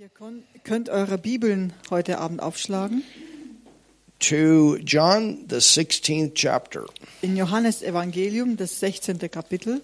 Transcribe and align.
Ihr 0.00 0.08
könnt 0.64 0.88
eure 0.88 1.18
Bibeln 1.18 1.74
heute 1.90 2.16
Abend 2.20 2.40
aufschlagen. 2.40 3.02
to 4.18 4.78
John, 4.82 5.44
the 5.50 5.56
16th 5.56 6.32
chapter. 6.34 6.86
In 7.20 7.36
Johannes 7.36 7.82
Evangelium, 7.82 8.56
das 8.56 8.80
16. 8.80 9.18
Kapitel. 9.30 9.82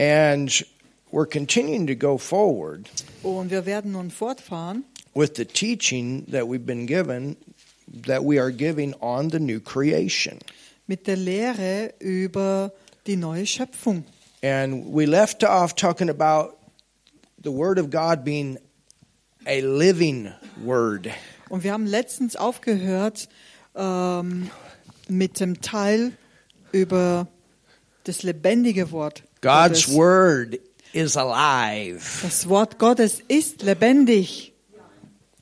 And 0.00 0.50
we're 1.12 1.26
continuing 1.26 1.86
to 1.86 1.94
go 1.94 2.18
forward 2.18 2.90
Und 3.22 3.52
wir 3.52 3.66
werden 3.66 3.92
nun 3.92 4.10
fortfahren 4.10 4.82
with 5.14 5.36
the 5.36 5.44
teaching 5.44 6.26
that 6.28 6.48
we've 6.48 6.66
been 6.66 6.88
given, 6.88 7.36
that 7.86 8.24
we 8.24 8.40
are 8.40 8.50
giving 8.50 8.94
on 8.94 9.30
the 9.30 9.38
new 9.38 9.60
creation. 9.60 10.40
mit 10.88 11.06
der 11.06 11.14
Lehre 11.16 11.94
über 12.00 12.72
die 13.06 13.14
neue 13.14 13.46
Schöpfung. 13.46 14.02
And 14.42 14.92
we 14.92 15.06
left 15.06 15.44
off 15.44 15.76
talking 15.76 16.10
about 16.10 16.56
the 17.42 17.50
Word 17.50 17.78
of 17.78 17.90
God 17.90 18.24
being 18.24 18.58
a 19.46 19.60
living 19.60 20.32
Word. 20.62 21.10
Und 21.48 21.64
wir 21.64 21.72
haben 21.72 21.86
letztens 21.86 22.36
aufgehört 22.36 23.28
ähm, 23.74 24.50
mit 25.08 25.40
dem 25.40 25.60
Teil 25.60 26.12
über 26.72 27.28
das 28.04 28.22
lebendige 28.22 28.90
Wort. 28.90 29.22
God's 29.40 29.86
Gottes. 29.86 29.94
Word 29.94 30.60
is 30.92 31.16
alive. 31.16 32.22
Das 32.22 32.48
Wort 32.48 32.78
Gottes 32.78 33.20
ist 33.28 33.62
lebendig. 33.62 34.52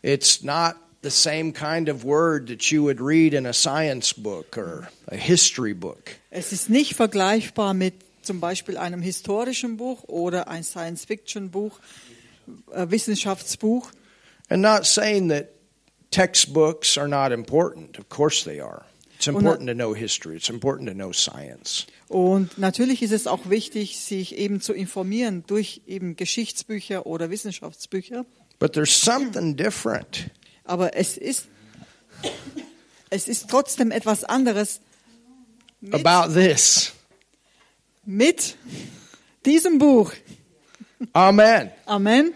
It's 0.02 0.42
not 0.42 0.76
the 1.02 1.10
same 1.10 1.52
kind 1.52 1.88
of 1.88 2.04
word 2.04 2.48
that 2.48 2.70
you 2.70 2.82
would 2.82 3.00
read 3.00 3.34
in 3.34 3.46
a 3.46 3.52
science 3.52 4.12
book 4.12 4.56
or 4.56 4.88
a 5.08 5.16
history 5.16 5.74
book. 5.74 6.16
Es 6.30 6.52
ist 6.52 6.70
nicht 6.70 6.94
vergleichbar 6.94 7.74
mit 7.74 7.94
zum 8.22 8.40
Beispiel 8.40 8.76
einem 8.76 9.02
historischen 9.02 9.76
Buch 9.76 10.04
oder 10.04 10.48
ein 10.48 10.64
Science-Fiction-Buch, 10.64 11.78
äh, 12.72 12.86
Wissenschaftsbuch. 12.88 13.90
And 14.48 14.62
not 14.62 14.84
saying 14.84 15.28
that 15.28 15.48
textbooks 16.10 16.98
are 16.98 17.08
not 17.08 17.32
important. 17.32 17.98
Of 17.98 18.08
course 18.08 18.44
they 18.44 18.60
are. 18.60 18.84
It's 19.16 19.26
important 19.26 19.68
to 19.68 19.74
know 19.74 19.94
history. 19.94 20.36
It's 20.36 20.48
important 20.48 20.88
to 20.88 20.94
know 20.94 21.12
science. 21.12 21.86
Und 22.08 22.56
natürlich 22.56 23.02
ist 23.02 23.12
es 23.12 23.26
auch 23.26 23.50
wichtig, 23.50 23.98
sich 23.98 24.36
eben 24.38 24.62
zu 24.62 24.72
informieren 24.72 25.44
durch 25.46 25.82
eben 25.86 26.16
Geschichtsbücher 26.16 27.04
oder 27.04 27.28
Wissenschaftsbücher. 27.28 28.24
But 28.58 28.72
there's 28.72 28.90
something 28.90 29.56
different 29.56 30.30
Aber 30.70 30.96
es 30.96 31.16
ist, 31.16 31.46
es 33.10 33.26
ist 33.26 33.50
trotzdem 33.50 33.90
etwas 33.90 34.22
anderes 34.22 34.80
about 35.90 36.32
this. 36.32 36.92
Mit 38.04 38.56
diesem 39.44 39.78
Buch. 39.78 40.12
Amen. 41.12 41.70
Amen. 41.86 42.34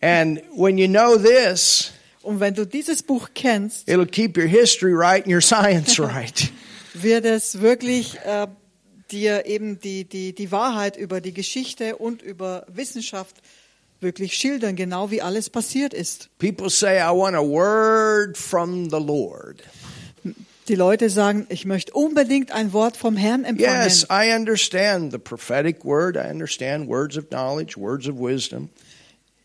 And 0.00 0.40
when 0.56 0.78
you 0.78 0.88
know 0.88 1.16
this, 1.16 1.92
Und 2.22 2.40
wenn 2.40 2.54
du 2.54 2.66
dieses 2.66 3.02
Buch 3.02 3.30
kennst, 3.34 3.88
it'll 3.88 4.06
keep 4.06 4.36
your 4.36 4.46
history 4.46 4.92
right 4.94 5.24
and 5.24 5.32
your 5.32 5.40
science 5.40 5.98
right. 5.98 6.50
wird 6.94 7.24
es 7.24 7.60
wirklich 7.60 8.18
äh, 8.24 8.46
dir 9.10 9.46
eben 9.46 9.80
die, 9.80 10.04
die, 10.04 10.34
die 10.34 10.52
Wahrheit 10.52 10.96
über 10.96 11.20
die 11.20 11.32
Geschichte 11.32 11.96
und 11.96 12.22
über 12.22 12.66
Wissenschaft 12.68 13.36
wirklich 14.00 14.34
schildern, 14.36 14.76
genau 14.76 15.10
wie 15.10 15.22
alles 15.22 15.50
passiert 15.50 15.94
ist. 15.94 16.28
People 16.38 16.70
say, 16.70 16.98
I 16.98 17.10
want 17.10 17.36
a 17.36 17.42
word 17.42 18.36
from 18.36 18.90
the 18.90 18.98
Lord. 18.98 19.62
Die 20.70 20.76
Leute 20.76 21.10
sagen, 21.10 21.48
ich 21.48 21.64
möchte 21.64 21.92
unbedingt 21.94 22.52
ein 22.52 22.72
Wort 22.72 22.96
vom 22.96 23.16
Herrn 23.16 23.42
empfangen. 23.42 23.82
Yes, 23.82 24.06
I 24.08 24.32
understand 24.32 25.10
the 25.10 25.18
prophetic 25.18 25.84
word. 25.84 26.14
I 26.14 26.30
understand 26.30 26.88
words 26.88 27.18
of 27.18 27.28
knowledge, 27.28 27.76
words 27.76 28.06
of 28.06 28.20
wisdom. 28.20 28.68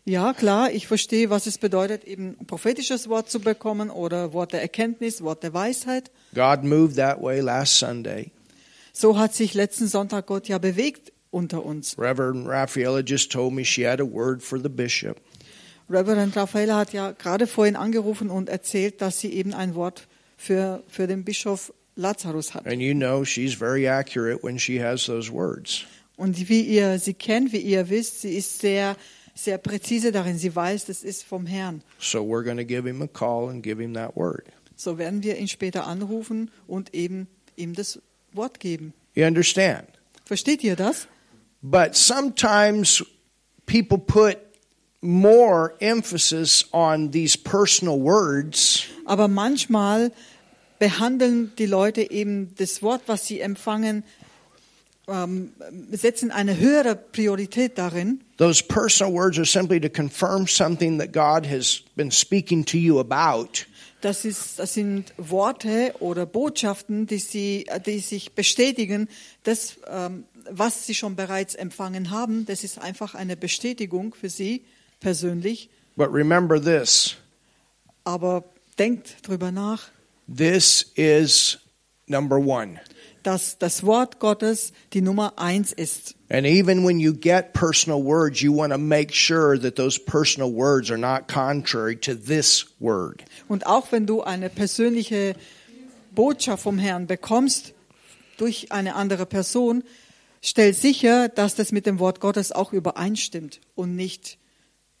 Ja, 0.04 0.34
klar, 0.34 0.70
ich 0.70 0.86
verstehe, 0.86 1.28
was 1.28 1.46
es 1.46 1.58
bedeutet, 1.58 2.04
eben 2.04 2.36
ein 2.38 2.46
prophetisches 2.46 3.08
Wort 3.08 3.28
zu 3.28 3.40
bekommen 3.40 3.90
oder 3.90 4.32
Wort 4.34 4.52
der 4.52 4.62
Erkenntnis, 4.62 5.20
Wort 5.20 5.42
der 5.42 5.52
Weisheit. 5.52 6.12
God 6.32 6.62
moved 6.62 6.94
that 6.94 7.20
way 7.20 7.40
last 7.40 7.76
Sunday. 7.76 8.30
So 8.92 9.18
hat 9.18 9.34
sich 9.34 9.52
letzten 9.52 9.88
Sonntag 9.88 10.26
Gott 10.26 10.46
ja 10.46 10.58
bewegt 10.58 11.12
unter 11.32 11.64
uns. 11.64 11.98
Reverend 11.98 12.46
Raphaela 12.46 13.02
just 13.04 13.32
told 13.32 13.52
me 13.52 13.64
she 13.64 13.84
had 13.84 14.00
a 14.00 14.06
word 14.06 14.44
for 14.44 14.60
the 14.60 14.68
bishop. 14.68 15.20
Reverend 15.90 16.36
Raffaella 16.36 16.76
hat 16.76 16.92
ja 16.92 17.10
gerade 17.10 17.48
vorhin 17.48 17.74
angerufen 17.74 18.30
und 18.30 18.48
erzählt, 18.48 19.00
dass 19.02 19.18
sie 19.18 19.32
eben 19.32 19.54
ein 19.54 19.74
Wort 19.74 20.06
für, 20.36 20.82
für 20.88 21.06
den 21.06 21.24
Bischof 21.24 21.72
Lazarus 21.96 22.54
hat. 22.54 22.66
And 22.66 22.80
you 22.80 22.94
know 22.94 23.24
she's 23.24 23.54
very 23.54 23.88
accurate 23.88 24.42
when 24.42 24.58
she 24.58 24.80
has 24.80 25.06
those 25.06 25.32
words. 25.32 25.84
Und 26.16 26.48
wie 26.48 26.62
ihr 26.62 26.98
sie 26.98 27.14
kennt, 27.14 27.52
wie 27.52 27.58
ihr 27.58 27.88
wisst, 27.90 28.22
sie 28.22 28.36
ist 28.36 28.60
sehr, 28.60 28.96
sehr 29.34 29.58
präzise 29.58 30.12
darin. 30.12 30.38
Sie 30.38 30.54
weiß, 30.54 30.86
das 30.86 31.02
ist 31.02 31.24
vom 31.24 31.46
Herrn. 31.46 31.82
So 31.98 32.20
we're 32.22 32.44
going 32.44 32.56
to 32.56 32.64
give 32.64 32.86
him 32.86 33.02
a 33.02 33.06
call 33.06 33.48
and 33.50 33.62
give 33.62 33.80
him 33.82 33.94
that 33.94 34.16
word. 34.16 34.46
So 34.76 34.98
werden 34.98 35.22
wir 35.22 35.38
ihn 35.38 35.48
später 35.48 35.86
anrufen 35.86 36.50
und 36.66 36.94
eben 36.94 37.28
ihm 37.56 37.74
das 37.74 38.00
Wort 38.32 38.60
geben. 38.60 38.92
You 39.14 39.24
understand? 39.24 39.86
Versteht 40.26 40.62
ihr 40.62 40.76
das? 40.76 41.08
But 41.62 41.96
sometimes 41.96 43.04
people 43.64 43.98
put 43.98 44.36
more 45.00 45.74
emphasis 45.80 46.66
on 46.72 47.10
these 47.10 47.36
personal 47.36 47.98
words 47.98 48.86
Aber 49.06 49.28
manchmal 49.28 50.12
behandeln 50.78 51.52
die 51.56 51.66
Leute 51.66 52.10
eben 52.10 52.54
das 52.56 52.82
Wort, 52.82 53.02
was 53.06 53.26
sie 53.26 53.40
empfangen, 53.40 54.04
ähm, 55.08 55.52
setzen 55.92 56.30
eine 56.30 56.58
höhere 56.58 56.96
Priorität 56.96 57.78
darin. 57.78 58.20
Those 58.38 58.62
personal 58.62 59.12
words 59.12 59.38
are 59.38 59.46
simply 59.46 59.80
to 59.80 59.88
confirm 59.88 60.46
something 60.46 60.98
that 60.98 61.12
God 61.12 61.48
has 61.48 61.82
been 61.94 62.10
speaking 62.10 62.64
to 62.66 62.76
you 62.76 62.98
about. 62.98 63.66
Das, 64.00 64.24
ist, 64.24 64.58
das 64.58 64.74
sind 64.74 65.14
Worte 65.16 65.94
oder 66.00 66.26
Botschaften, 66.26 67.06
die, 67.06 67.18
sie, 67.18 67.66
die 67.86 68.00
sich 68.00 68.32
bestätigen, 68.32 69.08
das, 69.44 69.76
ähm, 69.88 70.24
was 70.50 70.86
sie 70.86 70.94
schon 70.94 71.16
bereits 71.16 71.54
empfangen 71.54 72.10
haben. 72.10 72.44
Das 72.46 72.62
ist 72.62 72.78
einfach 72.78 73.14
eine 73.14 73.36
Bestätigung 73.36 74.14
für 74.14 74.28
sie 74.28 74.64
persönlich. 75.00 75.70
But 75.96 76.12
remember 76.12 76.60
this 76.60 77.16
Aber 78.04 78.44
denkt 78.78 79.26
drüber 79.26 79.52
nach, 79.52 79.90
this 80.28 80.82
is 80.94 81.58
number 82.06 82.36
one. 82.36 82.80
dass 83.22 83.58
das 83.58 83.84
Wort 83.84 84.20
Gottes 84.20 84.72
die 84.92 85.00
Nummer 85.00 85.36
eins 85.36 85.72
ist. 85.72 86.14
And 86.28 86.46
even 86.46 86.86
when 86.86 87.00
you 87.00 87.12
get 87.12 87.52
personal 87.52 88.02
words, 88.04 88.40
you 88.40 88.56
want 88.56 88.72
to 88.72 88.78
make 88.78 89.12
sure 89.12 89.58
that 89.58 89.74
those 89.74 89.98
personal 89.98 90.52
words 90.52 90.90
are 90.90 90.98
not 90.98 91.26
contrary 91.26 91.96
to 91.96 92.14
this 92.14 92.66
word. 92.78 93.24
Und 93.48 93.66
auch 93.66 93.90
wenn 93.90 94.06
du 94.06 94.22
eine 94.22 94.48
persönliche 94.48 95.34
Botschaft 96.14 96.62
vom 96.62 96.78
Herrn 96.78 97.08
bekommst 97.08 97.74
durch 98.36 98.70
eine 98.70 98.94
andere 98.94 99.26
Person, 99.26 99.82
stell 100.40 100.72
sicher, 100.72 101.28
dass 101.28 101.56
das 101.56 101.72
mit 101.72 101.84
dem 101.86 101.98
Wort 101.98 102.20
Gottes 102.20 102.52
auch 102.52 102.72
übereinstimmt 102.72 103.60
und 103.74 103.96
nicht 103.96 104.38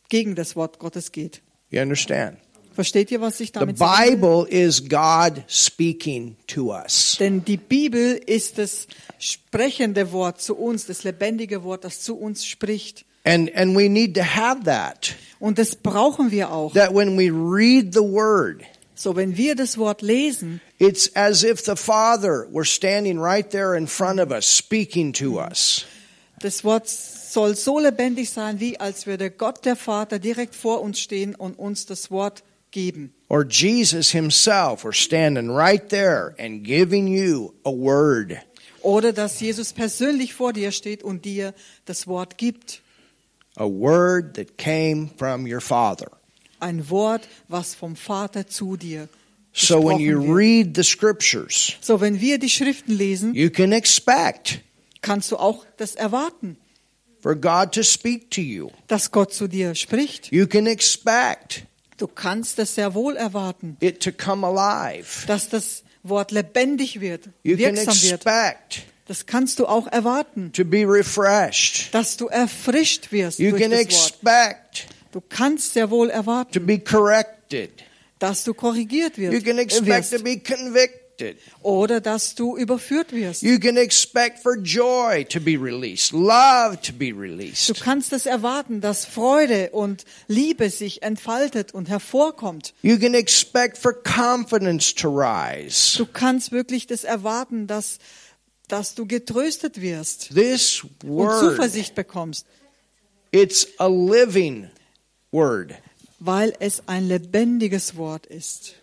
gegen 0.08 0.34
das 0.34 0.56
Wort 0.56 0.80
Gottes 0.80 1.12
geht. 1.12 1.42
You 1.70 1.80
understand? 1.80 2.38
Versteht 2.76 3.10
ihr, 3.10 3.20
was 3.22 3.40
ich 3.40 3.48
The 3.48 3.52
damit 3.54 3.78
sage? 3.78 4.10
Bible 4.16 4.46
is 4.48 4.88
God 4.88 5.42
speaking 5.48 6.36
to 6.46 6.72
us. 6.72 7.16
Denn 7.18 7.44
die 7.44 7.56
Bibel 7.56 8.20
ist 8.26 8.58
das 8.58 8.86
sprechende 9.18 10.12
Wort 10.12 10.40
zu 10.40 10.54
uns, 10.56 10.86
das 10.86 11.02
lebendige 11.02 11.64
Wort, 11.64 11.84
das 11.84 12.02
zu 12.02 12.16
uns 12.16 12.46
spricht. 12.46 13.04
And 13.24 13.52
and 13.56 13.74
we 13.76 13.88
need 13.88 14.14
to 14.14 14.22
have 14.22 14.62
that. 14.64 15.16
Und 15.40 15.58
das 15.58 15.74
brauchen 15.74 16.30
wir 16.30 16.52
auch. 16.52 16.74
That 16.74 16.94
when 16.94 17.18
we 17.18 17.30
read 17.30 17.92
the 17.94 18.00
word, 18.02 18.62
So, 18.94 19.16
wenn 19.16 19.36
wir 19.36 19.54
das 19.56 19.76
Wort 19.78 20.00
lesen, 20.02 20.60
it's 20.78 21.10
as 21.16 21.42
if 21.42 21.60
the 21.64 21.76
Father 21.76 22.46
were 22.52 22.64
standing 22.64 23.18
right 23.18 23.50
there 23.50 23.76
in 23.76 23.86
front 23.86 24.20
of 24.20 24.30
us, 24.30 24.46
speaking 24.46 25.12
to 25.14 25.40
us. 25.40 25.84
das 26.40 26.62
Wort 26.62 26.88
soll 26.88 27.56
so 27.56 27.78
lebendig 27.78 28.30
sein, 28.30 28.60
wie 28.60 28.78
als 28.78 29.06
würde 29.06 29.30
Gott 29.30 29.64
der 29.64 29.76
Vater 29.76 30.18
direkt 30.18 30.54
vor 30.54 30.80
uns 30.82 31.00
stehen 31.00 31.34
und 31.34 31.58
uns 31.58 31.86
das 31.86 32.10
Wort 32.10 32.42
geben. 32.76 33.12
Or 33.28 33.42
Jesus 33.44 34.10
himself 34.12 34.84
were 34.84 34.92
standing 34.92 35.50
right 35.50 35.88
there 35.88 36.34
and 36.38 36.62
giving 36.62 37.08
you 37.08 37.54
a 37.64 37.70
word. 37.70 38.36
Oder 38.82 39.12
dass 39.12 39.40
Jesus 39.40 39.72
persönlich 39.72 40.34
vor 40.34 40.52
dir 40.52 40.70
steht 40.70 41.02
und 41.02 41.24
dir 41.24 41.54
das 41.86 42.06
Wort 42.06 42.36
gibt. 42.36 42.82
A 43.56 43.64
word 43.64 44.34
that 44.36 44.58
came 44.58 45.08
from 45.16 45.46
your 45.46 45.60
Father. 45.60 46.10
Ein 46.60 46.88
Wort, 46.90 47.26
was 47.48 47.74
vom 47.74 47.96
Vater 47.96 48.46
zu 48.46 48.76
dir 48.76 49.08
So 49.52 49.82
when 49.82 49.98
you 49.98 50.20
wird. 50.20 50.36
read 50.36 50.76
the 50.76 50.82
scriptures, 50.84 51.72
So, 51.80 52.00
wenn 52.02 52.20
wir 52.20 52.38
die 52.38 52.50
Schriften 52.50 52.94
lesen, 52.94 53.34
you 53.34 53.48
can 53.50 53.72
expect 53.72 54.60
kannst 55.00 55.32
du 55.32 55.36
auch 55.38 55.64
das 55.78 55.94
erwarten, 55.94 56.56
for 57.20 57.34
God 57.34 57.72
to 57.72 57.82
speak 57.82 58.30
to 58.30 58.40
you. 58.42 58.68
dass 58.86 59.10
Gott 59.10 59.32
zu 59.32 59.48
dir 59.48 59.74
spricht. 59.74 60.30
You 60.30 60.46
can 60.46 60.66
expect 60.66 61.64
Du 61.96 62.06
kannst 62.06 62.58
es 62.58 62.74
sehr 62.74 62.94
wohl 62.94 63.16
erwarten, 63.16 63.76
it 63.80 64.02
to 64.02 64.12
come 64.12 64.46
alive. 64.46 65.26
dass 65.26 65.48
das 65.48 65.82
Wort 66.02 66.30
lebendig 66.30 67.00
wird, 67.00 67.28
You 67.42 67.56
can 67.56 67.74
wirksam 67.76 68.02
wird. 68.02 68.24
Das 69.08 69.24
kannst 69.26 69.58
du 69.60 69.66
auch 69.66 69.86
erwarten, 69.86 70.52
to 70.52 70.64
be 70.64 70.84
refreshed. 70.86 71.94
dass 71.94 72.16
du 72.16 72.26
erfrischt 72.26 73.12
wirst 73.12 73.38
You 73.38 73.50
durch 73.50 73.62
can 73.62 73.70
das 73.70 73.80
Wort. 73.80 73.86
expect 73.86 74.86
Du 75.12 75.22
kannst 75.26 75.72
sehr 75.74 75.88
wohl 75.90 76.08
to 76.08 76.12
erwarten, 76.14 76.66
be 76.66 76.78
corrected. 76.78 77.70
dass 78.18 78.44
du 78.44 78.52
korrigiert 78.52 79.16
You 79.16 79.30
wird, 79.30 79.44
can 79.44 79.58
expect 79.58 79.86
to 79.86 79.86
wirst 79.86 80.24
be 80.24 80.38
convicted. 80.38 81.00
Oder 81.62 82.00
dass 82.00 82.34
du 82.34 82.56
überführt 82.56 83.12
wirst. 83.12 83.42
You 83.42 83.58
can 83.58 83.76
expect 83.76 84.38
for 84.40 84.56
joy 84.56 85.24
to 85.26 85.40
be 85.40 85.56
released, 85.60 86.12
love 86.12 86.78
to 86.82 86.92
be 86.92 87.10
Du 87.12 87.20
released. 87.20 87.80
kannst 87.80 88.12
es 88.12 88.26
erwarten, 88.26 88.80
dass 88.80 89.04
Freude 89.04 89.70
und 89.70 90.04
Liebe 90.28 90.70
sich 90.70 91.02
entfaltet 91.02 91.72
und 91.74 91.88
hervorkommt. 91.88 92.74
You 92.82 92.98
can 92.98 93.14
expect 93.14 93.78
for 93.78 93.94
confidence 94.02 94.94
to 94.94 95.08
rise. 95.08 95.98
Du 95.98 96.06
kannst 96.06 96.52
wirklich 96.52 96.86
das 96.86 97.04
erwarten, 97.04 97.66
dass, 97.66 97.98
dass 98.68 98.94
du 98.94 99.06
getröstet 99.06 99.80
wirst 99.80 100.30
This 100.34 100.82
und 100.84 101.08
word, 101.08 101.40
Zuversicht 101.40 101.94
bekommst, 101.94 102.46
it's 103.32 103.66
a 103.78 103.86
living 103.88 104.68
word. 105.32 105.72
weil 106.18 106.54
es 106.60 106.82
ein 106.86 107.08
lebendiges 107.08 107.96
Wort 107.96 108.26
ist. 108.26 108.74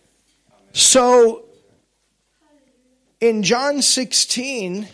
So 0.71 1.44
in 3.24 3.42
John 3.42 3.81
16 3.81 4.86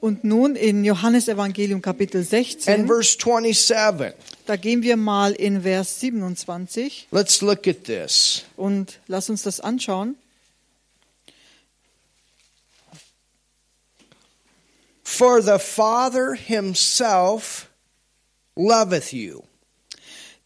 Und 0.00 0.22
nun 0.22 0.54
in 0.54 0.84
Johannes 0.84 1.26
Evangelium 1.26 1.82
Kapitel 1.82 2.18
and 2.18 2.28
16, 2.28 2.86
verse 2.86 3.16
27, 3.18 4.14
da 4.46 4.54
gehen 4.54 4.82
wir 4.82 4.96
mal 4.96 5.32
in 5.32 5.62
Vers 5.62 5.98
27 5.98 7.08
let's 7.10 7.40
look 7.40 7.66
at 7.66 7.84
this. 7.84 8.44
und 8.56 9.00
lass 9.08 9.28
uns 9.28 9.42
das 9.42 9.58
anschauen. 9.58 10.16
For 15.02 15.42
the 15.42 15.58
Father 15.58 16.34
himself 16.34 17.68
loveth 18.54 19.12
you. 19.12 19.42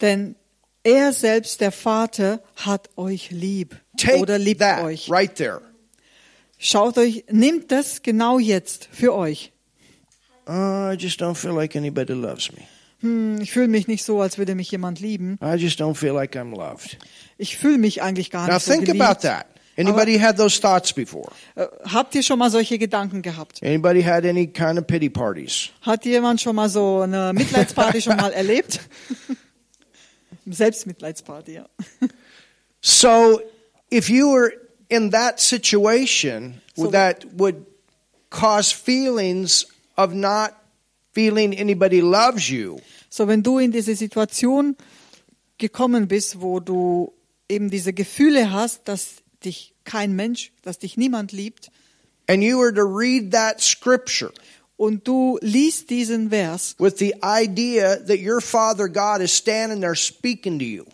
Denn 0.00 0.34
er 0.82 1.12
selbst, 1.12 1.60
der 1.60 1.72
Vater, 1.72 2.40
hat 2.56 2.88
euch 2.96 3.30
lieb 3.30 3.76
oder 4.14 4.26
Take 4.26 4.36
liebt 4.38 4.60
that 4.60 4.82
euch. 4.84 5.10
right 5.10 5.34
there. 5.36 5.60
Schaut 6.64 6.96
euch, 6.96 7.24
nehmt 7.28 7.72
das 7.72 8.02
genau 8.02 8.38
jetzt 8.38 8.88
für 8.92 9.12
euch. 9.14 9.50
Uh, 10.48 10.92
I 10.92 10.96
just 10.96 11.20
don't 11.20 11.34
feel 11.34 11.50
like 11.52 11.74
anybody 11.74 12.12
loves 12.12 12.52
me. 12.52 12.60
Hm, 13.00 13.40
ich 13.40 13.50
fühle 13.50 13.66
mich 13.66 13.88
nicht 13.88 14.04
so, 14.04 14.20
als 14.20 14.38
würde 14.38 14.54
mich 14.54 14.70
jemand 14.70 15.00
lieben. 15.00 15.40
I 15.42 15.56
just 15.56 15.80
don't 15.80 15.96
feel 15.96 16.12
like 16.12 16.36
I'm 16.36 16.54
loved. 16.56 16.98
Ich 17.36 17.56
fühle 17.58 17.78
mich 17.78 18.00
eigentlich 18.00 18.30
gar 18.30 18.46
Now 18.46 18.54
nicht 18.54 18.64
so 18.64 18.72
think 18.72 18.88
about 18.88 18.98
geliebt. 18.98 19.22
that. 19.22 19.46
Anybody 19.76 20.18
had 20.20 20.36
those 20.36 20.60
thoughts 20.60 20.92
before? 20.92 21.32
Äh, 21.56 21.66
Habt 21.84 22.14
ihr 22.14 22.22
schon 22.22 22.38
mal 22.38 22.48
solche 22.50 22.78
Gedanken 22.78 23.22
gehabt? 23.22 23.60
Anybody 23.60 24.02
had 24.02 24.24
any 24.24 24.46
kind 24.46 24.78
of 24.78 24.86
pity 24.86 25.10
parties? 25.10 25.70
Hat 25.80 26.04
jemand 26.04 26.40
schon 26.40 26.54
mal 26.54 26.68
so 26.68 27.00
eine 27.00 27.32
Mitleidsparty 27.32 28.02
schon 28.02 28.16
mal 28.18 28.32
erlebt? 28.32 28.78
Selbstmitleidsparty, 30.46 31.54
ja. 31.54 31.66
So, 32.80 33.40
if 33.90 34.08
you 34.08 34.30
were 34.32 34.52
in 34.92 35.10
that 35.10 35.40
situation 35.40 36.60
So- 36.76 36.90
that 36.90 37.24
would 37.36 37.64
cause 38.30 38.72
feelings 38.72 39.66
of 39.96 40.12
not 40.14 40.52
feeling 41.14 41.54
anybody 41.54 42.00
loves 42.00 42.48
you, 42.50 42.80
So, 43.10 43.26
wenn 43.28 43.42
du 43.42 43.58
in 43.58 43.72
diese 43.72 43.94
Situation 43.94 44.74
gekommen 45.58 46.08
bist, 46.08 46.40
wo 46.40 46.60
du 46.60 47.12
eben 47.48 47.68
diese 47.70 47.92
Gefühle 47.92 48.50
hast, 48.52 48.88
dass 48.88 49.16
dich 49.44 49.74
kein 49.84 50.14
Mensch, 50.16 50.50
dass 50.62 50.78
dich 50.78 50.96
niemand 50.96 51.32
liebt, 51.32 51.70
and 52.26 52.42
you 52.42 52.58
were 52.58 52.72
to 52.72 52.82
read 52.84 53.30
that 53.32 53.60
scripture 53.60 54.32
und 54.78 55.06
du 55.06 55.38
liest 55.42 55.90
diesen 55.90 56.30
Vers 56.30 56.74
with 56.78 56.96
the 56.98 57.14
idea 57.22 57.96
that 57.96 58.18
your 58.18 58.40
Father 58.40 58.88
God 58.88 59.20
is 59.20 59.36
standing 59.36 59.80
there 59.82 59.94
speaking 59.94 60.58
to 60.58 60.64
you, 60.64 60.84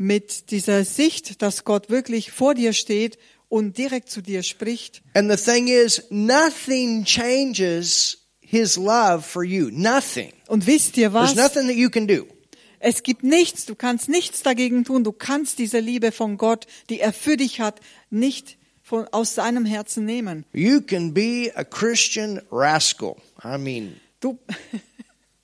mit 0.00 0.50
dieser 0.50 0.82
Sicht, 0.86 1.42
dass 1.42 1.64
Gott 1.64 1.90
wirklich 1.90 2.32
vor 2.32 2.54
dir 2.54 2.72
steht 2.72 3.18
und 3.50 3.76
direkt 3.76 4.08
zu 4.10 4.22
dir 4.22 4.42
spricht. 4.42 5.02
and 5.14 5.30
the 5.30 5.36
thing 5.36 5.68
is, 5.68 6.02
nothing 6.08 7.04
changes 7.04 8.16
His 8.40 8.76
love 8.76 9.20
for 9.22 9.44
you. 9.44 9.68
Nothing. 9.70 10.32
Und 10.48 10.66
wisst 10.66 10.96
ihr 10.96 11.10
There's 11.12 11.30
was? 11.30 11.34
nothing 11.36 11.66
that 11.68 11.76
you 11.76 11.90
can 11.90 12.06
do. 12.08 12.26
Es 12.78 13.02
gibt 13.02 13.22
nichts, 13.24 13.66
du 13.66 13.74
kannst 13.74 14.08
nichts 14.08 14.42
dagegen 14.42 14.84
tun. 14.84 15.04
Du 15.04 15.12
kannst 15.12 15.58
diese 15.58 15.80
Liebe 15.80 16.12
von 16.12 16.38
Gott, 16.38 16.66
die 16.88 16.98
er 16.98 17.12
für 17.12 17.36
dich 17.36 17.60
hat, 17.60 17.80
nicht 18.08 18.56
von, 18.82 19.06
aus 19.12 19.34
seinem 19.34 19.66
Herzen 19.66 20.06
nehmen. 20.06 20.46
You 20.54 20.80
can 20.80 21.12
be 21.12 21.52
a 21.54 21.62
Christian 21.62 22.40
rascal. 22.50 23.16
I 23.44 23.58
mean, 23.58 24.00
Du, 24.20 24.38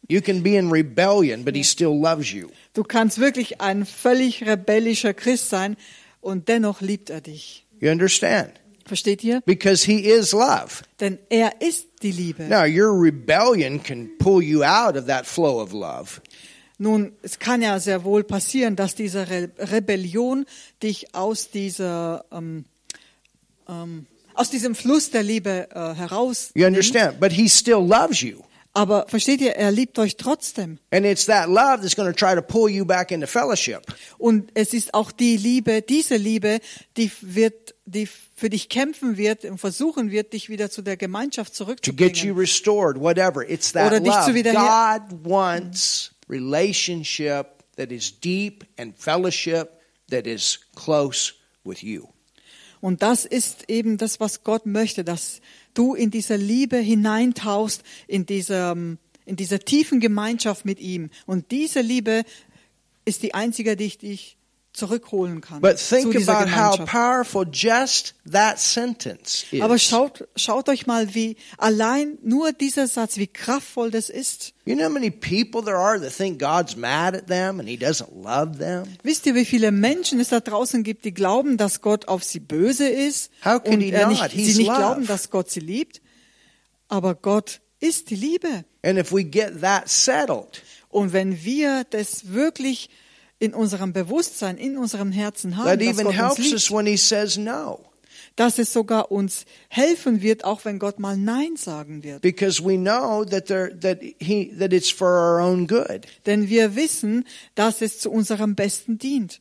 you 0.09 0.21
can 0.21 0.43
be 0.43 0.57
in 0.57 0.71
rebellion, 0.71 1.45
but 1.45 1.55
He 1.55 1.65
still 1.65 1.99
loves 1.99 2.33
you. 2.33 2.49
du 2.75 2.83
kannst 2.83 3.19
wirklich 3.19 3.61
ein 3.61 3.85
völlig 3.87 4.45
rebellischer 4.47 5.15
Christ 5.15 5.51
sein 5.51 5.77
und 6.21 6.49
dennoch 6.49 6.81
liebt 6.81 7.11
er 7.11 7.21
dich. 7.21 7.65
You 7.81 7.91
understand? 7.91 8.53
Versteht 8.85 9.25
ihr? 9.25 9.41
Because 9.45 9.85
He 9.85 9.99
is 10.01 10.33
love. 10.33 10.85
Denn 11.01 11.19
er 11.29 11.61
ist 11.61 11.87
die 12.03 12.13
Liebe. 12.13 12.45
Now, 12.45 12.65
your 12.65 12.93
rebellion 12.93 13.83
can 13.83 14.11
pull 14.19 14.43
you 14.43 14.63
out 14.63 14.97
of 14.97 15.07
that 15.07 15.27
flow 15.27 15.61
of 15.61 15.73
love. 15.73 16.21
Nun, 16.79 17.13
es 17.23 17.39
kann 17.39 17.63
ja 17.63 17.81
sehr 17.81 18.05
wohl 18.05 18.23
passieren, 18.23 18.77
dass 18.77 18.95
diese 18.95 19.29
Re 19.29 19.51
Rebellion 19.59 20.45
dich 20.83 21.15
aus 21.15 21.51
dieser 21.51 22.25
ähm, 22.31 22.65
ähm, 23.69 24.07
aus 24.35 24.51
diesem 24.51 24.75
Fluss 24.75 25.11
der 25.11 25.23
Liebe 25.23 25.69
äh, 25.75 25.95
heraus. 25.95 26.51
You 26.55 26.67
understand? 26.67 27.19
But 27.19 27.33
He 27.33 27.49
still 27.49 27.81
loves 27.81 28.21
you. 28.21 28.43
Aber 28.77 29.07
versteht 29.09 29.41
ihr, 29.41 29.53
er 29.57 29.71
liebt 29.73 29.99
euch 29.99 30.17
trotzdem. 30.19 30.79
And 30.91 31.07
it's 31.07 31.25
that 31.27 31.49
love 31.49 31.79
that's 31.81 31.97
going 31.97 32.13
to 32.13 32.15
try 32.15 32.35
to 32.35 32.43
pull 32.43 32.71
you 32.71 32.85
back 32.85 33.11
into 33.11 33.27
fellowship. 33.27 33.81
Und 34.19 34.51
es 34.55 34.75
ist 34.75 34.93
auch 34.93 35.13
die 35.13 35.37
Liebe, 35.39 35.81
diese 35.81 36.17
Liebe, 36.17 36.61
die 36.99 37.11
wird, 37.23 37.75
die 37.87 38.07
für 38.07 38.51
dich 38.51 38.69
kämpfen 38.69 39.17
wird 39.17 39.45
und 39.47 39.57
versuchen 39.59 40.11
wird, 40.11 40.35
dich 40.35 40.51
wieder 40.51 40.71
zu 40.71 40.83
der 40.83 40.99
Gemeinschaft 40.99 41.57
to 41.57 41.65
get 41.65 41.79
you 42.19 42.35
zurückzubringen. 42.35 42.37
restored, 42.39 43.01
whatever. 43.01 43.49
It's 43.49 43.73
that 43.73 43.87
Oder 43.87 44.01
dich 44.01 44.13
zu 44.13 44.19
love. 44.31 44.35
wiederher- 44.35 45.01
God 45.09 45.25
wants 45.25 46.11
relationship 46.29 47.47
that 47.77 47.91
is 47.91 48.13
deep 48.21 48.65
and 48.79 48.95
fellowship 48.99 49.69
that 50.11 50.27
is 50.27 50.61
close 50.75 51.33
with 51.65 51.83
you. 51.83 52.09
Und 52.81 53.03
das 53.03 53.25
ist 53.25 53.69
eben 53.69 53.97
das, 53.97 54.21
was 54.21 54.45
Gott 54.45 54.67
möchte, 54.67 55.03
dass 55.03 55.41
du 55.79 55.95
in 55.95 56.11
dieser 56.11 56.37
Liebe 56.37 56.79
hineintauchst, 56.79 57.83
in 58.07 58.27
dieser, 58.27 58.73
in 58.73 59.37
dieser 59.37 59.61
tiefen 59.61 60.01
Gemeinschaft 60.01 60.65
mit 60.65 60.81
ihm. 60.81 61.11
Und 61.27 61.51
diese 61.51 61.81
Liebe 61.81 62.25
ist 63.05 63.23
die 63.23 63.35
einzige, 63.35 63.77
die 63.77 63.97
dich 63.97 64.36
zurückholen 64.77 65.41
kann 65.41 65.61
But 65.61 65.79
think 65.79 66.15
about 66.29 66.51
how 66.55 66.77
powerful 66.85 67.45
just 67.51 68.15
that 68.31 68.61
sentence 68.61 69.45
is. 69.51 69.61
Aber 69.63 69.79
schaut, 69.79 70.29
schaut 70.37 70.69
euch 70.69 70.87
mal, 70.87 71.15
wie 71.15 71.37
allein 71.59 72.19
nur 72.23 72.53
dieser 72.53 72.87
Satz, 72.87 73.17
wie 73.17 73.27
kraftvoll 73.27 73.91
das 73.91 74.11
ist. 74.11 74.53
you 74.65 74.75
know 74.77 74.85
how 74.85 74.93
many 74.93 75.11
people 75.11 75.63
there 75.65 75.79
are 75.79 76.01
that 76.01 76.13
think 76.17 76.39
God's 76.39 76.77
mad 76.77 77.17
at 77.17 77.27
them 77.27 77.59
and 77.59 77.69
he 77.69 77.77
doesn't 77.77 78.13
love 78.15 78.59
them? 78.59 78.85
Wisst 79.03 79.27
ihr, 79.27 79.35
wie 79.35 79.45
viele 79.45 79.73
Menschen 79.73 80.21
es 80.21 80.29
da 80.29 80.41
draußen 80.41 80.83
gibt, 80.83 81.05
die 81.05 81.15
glauben, 81.15 81.57
dass 81.57 81.81
Gott 81.81 82.09
auf 82.09 82.23
sie 82.23 82.41
böse 82.41 82.89
ist 82.89 83.31
How 83.45 83.63
can 83.63 83.75
und 83.75 83.81
he 83.81 83.91
er 83.91 84.07
not? 84.09 84.11
nicht, 84.11 84.33
He's 84.33 84.53
sie 84.55 84.59
nicht 84.59 84.69
love. 84.69 84.79
glauben, 84.79 85.07
dass 85.07 85.31
Gott 85.31 85.51
sie 85.51 85.61
liebt? 85.61 86.01
Aber 86.89 87.15
Gott 87.15 87.61
ist 87.81 88.11
die 88.11 88.17
Liebe. 88.17 88.65
And 88.83 88.99
if 88.99 89.13
we 89.13 89.25
get 89.25 89.61
that 89.61 89.89
settled, 89.89 90.63
Und 90.89 91.13
wenn 91.13 91.43
wir 91.45 91.85
das 91.91 92.33
wirklich 92.33 92.89
in 93.39 93.55
unserem 93.55 93.93
Bewusstsein, 93.93 94.57
in 94.57 94.79
unserem 94.79 95.13
Herzen 95.13 95.57
haben, 95.57 95.67
that 95.67 95.81
dass 95.81 95.89
even 95.89 96.05
Gott 96.05 96.15
uns 96.15 96.17
helps 96.17 96.39
us 96.53 96.69
liebt, 96.69 96.71
when 96.73 96.87
he 96.87 96.97
says 96.97 97.37
no. 97.37 97.81
dass 98.37 98.59
es 98.59 98.73
sogar 98.73 99.11
uns 99.11 99.45
helfen 99.69 100.21
wird, 100.21 100.45
auch 100.45 100.65
wenn 100.65 100.79
Gott 100.79 100.99
mal 100.99 101.17
Nein 101.17 101.57
sagen 101.57 102.03
wird. 102.03 102.21
Because 102.23 102.63
we 102.63 102.77
know 102.77 103.25
that 103.25 103.47
there 103.47 103.79
that 103.81 104.01
he 104.19 104.53
that 104.59 104.73
it's 104.73 104.91
for 104.91 105.09
our 105.09 105.41
own 105.41 105.67
good. 105.67 106.07
Denn 106.27 106.49
wir 106.49 106.77
wissen, 106.77 107.25
dass 107.55 107.81
es 107.83 107.99
zu 107.99 108.11
unserem 108.11 108.55
Besten 108.55 108.99
dient. 108.99 109.41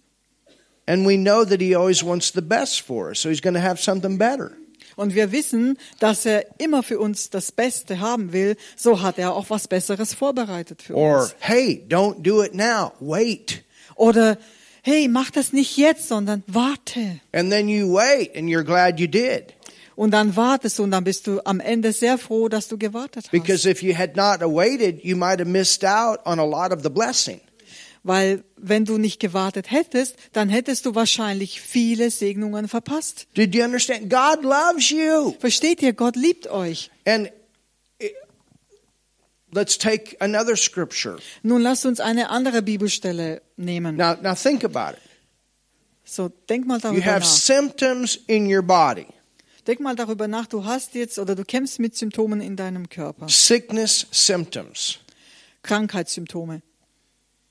And 0.88 1.06
we 1.08 1.18
know 1.18 1.44
that 1.44 1.60
he 1.62 1.76
always 1.76 2.04
wants 2.06 2.32
the 2.34 2.42
best 2.42 2.82
for 2.82 3.10
us. 3.10 3.22
So 3.22 3.30
he's 3.30 3.42
going 3.42 3.56
to 3.56 3.62
have 3.62 3.82
something 3.82 4.18
better. 4.18 4.52
Und 4.96 5.14
wir 5.14 5.34
wissen, 5.34 5.78
dass 6.00 6.26
er 6.26 6.46
immer 6.58 6.82
für 6.82 7.00
uns 7.00 7.30
das 7.30 7.52
Beste 7.52 8.00
haben 8.00 8.32
will. 8.32 8.56
So 8.78 9.02
hat 9.02 9.18
er 9.18 9.34
auch 9.34 9.50
was 9.50 9.68
Besseres 9.68 10.14
vorbereitet 10.14 10.82
für 10.84 10.96
Or, 10.96 11.22
uns. 11.24 11.36
hey, 11.40 11.84
don't 11.90 12.22
do 12.22 12.42
it 12.44 12.54
now. 12.56 12.94
Wait. 13.02 13.65
Oder, 13.96 14.38
hey, 14.84 15.08
mach 15.08 15.32
das 15.32 15.54
nicht 15.54 15.78
jetzt, 15.78 16.08
sondern 16.08 16.44
warte. 16.48 17.20
And 17.32 17.52
then 17.52 17.68
you 17.68 17.94
wait 17.94 18.36
and 18.36 18.50
you're 18.50 18.64
glad 18.64 19.00
you 19.00 19.08
did. 19.08 19.54
Und 19.96 20.12
dann 20.12 20.36
wartest 20.36 20.78
du 20.78 20.84
und 20.84 20.92
dann 20.92 21.06
bist 21.06 21.26
du 21.28 21.40
am 21.46 21.60
Ende 21.60 21.94
sehr 21.94 22.18
froh, 22.18 22.50
dass 22.50 22.68
du 22.68 22.78
gewartet 22.78 23.26
hast. 23.26 23.32
Because 23.32 23.70
if 23.70 23.82
you 23.82 23.98
had 23.98 24.16
not 24.16 24.42
waited, 24.42 25.04
you 25.04 25.16
might 25.16 25.40
have 25.40 25.50
missed 25.50 25.86
out 25.86 26.20
on 26.26 26.38
a 26.40 26.46
lot 26.46 26.72
of 26.74 26.84
the 26.84 26.90
blessing. 26.90 27.40
Weil 28.04 28.44
wenn 28.56 28.86
du 28.86 29.00
nicht 29.00 29.20
gewartet 29.20 29.72
hättest, 29.72 30.16
dann 30.32 30.48
hättest 30.48 30.86
du 30.86 30.94
wahrscheinlich 30.94 31.60
viele 31.60 32.12
Segnungen 32.12 32.68
verpasst. 32.68 33.26
Did 33.36 33.56
you 33.56 33.64
understand? 33.64 34.12
God 34.12 34.44
loves 34.44 34.92
you. 34.92 35.34
Versteht 35.40 35.82
ihr, 35.82 35.94
Gott 35.94 36.16
liebt 36.16 36.48
euch. 36.48 36.92
And 37.06 37.32
let's 39.52 39.78
take 39.78 40.18
another 40.20 40.56
scripture. 40.56 41.18
Nun 41.44 41.62
lasst 41.62 41.86
uns 41.86 42.00
eine 42.00 42.30
andere 42.30 42.62
Bibelstelle 42.62 43.42
nehmen. 43.58 43.96
Now, 43.96 44.16
now 44.22 44.34
think 44.36 44.64
about 44.64 44.98
it. 44.98 45.02
So, 46.04 46.30
denk 46.50 46.68
mal 46.68 46.76
You 46.78 46.82
darüber 46.82 47.06
have 47.06 47.20
nach. 47.22 47.26
symptoms 47.26 48.20
in 48.28 48.46
your 48.54 48.62
body, 48.62 49.08
Denk 49.66 49.80
mal 49.80 49.96
darüber 49.96 50.28
nach, 50.28 50.46
du 50.46 50.64
hast 50.64 50.94
jetzt 50.94 51.18
oder 51.18 51.34
du 51.36 51.44
kämpfst 51.44 51.80
mit 51.80 51.96
Symptomen 51.96 52.40
in 52.42 52.56
deinem 52.56 52.88
Körper. 52.90 53.28
sickness 53.28 54.06
symptoms. 54.12 55.00
Krankheitssymptome. 55.64 56.62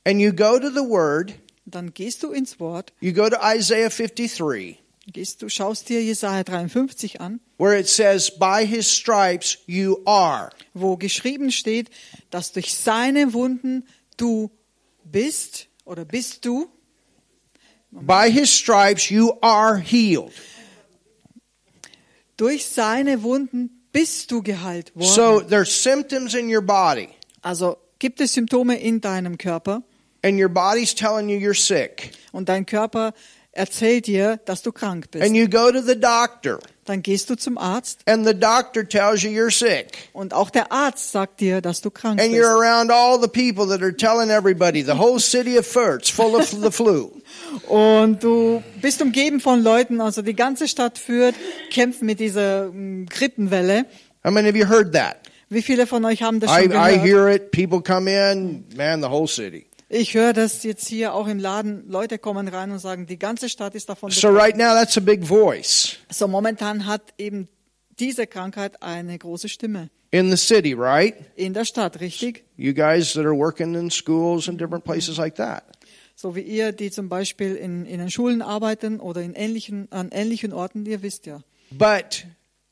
And 0.07 0.21
you 0.21 0.33
go 0.33 0.59
to 0.61 0.71
the 0.71 0.89
word, 0.89 1.35
Dann 1.67 1.93
gehst 1.95 2.23
du 2.23 2.31
ins 2.31 2.61
Wort, 2.61 2.93
you 3.01 3.13
go 3.13 3.29
to 3.29 3.37
Isaiah 3.43 3.89
53, 3.91 4.79
gehst 5.13 5.43
du, 5.43 5.49
schaust 5.49 5.89
dir 5.89 6.03
Jesaja 6.03 6.45
53 6.45 7.21
an, 7.21 7.41
where 7.59 7.79
it 7.79 7.89
says, 7.89 8.31
By 8.39 8.67
his 8.67 8.91
stripes 8.91 9.59
you 9.67 10.03
are. 10.07 10.51
wo 10.73 10.97
geschrieben 10.97 11.51
steht, 11.51 11.91
dass 12.31 12.53
durch 12.53 12.75
seine 12.75 13.33
Wunden 13.33 13.85
du 14.17 14.51
bist 15.05 15.69
oder 15.85 16.05
bist 16.05 16.45
du. 16.45 16.69
By 17.91 18.31
his 18.31 18.51
stripes 18.51 19.11
you 19.11 19.35
are 19.41 19.79
healed. 19.79 20.33
Durch 22.37 22.67
seine 22.67 23.23
Wunden 23.23 23.71
bist 23.93 24.31
du 24.33 24.43
geheilt 24.43 24.95
worden. 24.97 25.07
So 25.09 25.41
there's 25.41 25.71
symptoms 25.83 26.35
in 26.35 26.53
your 26.53 26.63
body, 26.63 27.09
also 27.43 27.77
gibt 28.01 28.21
es 28.21 28.33
Symptome 28.35 28.77
in 28.77 29.01
deinem 29.01 29.39
Körper 29.39 29.83
and 30.23 30.41
your 30.41 30.49
body's 30.49 30.95
telling 30.95 31.29
you 31.29 31.39
you're 31.39 31.55
sick. 31.55 32.11
und 32.33 32.49
dein 32.49 32.67
Körper 32.67 33.15
erzählt 33.55 34.07
dir, 34.07 34.39
dass 34.45 34.63
du 34.63 34.73
krank 34.73 35.11
bist. 35.11 35.25
And 35.25 35.35
you 35.37 35.49
go 35.49 35.71
to 35.71 35.81
the 35.81 35.99
doctor, 35.99 36.59
Dann 36.85 37.03
gehst 37.03 37.31
du 37.31 37.35
zum 37.35 37.57
Arzt 37.57 38.01
and 38.07 38.27
the 38.27 38.35
doctor 38.35 38.87
tells 38.87 39.23
you 39.23 39.31
you're 39.31 39.51
sick. 39.51 40.11
und 40.13 40.35
auch 40.35 40.51
der 40.51 40.71
Arzt 40.71 41.13
sagt 41.13 41.41
dir, 41.41 41.61
dass 41.63 41.81
du 41.81 41.91
krank 41.91 42.21
And 42.21 42.31
bist. 42.33 42.43
you're 42.43 42.51
around 42.51 42.91
all 42.91 43.19
the 43.21 43.29
people 43.29 43.67
that 43.69 43.83
are 43.83 43.97
telling 43.97 44.29
everybody 44.31 44.83
the 44.83 44.99
whole 44.99 45.19
city 45.19 45.59
of 45.59 45.67
Fürth's 45.67 46.11
full 46.11 46.35
of 46.35 46.49
the 46.51 46.71
flu. 46.71 47.11
Und 47.69 48.23
du 48.23 48.63
bist 48.83 49.01
umgeben 49.01 49.41
von 49.41 49.63
Leuten, 49.63 50.01
also 50.01 50.21
die 50.23 50.35
ganze 50.35 50.69
Stadt 50.69 50.99
führt, 50.99 51.35
kämpft 51.71 52.03
mit 52.03 52.21
dieser 52.21 52.67
mm, 52.73 53.07
Grippenwelle. 53.07 53.87
How 54.25 54.31
many 54.33 54.49
of 54.49 54.57
you 54.57 54.69
heard 54.69 54.93
that? 54.93 55.17
Wie 55.51 55.63
viele 55.63 55.87
von 55.87 56.05
euch 56.05 56.23
haben 56.23 56.41
das 56.41 56.51
I, 56.51 56.63
schon 56.65 56.73
I 56.73 56.75
gehört? 56.75 57.03
hear 57.05 57.29
it. 57.29 57.51
People 57.51 57.81
come 57.81 58.11
in, 58.11 58.65
man, 58.77 59.01
the 59.03 59.09
whole 59.09 59.29
city. 59.29 59.67
Ich 59.89 60.15
höre 60.15 60.33
das 60.33 60.63
jetzt 60.63 60.87
hier 60.89 61.15
auch 61.15 61.27
im 61.29 61.39
Laden. 61.39 61.89
Leute 61.89 62.19
kommen 62.19 62.49
rein 62.49 62.71
und 62.73 62.79
sagen, 62.79 63.07
die 63.07 63.19
ganze 63.19 63.49
Stadt 63.49 63.75
ist 63.75 63.89
davon 63.89 64.11
So 64.11 64.29
betroffen. 64.29 64.37
right 64.37 64.57
now, 64.57 64.75
that's 64.75 64.97
a 64.97 65.01
big 65.01 65.25
voice 65.25 65.97
So 66.11 66.27
momentan 66.27 66.87
hat 66.87 67.13
eben 67.19 67.49
diese 67.99 68.27
Krankheit 68.27 68.83
eine 68.83 69.17
große 69.19 69.49
Stimme 69.49 69.91
in 70.11 70.31
the 70.31 70.37
city, 70.37 70.75
right? 70.75 71.15
in 71.37 71.53
der 71.55 71.65
Stadt, 71.65 72.01
richtig? 72.01 72.45
You 72.57 72.73
guys 72.73 73.13
that 73.15 73.25
are 73.25 73.37
working 73.37 73.75
in 73.75 73.91
schools 73.91 74.49
and 74.49 74.61
different 74.61 74.85
places 74.85 75.17
like 75.19 75.35
that. 75.37 75.65
So 76.17 76.35
wie 76.37 76.41
ihr, 76.43 76.73
die 76.73 76.91
zum 76.91 77.09
Beispiel 77.09 77.55
in, 77.57 77.85
in 77.87 77.99
den 77.99 78.11
Schulen 78.11 78.41
arbeiten 78.41 79.01
oder 79.01 79.21
in 79.23 79.35
ähnlichen, 79.35 79.89
an 79.91 80.11
ähnlichen 80.13 80.53
Orten, 80.53 80.87
ihr 80.87 81.03
wisst 81.03 81.27
ja. 81.27 81.41
But 81.73 82.25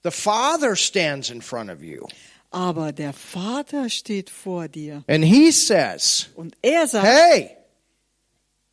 the 0.05 0.11
Father 0.13 0.77
stands 0.77 1.31
in 1.31 1.43
front 1.43 1.69
of 1.71 1.83
you, 1.83 2.07
Aber 2.53 2.93
der 2.93 3.13
Vater 3.13 3.89
steht 3.89 4.31
vor 4.31 4.69
dir 4.69 5.03
and 5.09 5.25
He 5.25 5.51
says, 5.51 6.29
und 6.37 6.55
er 6.63 6.87
sagt, 6.87 7.07
Hey, 7.07 7.57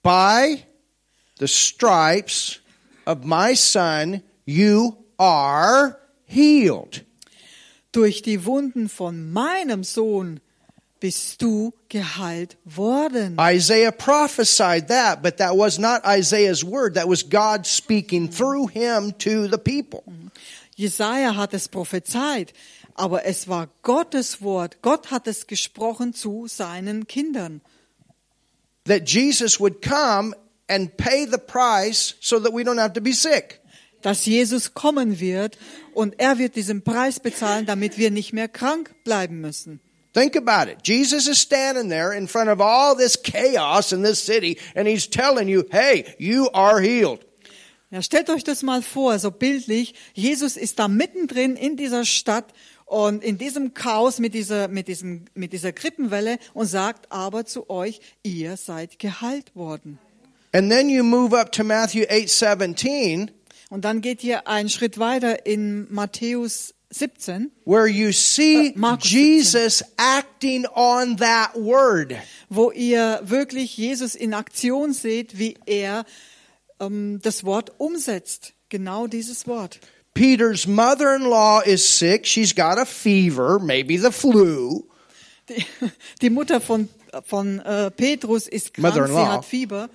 by 0.03 0.63
the 1.39 1.47
stripes 1.47 2.59
of 3.05 3.23
my 3.23 3.55
Son, 3.55 4.21
you 4.45 4.97
are 5.17 5.97
healed. 6.25 7.05
durch 7.91 8.21
die 8.21 8.45
Wunden 8.45 8.87
von 8.89 9.31
meinem 9.31 9.83
Sohn 9.83 10.39
bist 10.99 11.41
du 11.41 11.73
geheilt 11.87 12.57
worden. 12.65 13.37
Isaiah 13.39 13.91
prophesied 13.91 14.89
that, 14.89 15.23
but 15.23 15.37
that 15.37 15.55
was 15.55 15.79
not 15.79 16.01
Isaiah's 16.05 16.63
word. 16.63 16.95
That 16.95 17.07
was 17.07 17.23
God 17.23 17.65
speaking 17.65 18.29
through 18.29 18.67
him 18.67 19.13
to 19.19 19.47
the 19.47 19.57
people. 19.57 20.03
Jesaja 20.77 21.35
hat 21.35 21.53
es 21.53 21.67
prophezeit, 21.67 22.53
aber 22.99 23.25
es 23.25 23.47
war 23.47 23.69
Gottes 23.81 24.41
Wort. 24.41 24.81
Gott 24.81 25.09
hat 25.09 25.27
es 25.27 25.47
gesprochen 25.47 26.13
zu 26.13 26.47
seinen 26.47 27.07
Kindern. 27.07 27.61
That 28.85 29.09
Jesus 29.09 29.59
would 29.59 29.81
come 29.81 30.35
and 30.67 30.95
pay 30.97 31.25
the 31.25 31.37
price 31.37 32.15
so 32.19 32.39
that 32.39 32.53
we 32.53 32.63
don't 32.63 32.79
have 32.79 32.93
to 32.93 33.01
be 33.01 33.13
sick. 33.13 33.61
Dass 34.01 34.25
Jesus 34.25 34.73
kommen 34.73 35.19
wird 35.19 35.57
und 35.93 36.19
er 36.19 36.37
wird 36.37 36.55
diesen 36.55 36.83
Preis 36.83 37.19
bezahlen, 37.19 37.65
damit 37.65 37.97
wir 37.97 38.11
nicht 38.11 38.33
mehr 38.33 38.47
krank 38.47 38.93
bleiben 39.03 39.41
müssen. 39.41 39.79
Think 40.13 40.35
about 40.35 40.69
it. 40.69 40.79
Jesus 40.83 41.27
is 41.27 41.39
standing 41.39 41.89
there 41.89 42.15
in 42.15 42.27
front 42.27 42.49
of 42.49 42.59
all 42.59 42.95
this 42.95 43.15
chaos 43.21 43.91
in 43.91 44.03
this 44.03 44.25
city, 44.25 44.57
and 44.75 44.87
he's 44.87 45.07
telling 45.07 45.47
you, 45.47 45.63
hey, 45.69 46.05
you 46.17 46.49
are 46.51 46.81
healed. 46.81 47.25
Ja, 47.91 48.01
stellt 48.03 48.29
euch 48.29 48.43
das 48.43 48.61
mal 48.61 48.81
vor, 48.81 49.17
so 49.17 49.31
bildlich. 49.31 49.95
Jesus 50.13 50.57
ist 50.57 50.77
da 50.77 50.87
mittendrin 50.87 51.55
in 51.55 51.75
dieser 51.75 52.05
Stadt 52.05 52.53
und 52.89 53.23
in 53.23 53.37
diesem 53.37 53.75
Chaos 53.75 54.17
mit 54.17 54.33
dieser, 54.33 54.67
mit 54.67 54.87
diesem, 54.87 55.25
mit 55.35 55.53
dieser 55.53 55.71
Grippenwelle 55.71 56.39
und 56.55 56.65
sagt 56.65 57.11
aber 57.11 57.45
zu 57.45 57.69
euch, 57.69 58.01
ihr 58.23 58.57
seid 58.57 58.97
geheilt 58.97 59.55
worden. 59.55 59.99
And 60.53 60.71
then 60.71 60.89
you 60.89 61.03
move 61.03 61.37
up 61.37 61.51
to 61.51 61.63
Matthew 61.63 62.05
8 62.09 62.27
17, 62.27 63.31
Und 63.69 63.85
dann 63.85 64.01
geht 64.01 64.23
ihr 64.23 64.47
einen 64.47 64.69
Schritt 64.69 64.97
weiter 64.97 65.45
in 65.45 65.85
Matthäus 65.93 66.73
17, 66.89 67.51
where 67.65 67.85
you 67.85 68.11
see 68.11 68.69
Uh, 68.69 68.79
Markus 68.79 69.09
17. 69.11 69.19
Jesus 69.19 69.83
acting 69.97 70.65
on 70.73 71.17
that 71.17 71.53
word. 71.53 72.15
wo 72.49 72.71
ihr 72.71 73.21
wirklich 73.23 73.77
Jesus 73.77 74.15
in 74.15 74.33
Aktion 74.33 74.93
seht, 74.93 75.37
wie 75.37 75.55
er 75.67 76.03
ähm, 76.79 77.19
das 77.21 77.43
Wort 77.43 77.73
umsetzt. 77.77 78.53
Genau 78.69 79.05
dieses 79.05 79.45
Wort. 79.45 79.79
Peter's 80.13 80.67
mother 80.67 81.13
in 81.15 81.29
law 81.29 81.61
is 81.61 81.83
sick. 81.85 82.25
She's 82.25 82.53
got 82.53 82.77
a 82.77 82.85
fever, 82.85 83.59
maybe 83.59 83.97
the 83.97 84.11
flu. 84.11 84.83
Die, 85.47 85.65
die 86.21 86.29
Mutter 86.29 86.59
von, 86.59 86.89
von 87.25 87.59
äh, 87.59 87.89
Petrus 87.91 88.47
ist 88.47 88.73
krank, 88.73 89.07
sie 89.07 89.13
hat 89.17 89.45
Fieber. 89.45 89.89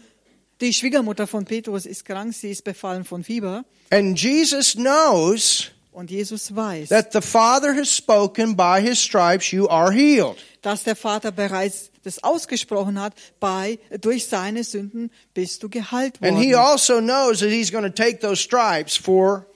Die 0.61 0.73
Schwiegermutter 0.73 1.26
von 1.26 1.44
Petrus 1.44 1.85
ist 1.85 2.04
krank, 2.04 2.33
sie 2.35 2.50
ist 2.50 2.64
befallen 2.64 3.04
von 3.04 3.23
Fieber. 3.25 3.64
And 3.90 4.18
Jesus 4.21 4.75
knows 4.75 5.71
Und 5.92 6.11
Jesus 6.11 6.54
weiß, 6.54 6.88
that 6.88 7.12
the 7.12 7.21
Father 7.21 7.73
has 7.75 7.88
spoken, 7.94 8.56
by 8.56 8.80
his 8.80 8.99
stripes 8.99 9.52
you 9.52 9.68
are 9.68 9.92
healed. 9.92 10.37
dass 10.62 10.83
der 10.85 10.97
Vater 10.97 11.30
bereits 11.30 11.90
das 12.02 12.23
ausgesprochen 12.25 13.00
hat, 13.00 13.14
bei, 13.40 13.78
durch 14.00 14.26
seine 14.26 14.64
Sünden 14.64 15.11
bist 15.35 15.62
du 15.62 15.68
geheilt 15.68 16.18
And 16.21 16.37
he 16.38 16.52
worden. 16.52 16.54
also 16.66 17.00
knows 17.00 17.40
that 17.40 17.50
he's 17.50 17.71
going 17.71 17.85
to 17.85 17.90
take 17.90 18.21
those 18.21 18.40
stripes 18.42 18.97
for 18.97 19.47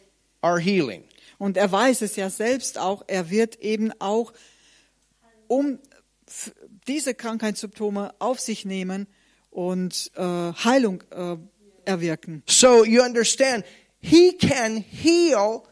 our 0.42 0.59
healing. 0.59 1.04
Und 1.38 1.57
er 1.57 1.71
weiß 1.71 2.02
es 2.02 2.16
ja 2.16 2.30
selbst 2.30 2.78
auch, 2.78 3.04
er 3.07 3.30
wird 3.30 3.57
eben 3.57 3.92
auch 4.00 4.33
um 5.47 5.78
diese 6.87 7.14
Krankheitssymptome 7.14 8.14
auf 8.18 8.40
sich 8.40 8.64
nehmen 8.64 9.07
und 9.50 10.11
äh, 10.16 10.23
Heilung 10.23 11.02
äh, 11.11 11.37
erwirken. 11.85 12.42
So 12.47 12.85
you 12.85 13.02
understand, 13.02 13.64
he 14.00 14.33
can 14.33 14.76
heal 14.76 15.62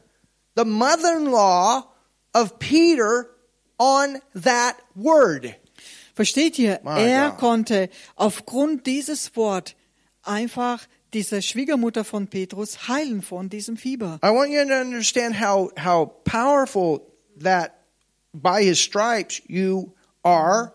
the 0.56 0.64
mother 0.64 1.16
in 1.16 1.26
law 1.26 1.92
of 2.32 2.58
Peter 2.58 3.28
on 3.78 4.18
that 4.34 4.76
word. 4.94 5.54
Versteht 6.14 6.58
ihr? 6.58 6.80
My 6.82 6.98
er 6.98 7.30
God. 7.30 7.38
konnte 7.38 7.90
aufgrund 8.14 8.86
dieses 8.86 9.36
Wort 9.36 9.76
einfach 10.22 10.86
diese 11.12 11.42
Schwiegermutter 11.42 12.04
von 12.04 12.28
Petrus 12.28 12.88
heilen 12.88 13.22
von 13.22 13.48
diesem 13.48 13.76
Fieber. 13.76 14.18
I 14.22 14.28
want 14.28 14.50
you 14.50 14.64
to 14.64 14.74
understand 14.74 15.40
how, 15.40 15.70
how 15.78 16.06
powerful 16.24 17.00
that 17.42 17.72
by 18.32 18.62
his 18.62 18.78
stripes 18.78 19.42
you 19.46 19.94
are, 20.22 20.72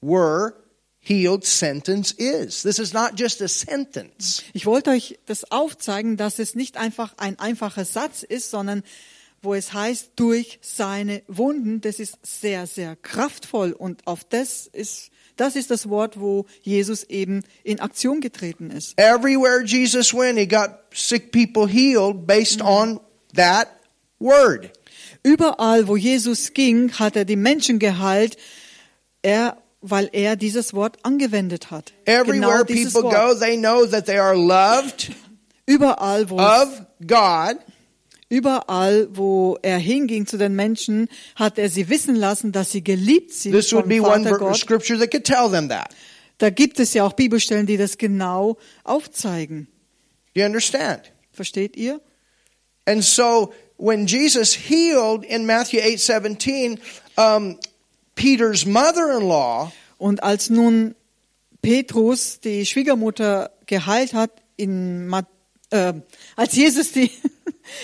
were 0.00 0.54
healed 1.00 1.44
sentence 1.44 2.12
is. 2.12 2.62
This 2.62 2.78
is 2.78 2.92
not 2.92 3.18
just 3.18 3.40
a 3.40 3.48
sentence. 3.48 4.42
Ich 4.52 4.66
wollte 4.66 4.90
euch 4.90 5.18
das 5.26 5.50
aufzeigen, 5.50 6.16
dass 6.16 6.38
es 6.38 6.54
nicht 6.54 6.76
einfach 6.76 7.14
ein 7.16 7.38
einfacher 7.38 7.84
Satz 7.84 8.22
ist, 8.22 8.50
sondern 8.50 8.82
wo 9.42 9.54
es 9.54 9.72
heißt, 9.72 10.12
durch 10.16 10.58
seine 10.62 11.22
Wunden, 11.28 11.80
das 11.80 12.00
ist 12.00 12.18
sehr, 12.22 12.66
sehr 12.66 12.96
kraftvoll 12.96 13.72
und 13.72 14.06
auf 14.06 14.24
das 14.24 14.66
ist, 14.66 15.10
das 15.36 15.56
ist 15.56 15.70
das 15.70 15.88
Wort, 15.88 16.18
wo 16.18 16.46
Jesus 16.62 17.04
eben 17.04 17.42
in 17.62 17.80
Aktion 17.80 18.20
getreten 18.20 18.70
ist. 18.70 18.98
Everywhere 18.98 19.62
Jesus 19.64 20.12
went, 20.14 20.38
he 20.38 20.46
got 20.46 20.70
sick 20.92 21.32
people 21.32 21.66
healed 21.66 22.26
based 22.26 22.62
on 22.62 23.00
that 23.34 23.68
word. 24.18 24.70
Überall, 25.22 25.88
wo 25.88 25.96
Jesus 25.96 26.54
ging, 26.54 26.92
hat 26.92 27.16
er 27.16 27.24
die 27.24 27.36
Menschen 27.36 27.78
geheilt, 27.78 28.36
er, 29.22 29.56
weil 29.80 30.08
er 30.12 30.36
dieses 30.36 30.72
Wort 30.72 30.98
angewendet 31.02 31.70
hat. 31.70 31.92
Everywhere 32.04 32.64
genau 32.64 32.64
people 32.64 33.02
Wort. 33.02 33.14
go, 33.14 33.34
they 33.38 33.56
know 33.56 33.86
that 33.86 34.06
they 34.06 34.18
are 34.18 34.36
loved 34.36 35.12
Überall, 35.66 36.30
wo 36.30 36.38
of 36.38 36.82
God 37.04 37.56
Überall, 38.28 39.08
wo 39.12 39.56
er 39.62 39.78
hinging 39.78 40.26
zu 40.26 40.36
den 40.36 40.54
Menschen, 40.56 41.08
hat 41.36 41.58
er 41.58 41.68
sie 41.68 41.88
wissen 41.88 42.16
lassen, 42.16 42.50
dass 42.52 42.72
sie 42.72 42.82
geliebt 42.82 43.32
sind 43.32 43.52
This 43.52 43.72
would 43.72 43.88
be 43.88 44.00
one 44.02 44.24
Vater 44.24 44.30
ver- 44.30 44.38
Gott. 44.38 44.56
scripture 44.56 44.98
that 44.98 45.10
could 45.10 45.24
tell 45.24 45.48
them 45.50 45.68
that. 45.68 45.94
Da 46.38 46.50
gibt 46.50 46.80
es 46.80 46.92
ja 46.92 47.04
auch 47.04 47.12
Bibelstellen, 47.14 47.66
die 47.66 47.76
das 47.76 47.98
genau 47.98 48.56
aufzeigen. 48.84 49.68
You 50.34 50.44
understand? 50.44 51.12
Versteht 51.32 51.76
ihr? 51.76 52.00
And 52.84 53.02
so 53.04 53.52
when 53.78 54.06
Jesus 54.06 54.54
healed 54.54 55.24
in 55.24 55.46
Matthew 55.46 55.80
8 55.80 55.98
17, 55.98 56.80
um, 57.16 57.58
Peter's 58.16 58.66
mother 58.66 59.16
in 59.18 59.26
law, 59.28 59.72
Und 59.98 60.22
als 60.22 60.50
nun 60.50 60.94
Petrus 61.62 62.40
die 62.40 62.66
Schwiegermutter 62.66 63.50
geheilt 63.66 64.12
hat, 64.14 64.30
in 64.56 65.06
Mat 65.06 65.26
äh, 65.70 65.94
als 66.36 66.54
Jesus 66.54 66.92
die 66.92 67.10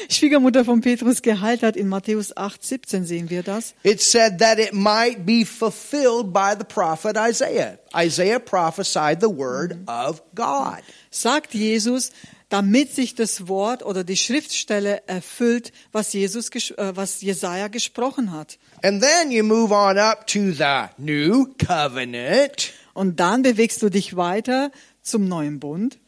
Schwiegermutter 0.09 0.65
von 0.65 0.81
Petrus 0.81 1.23
geheilt 1.23 1.63
hat, 1.63 1.77
in 1.77 1.89
Matthäus 1.89 2.37
8, 2.37 2.63
17 2.65 3.05
sehen 3.05 3.31
wir 3.31 3.43
das. 3.43 3.75
it 3.83 4.01
said 4.01 4.39
that 4.39 4.59
it 4.59 4.73
might 4.73 5.25
be 5.27 5.45
fulfilled 5.45 6.33
by 6.33 6.55
the 6.59 6.65
prophet 6.65 7.17
Isaiah. 7.17 7.79
Isaiah 7.97 8.39
prophesied 8.39 9.21
the 9.21 9.29
word 9.29 9.77
of 9.87 10.23
God. 10.35 10.79
Sagt 11.11 11.55
Jesus, 11.55 12.11
damit 12.49 12.95
sich 12.95 13.15
das 13.15 13.49
Wort 13.49 13.83
oder 13.83 14.05
die 14.05 14.17
Schriftstelle 14.17 15.03
erfüllt, 15.07 15.73
was 15.91 16.13
Jesus, 16.13 16.51
äh, 16.51 16.93
was 16.95 17.23
Jesaja 17.23 17.69
gesprochen 17.69 18.33
hat. 18.33 18.59
And 18.83 19.03
then 19.03 19.31
you 19.31 19.43
move 19.43 19.73
on 19.75 19.97
up 19.97 20.27
to 20.27 20.53
the 20.53 20.89
new 20.99 21.47
covenant. 21.59 22.73
Und 22.95 23.21
dann 23.21 23.43
bewegst 23.43 23.81
du 23.83 23.89
dich 23.89 24.17
weiter 24.17 24.71
zum 25.03 25.27
neuen 25.27 25.61
Bund. 25.61 25.99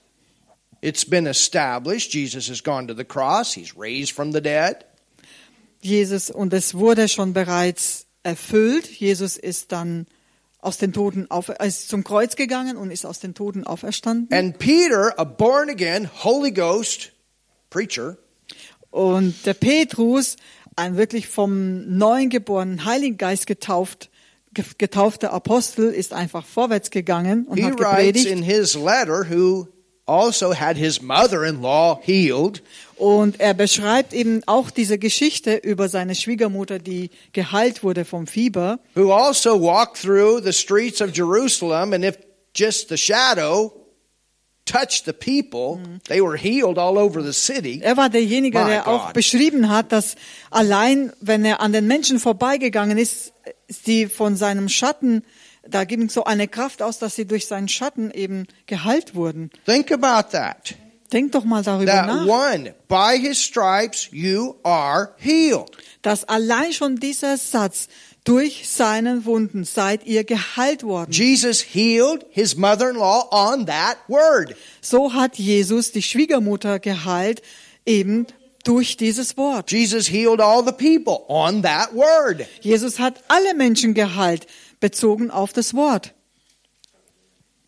It's 0.84 1.08
been 1.08 1.26
established. 1.26 2.12
Jesus 2.12 2.48
has 2.50 2.62
gone 2.62 2.86
to 2.88 2.94
the 2.94 3.04
cross. 3.04 3.54
He's 3.54 3.74
raised 3.74 4.12
from 4.12 4.32
the 4.34 4.42
dead. 4.42 4.84
Jesus, 5.80 6.30
und 6.30 6.52
es 6.52 6.74
wurde 6.74 7.08
schon 7.08 7.32
bereits 7.32 8.06
erfüllt. 8.22 8.86
Jesus 8.90 9.36
ist 9.38 9.72
dann 9.72 10.06
aus 10.58 10.76
den 10.78 10.92
Toten 10.92 11.30
auf, 11.30 11.48
ist 11.48 11.88
zum 11.88 12.04
Kreuz 12.04 12.36
gegangen 12.36 12.76
und 12.76 12.90
ist 12.90 13.06
aus 13.06 13.18
den 13.18 13.34
Toten 13.34 13.64
auferstanden. 13.64 14.28
And 14.30 14.58
Peter, 14.58 15.18
a 15.18 15.24
born 15.24 15.70
again 15.70 16.08
Holy 16.22 16.50
Ghost 16.52 17.12
preacher, 17.70 18.16
Und 18.90 19.34
der 19.46 19.54
Petrus, 19.54 20.36
ein 20.76 20.96
wirklich 20.96 21.28
vom 21.28 21.96
neuen 21.96 22.28
geborenen 22.30 22.84
Heiligen 22.84 23.16
Geist 23.18 23.46
getauft, 23.46 24.10
ge- 24.52 24.64
getaufter 24.78 25.32
Apostel, 25.32 25.90
ist 25.92 26.12
einfach 26.12 26.44
vorwärts 26.46 26.90
gegangen 26.90 27.46
und 27.46 27.56
he 27.58 27.64
hat 27.64 27.76
gepredigt. 27.76 28.26
in 28.26 28.42
his 28.42 28.74
letter, 28.74 29.26
who 29.30 29.68
also 30.06 30.52
had 30.54 30.76
his 30.76 31.00
mother 31.00 31.44
in 31.44 31.62
law 31.62 31.98
healed, 32.02 32.62
Und 32.96 33.40
er 33.40 33.54
beschreibt 33.54 34.12
eben 34.12 34.42
auch 34.46 34.70
diese 34.70 34.98
Geschichte 34.98 35.56
über 35.56 35.88
seine 35.88 36.14
Schwiegermutter, 36.14 36.78
die 36.78 37.10
geheilt 37.32 37.82
wurde 37.82 38.04
vom 38.04 38.26
Fieber. 38.26 38.78
who 38.94 39.12
also 39.12 39.60
walked 39.60 39.96
through 40.00 40.40
the 40.42 40.52
streets 40.52 41.00
of 41.00 41.10
Jerusalem, 41.16 41.92
and 41.92 42.04
if 42.04 42.16
just 42.54 42.88
the 42.90 42.96
shadow 42.96 43.72
touched 44.66 45.04
the 45.06 45.12
people, 45.12 45.78
they 46.08 46.20
were 46.22 46.36
healed 46.38 46.78
all 46.78 46.96
over 46.96 47.22
the 47.22 47.32
city. 47.32 47.80
Er 47.82 47.96
war 47.96 48.08
derjenige, 48.08 48.58
My 48.58 48.66
der 48.66 48.88
auch 48.88 49.06
God. 49.06 49.14
beschrieben 49.14 49.68
hat, 49.68 49.90
dass 49.92 50.14
allein, 50.50 51.12
wenn 51.20 51.44
er 51.44 51.60
an 51.60 51.72
den 51.72 51.86
Menschen 51.86 52.18
vorbeigegangen 52.20 52.96
ist, 52.96 53.32
sie 53.68 54.06
von 54.06 54.36
seinem 54.36 54.68
Schatten, 54.68 55.22
da 55.68 55.84
ging 55.84 56.08
so 56.08 56.24
eine 56.24 56.48
Kraft 56.48 56.82
aus, 56.82 56.98
dass 56.98 57.14
sie 57.16 57.26
durch 57.26 57.46
seinen 57.46 57.68
Schatten 57.68 58.10
eben 58.10 58.46
geheilt 58.66 59.14
wurden. 59.14 59.50
Think 59.66 59.90
about 59.92 60.30
that. 60.32 60.74
Denk 61.12 61.32
doch 61.32 61.44
mal 61.44 61.62
darüber 61.62 61.92
That 61.92 62.06
nach, 62.06 62.26
one, 62.26 62.74
by 62.88 63.18
his 63.18 63.40
stripes 63.42 64.08
you 64.10 64.56
are 64.64 65.14
healed. 65.18 65.70
dass 66.02 66.24
allein 66.24 66.72
schon 66.72 66.96
dieser 66.96 67.36
Satz, 67.36 67.88
durch 68.24 68.66
seinen 68.70 69.26
Wunden 69.26 69.64
seid 69.64 70.06
ihr 70.06 70.24
geheilt 70.24 70.82
worden. 70.82 71.12
Jesus 71.12 71.60
healed 71.60 72.24
his 72.30 72.56
mother 72.56 72.88
in 72.88 72.96
law 72.96 73.28
on 73.30 73.66
that 73.66 73.98
word. 74.08 74.56
So 74.80 75.12
hat 75.12 75.36
Jesus 75.36 75.92
die 75.92 76.02
Schwiegermutter 76.02 76.78
geheilt, 76.78 77.42
eben 77.84 78.26
durch 78.64 78.96
dieses 78.96 79.36
Wort. 79.36 79.70
Jesus 79.70 80.08
healed 80.08 80.40
all 80.40 80.64
the 80.64 80.72
people 80.72 81.26
on 81.28 81.62
that 81.62 81.94
word. 81.94 82.46
Jesus 82.62 82.98
hat 82.98 83.22
alle 83.28 83.52
Menschen 83.54 83.92
geheilt, 83.92 84.46
bezogen 84.84 85.30
auf 85.30 85.54
das 85.54 85.72
Wort. 85.72 86.12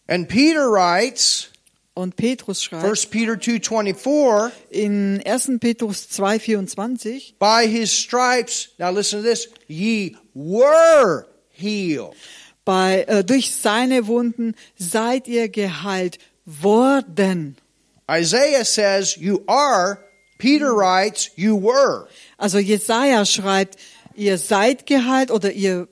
And 0.07 0.29
Peter 0.29 0.71
writes, 0.71 1.49
Und 1.95 2.17
Petrus 2.17 2.63
schreibt 2.63 2.85
1 2.85 3.07
Peter 3.07 3.33
2:24, 3.41 4.53
in 4.69 5.23
1. 5.25 5.59
Petrus 5.59 6.11
2,24, 6.11 7.33
by 7.39 7.67
his 7.67 7.91
stripes, 7.91 8.69
now 8.77 8.91
listen 8.91 9.23
to 9.23 9.27
this, 9.27 9.49
ye 9.67 10.15
were 10.35 11.25
healed. 11.49 12.15
bei, 12.67 13.05
äh, 13.05 13.25
durch 13.25 13.55
seine 13.55 14.07
Wunden 14.09 14.55
seid 14.77 15.27
ihr 15.27 15.49
geheilt 15.49 16.19
worden. 16.45 17.57
Isaiah 18.11 18.67
says 18.67 19.17
you 19.17 19.41
are, 19.47 19.99
Peter 20.37 20.77
writes 20.77 21.31
you 21.37 21.57
were. 21.57 22.09
Also 22.37 22.59
Jesaja 22.59 23.25
schreibt, 23.25 23.79
ihr 24.15 24.37
seid 24.37 24.85
geheilt 24.85 25.31
oder 25.31 25.53
ihr, 25.53 25.89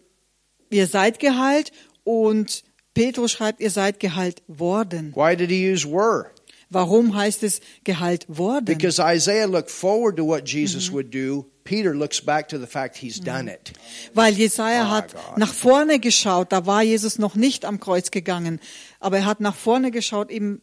ihr 0.75 0.87
seid 0.87 1.19
geheilt 1.19 1.73
und 2.05 2.65
Petrus 2.95 3.33
schreibt, 3.33 3.61
ihr 3.61 3.71
seid 3.71 3.99
geheilt 4.01 4.43
worden. 4.47 5.13
Why 5.15 5.37
did 5.37 5.51
he 5.51 5.71
use 5.73 5.89
were? 5.89 6.27
Warum 6.71 7.15
heißt 7.15 7.43
es 7.45 7.61
geheilt 7.85 8.27
worden? 8.29 8.65
Because 8.65 9.01
Isaiah 9.01 9.47
looked 9.47 9.71
forward 9.71 10.17
to 10.17 10.27
what 10.27 10.49
Jesus 10.49 10.91
would 10.93 11.13
do. 11.15 11.47
Peter 11.65 11.95
looks 11.95 12.21
back 12.21 12.49
to 12.49 12.59
the 12.59 12.67
fact 12.67 12.97
he's 12.97 13.21
done 13.21 13.49
it. 13.51 13.73
Weil 14.13 14.35
Jesaja 14.35 14.87
Oh 14.87 14.91
hat 14.91 15.15
Gott. 15.15 15.39
nach 15.39 15.53
vorne 15.55 15.99
geschaut, 15.99 16.53
da 16.53 16.67
war 16.67 16.83
Jesus 16.83 17.19
noch 17.19 17.37
nicht 17.37 17.65
am 17.65 17.81
Kreuz 17.81 18.11
gegangen, 18.11 18.61
aber 19.01 19.19
er 19.19 19.25
hat 19.27 19.41
nach 19.41 19.55
vorne 19.55 19.91
geschaut, 19.91 20.31
eben 20.31 20.61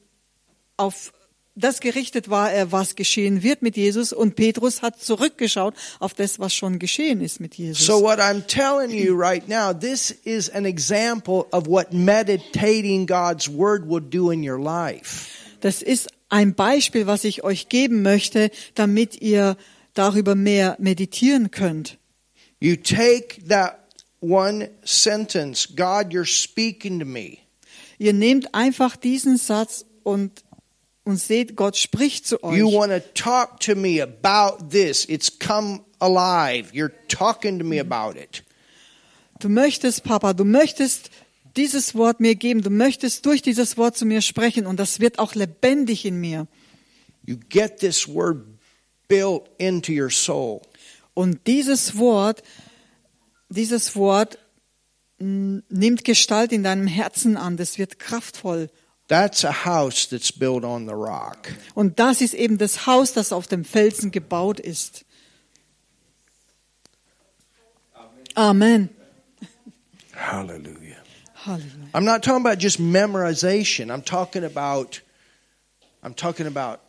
auf 0.78 1.12
das 1.56 1.82
gerichtet 1.82 2.30
war 2.30 2.52
er, 2.52 2.72
was 2.72 2.96
geschehen 2.96 3.44
wird 3.44 3.62
mit 3.62 3.76
Jesus 3.76 4.14
und 4.14 4.36
Petrus 4.36 4.82
hat 4.82 5.02
zurückgeschaut 5.02 5.76
auf 6.00 6.14
das, 6.14 6.40
was 6.40 6.54
schon 6.54 6.80
geschehen 6.80 7.22
ist 7.22 7.40
mit 7.40 7.56
Jesus. 7.56 7.86
So 7.86 8.02
what 8.02 8.20
I'm 8.20 8.46
telling 8.48 8.90
you 8.90 9.14
right 9.16 9.48
now, 9.48 9.74
this 9.74 10.12
is 10.12 10.50
an 10.50 10.66
example 10.66 11.46
of 11.52 11.68
what 11.68 11.92
meditating 11.92 13.06
God's 13.06 13.50
word 13.50 13.88
will 13.88 14.02
do 14.02 14.32
in 14.32 14.48
your 14.48 14.60
life. 14.60 15.28
Das 15.60 15.82
ist 15.82 16.10
ein 16.30 16.56
Beispiel, 16.56 17.06
was 17.06 17.26
ich 17.26 17.44
euch 17.44 17.68
geben 17.68 18.02
möchte, 18.02 18.50
damit 18.74 19.22
ihr 19.22 19.58
darüber 19.94 20.36
mehr 20.36 20.78
meditieren 20.80 21.52
könnt. 21.52 21.98
You 22.60 22.78
take 22.78 23.44
that 23.50 23.80
one 24.22 24.70
sentence, 24.86 25.68
God, 25.76 26.14
you're 26.14 26.26
speaking 26.26 27.00
to 27.00 27.06
me. 27.06 27.40
Ihr 27.98 28.14
nehmt 28.14 28.56
einfach 28.56 28.96
diesen 28.96 29.38
Satz 29.38 29.86
und 30.04 30.44
und 31.04 31.18
seht, 31.18 31.56
Gott 31.56 31.78
spricht 31.78 32.28
zu 32.28 32.44
euch. 32.44 32.58
You 32.58 32.72
want 32.72 32.92
to 32.92 33.00
talk 33.14 33.60
to 33.62 33.76
me 33.76 34.02
about 34.02 34.70
this. 34.70 35.06
It's 35.06 35.40
come 35.40 35.82
alive. 36.00 36.72
You're 36.74 36.94
talking 37.08 37.60
to 37.60 37.66
me 37.66 37.80
about 37.80 38.20
it. 38.20 38.44
Du 39.40 39.50
möchtest, 39.50 40.04
Papa, 40.04 40.34
du 40.34 40.46
möchtest 40.46 41.10
dieses 41.56 41.96
Wort 41.96 42.20
mir 42.20 42.36
geben, 42.36 42.62
du 42.62 42.70
möchtest 42.70 43.26
durch 43.26 43.42
dieses 43.42 43.78
Wort 43.78 43.98
zu 43.98 44.06
mir 44.06 44.22
sprechen 44.22 44.66
und 44.66 44.80
das 44.80 45.00
wird 45.00 45.20
auch 45.20 45.36
lebendig 45.36 46.06
in 46.06 46.20
mir. 46.20 46.48
You 47.26 47.38
get 47.50 47.78
this 47.80 48.08
word 48.08 48.46
built 49.08 49.44
into 49.58 49.92
your 49.92 50.10
soul. 50.10 50.62
Und 51.14 51.46
dieses 51.48 51.98
Wort, 51.98 52.44
dieses 53.50 53.96
Wort 53.96 54.38
mm, 55.20 55.60
nimmt 55.70 56.06
Gestalt 56.06 56.52
in 56.52 56.64
deinem 56.64 56.88
Herzen 56.88 57.36
an, 57.36 57.58
das 57.58 57.78
wird 57.78 58.00
kraftvoll. 58.00 58.70
That's 59.12 59.44
a 59.44 59.52
house 59.52 60.06
that's 60.06 60.32
built 60.32 60.64
on 60.64 60.86
the 60.86 60.96
rock. 60.96 61.52
Und 61.76 62.00
das 62.00 62.22
ist 62.22 62.34
eben 62.34 62.58
das 62.58 62.88
Haus, 62.88 63.12
das 63.12 63.34
auf 63.34 63.46
dem 63.46 63.66
Felsen 63.66 64.12
gebaut 64.12 64.58
ist. 64.58 65.04
Amen. 68.36 68.90
Hallelujah. 70.14 70.96
Halleluja. 71.46 71.90
I'm 71.94 72.06
not 72.06 72.24
talking 72.24 72.40
about 72.40 72.58
just 72.60 72.80
memorization. 72.80 73.92
I'm 73.92 74.02
talking 74.02 74.46
about 74.46 75.02
I'm 76.02 76.14
talking 76.14 76.48
about 76.48 76.80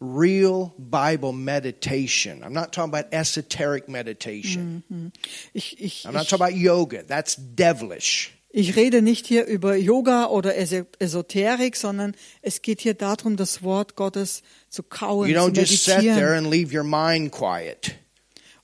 real 0.00 0.72
Bible 0.78 1.34
meditation. 1.34 2.42
I'm 2.42 2.54
not 2.54 2.72
talking 2.72 2.88
about 2.88 3.12
esoteric 3.12 3.86
meditation. 3.86 4.82
Mm-hmm. 4.90 5.08
Ich, 5.52 5.76
ich, 5.78 6.06
I'm 6.06 6.14
not 6.14 6.26
talking 6.26 6.46
about 6.46 6.54
yoga. 6.54 7.02
That's 7.02 7.36
devilish. 7.36 8.32
Ich 8.58 8.74
rede 8.74 9.02
nicht 9.02 9.26
hier 9.26 9.44
über 9.46 9.76
Yoga 9.76 10.26
oder 10.28 10.56
Es- 10.56 10.72
Esoterik, 10.98 11.76
sondern 11.76 12.14
es 12.42 12.62
geht 12.62 12.80
hier 12.80 12.94
darum, 12.94 13.36
das 13.36 13.62
Wort 13.62 13.96
Gottes 13.96 14.42
zu 14.70 14.82
kauen, 14.82 15.28
You 15.28 15.34
zu 15.34 15.40
don't 15.40 15.58
just 15.58 15.84
sit 15.84 16.00
there 16.00 16.36
and 16.36 16.50
leave 16.50 16.74
your 16.76 16.84
mind 16.84 17.32
quiet. 17.32 17.94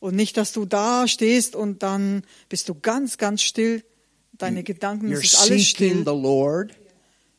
Und 0.00 0.16
nicht, 0.16 0.37
dass 0.37 0.52
du 0.52 0.64
da 0.64 1.07
stehst 1.07 1.55
und 1.55 1.83
dann 1.83 2.22
bist 2.48 2.68
du 2.68 2.74
ganz, 2.74 3.18
ganz 3.18 3.42
still. 3.42 3.85
Deine 4.38 4.62
Gedanken, 4.64 5.12
You're 5.12 5.22
ist 5.22 5.37
alles 5.38 5.68
still. 5.68 5.98
the 5.98 6.11
Lord 6.11 6.72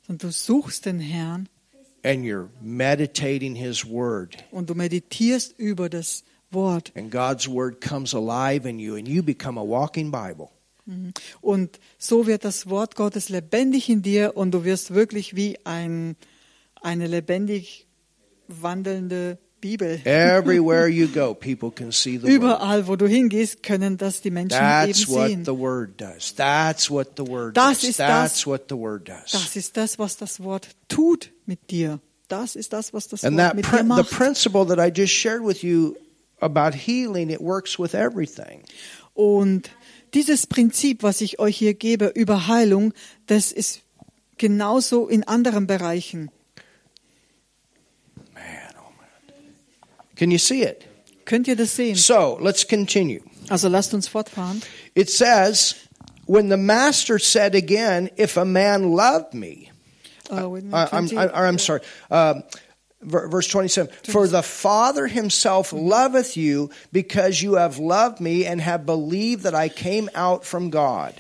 Und 0.08 0.22
du 0.24 0.32
suchst 0.32 0.86
den 0.86 1.00
Herrn 1.00 1.50
and 2.04 2.24
you're 2.24 2.50
meditating 2.62 3.56
his 3.56 3.84
word. 3.90 4.38
und 4.52 4.70
du 4.70 4.76
meditierst 4.76 5.56
über 5.58 5.90
das 5.90 6.24
Wort. 6.52 6.92
And 6.96 7.10
God's 7.12 7.48
word 7.50 7.82
comes 7.82 8.14
alive 8.14 8.70
in 8.70 8.78
you 8.80 8.96
and 8.96 9.08
you 9.08 9.24
become 9.24 9.60
a 9.60 9.64
walking 9.64 10.12
Bible. 10.12 10.50
Und 11.42 11.80
so 11.98 12.28
wird 12.28 12.44
das 12.44 12.70
Wort 12.70 12.96
Gottes 12.96 13.30
lebendig 13.30 13.90
in 13.90 14.02
dir 14.02 14.36
und 14.36 14.52
du 14.52 14.64
wirst 14.66 14.94
wirklich 14.94 15.36
wie 15.36 15.58
ein, 15.66 16.16
eine 16.82 17.08
lebendig 17.08 17.88
wandelnde 18.48 19.38
Bibel. 19.62 20.02
Everywhere 20.04 20.88
you 20.90 21.08
go, 21.08 21.34
people 21.40 21.72
can 21.72 21.92
see 21.94 22.18
the 22.18 22.24
word. 22.24 22.34
Überall, 22.34 22.88
wo 22.88 22.98
du 22.98 23.08
hingehst, 23.08 23.64
können 23.64 23.98
das 23.98 24.20
die 24.22 24.30
Menschen 24.32 24.58
That's 24.60 25.04
eben 25.04 25.12
what 25.14 25.28
sehen. 25.30 25.46
the 25.46 25.58
word 25.58 26.02
does. 26.02 26.36
That's 26.36 26.90
what 26.92 27.12
the 27.18 27.26
word 27.26 27.56
Das 27.56 27.80
does. 27.80 27.90
ist 27.92 28.00
das- 28.00 28.08
That's 28.34 28.46
what 28.48 28.64
the 28.70 28.76
word 28.76 29.08
does. 29.08 29.32
Das 29.32 29.56
ist 29.56 29.78
das, 29.78 29.98
was 30.00 30.18
das 30.18 30.44
Wort 30.44 30.68
tut 30.90 31.32
mit 31.46 31.72
dir. 31.72 32.00
Das 32.28 32.56
ist 32.58 32.74
das, 32.74 32.94
was 32.94 33.08
das 33.08 33.24
And 33.24 33.38
Wort 33.38 33.56
mit 33.56 33.66
dir 33.66 33.70
prin- 33.70 33.80
the 33.84 33.88
macht. 33.88 34.10
principle 34.10 34.66
that 34.68 34.80
I 34.80 34.92
just 34.94 35.14
shared 35.14 35.46
with 35.46 35.62
you 35.64 35.96
about 36.42 36.76
healing, 36.76 37.30
it 37.30 37.40
works 37.40 37.80
with 37.80 37.94
everything. 37.94 38.64
Und 39.14 39.70
dieses 40.14 40.48
Prinzip, 40.48 41.04
was 41.04 41.22
ich 41.22 41.40
euch 41.40 41.58
hier 41.58 41.74
gebe 41.74 42.08
über 42.08 42.48
Heilung, 42.48 42.94
das 43.28 43.52
ist 43.52 43.82
genauso 44.38 45.08
in 45.08 45.24
anderen 45.24 45.68
Bereichen. 45.68 46.30
Man, 48.34 48.44
oh 48.78 48.92
man. 48.98 49.44
Can 50.16 50.32
you 50.32 50.38
see 50.38 50.64
it? 50.64 50.86
Könnt 51.26 51.48
ihr 51.48 51.56
das 51.56 51.76
sehen? 51.76 51.96
So 51.96 52.38
let's 52.42 52.68
continue. 52.68 53.22
Also 53.50 53.68
lasst 53.68 53.94
uns 53.94 54.08
fortfahren. 54.08 54.62
It 54.96 55.10
says, 55.10 55.76
when 56.26 56.50
the 56.50 56.58
master 56.58 57.20
said 57.20 57.56
again, 57.56 58.10
if 58.18 58.38
a 58.38 58.46
man 58.46 58.94
loved 58.96 59.34
me, 59.34 59.70
Uh, 60.32 60.48
wait 60.50 60.64
a 60.72 60.76
I, 60.76 60.98
I'm, 60.98 61.08
20 61.10 61.18
I, 61.18 61.48
I'm 61.48 61.60
sorry. 61.60 61.82
Ver- 62.10 62.44
verse 63.06 63.48
27 63.48 63.90
For 64.10 64.28
the 64.28 64.44
Father 64.44 65.08
himself 65.08 65.74
loveth 65.74 66.36
you 66.36 66.70
because 66.92 67.42
you 67.42 67.56
have 67.56 67.80
loved 67.80 68.20
me 68.20 68.46
and 68.46 68.62
have 68.62 68.86
believed 68.86 69.44
that 69.44 69.56
I 69.56 69.70
came 69.70 70.10
out 70.16 70.46
from 70.46 70.70
God. 70.72 71.14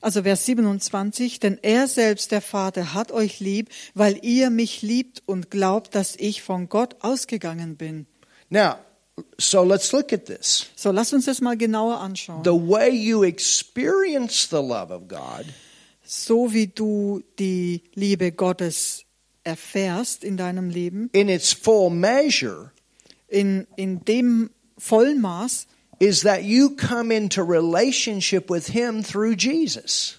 Also 0.00 0.22
Vers 0.22 0.46
27, 0.46 1.40
denn 1.40 1.58
er 1.62 1.88
selbst, 1.88 2.30
der 2.30 2.40
Vater, 2.40 2.94
hat 2.94 3.10
euch 3.10 3.40
lieb, 3.40 3.68
weil 3.94 4.18
ihr 4.22 4.48
mich 4.50 4.82
liebt 4.82 5.22
und 5.26 5.50
glaubt, 5.50 5.94
dass 5.94 6.14
ich 6.16 6.42
von 6.42 6.68
Gott 6.68 6.96
ausgegangen 7.00 7.76
bin. 7.76 8.06
Now, 8.48 8.76
so 9.38 9.64
let's 9.64 9.90
look 9.92 10.12
at 10.12 10.26
this. 10.26 10.66
So, 10.76 10.92
lasst 10.92 11.12
uns 11.12 11.24
das 11.24 11.40
mal 11.40 11.56
genauer 11.56 12.00
anschauen. 12.00 12.44
The 12.44 12.50
way 12.50 12.90
you 12.90 13.24
experience 13.24 14.48
the 14.48 14.56
love 14.56 14.92
of 14.92 15.08
God 15.08 15.46
So 16.10 16.54
wie 16.54 16.68
du 16.68 17.22
die 17.38 17.82
Liebe 17.92 18.32
Gottes 18.32 19.04
erfährst 19.48 20.22
in 20.22 20.36
deinem 20.36 20.70
Leben, 20.70 21.10
in 21.12 21.28
its 21.28 21.52
full 21.52 21.90
measure 21.90 22.70
in, 23.28 23.66
in 23.76 24.04
dem 24.04 24.50
vollen 24.78 25.20
Maß, 25.20 25.66
is 26.00 26.22
that 26.22 26.44
you 26.44 26.70
come 26.70 27.10
into 27.10 27.42
relationship 27.42 28.48
with 28.48 28.68
Him 28.68 29.02
through 29.02 29.34
Jesus. 29.34 30.16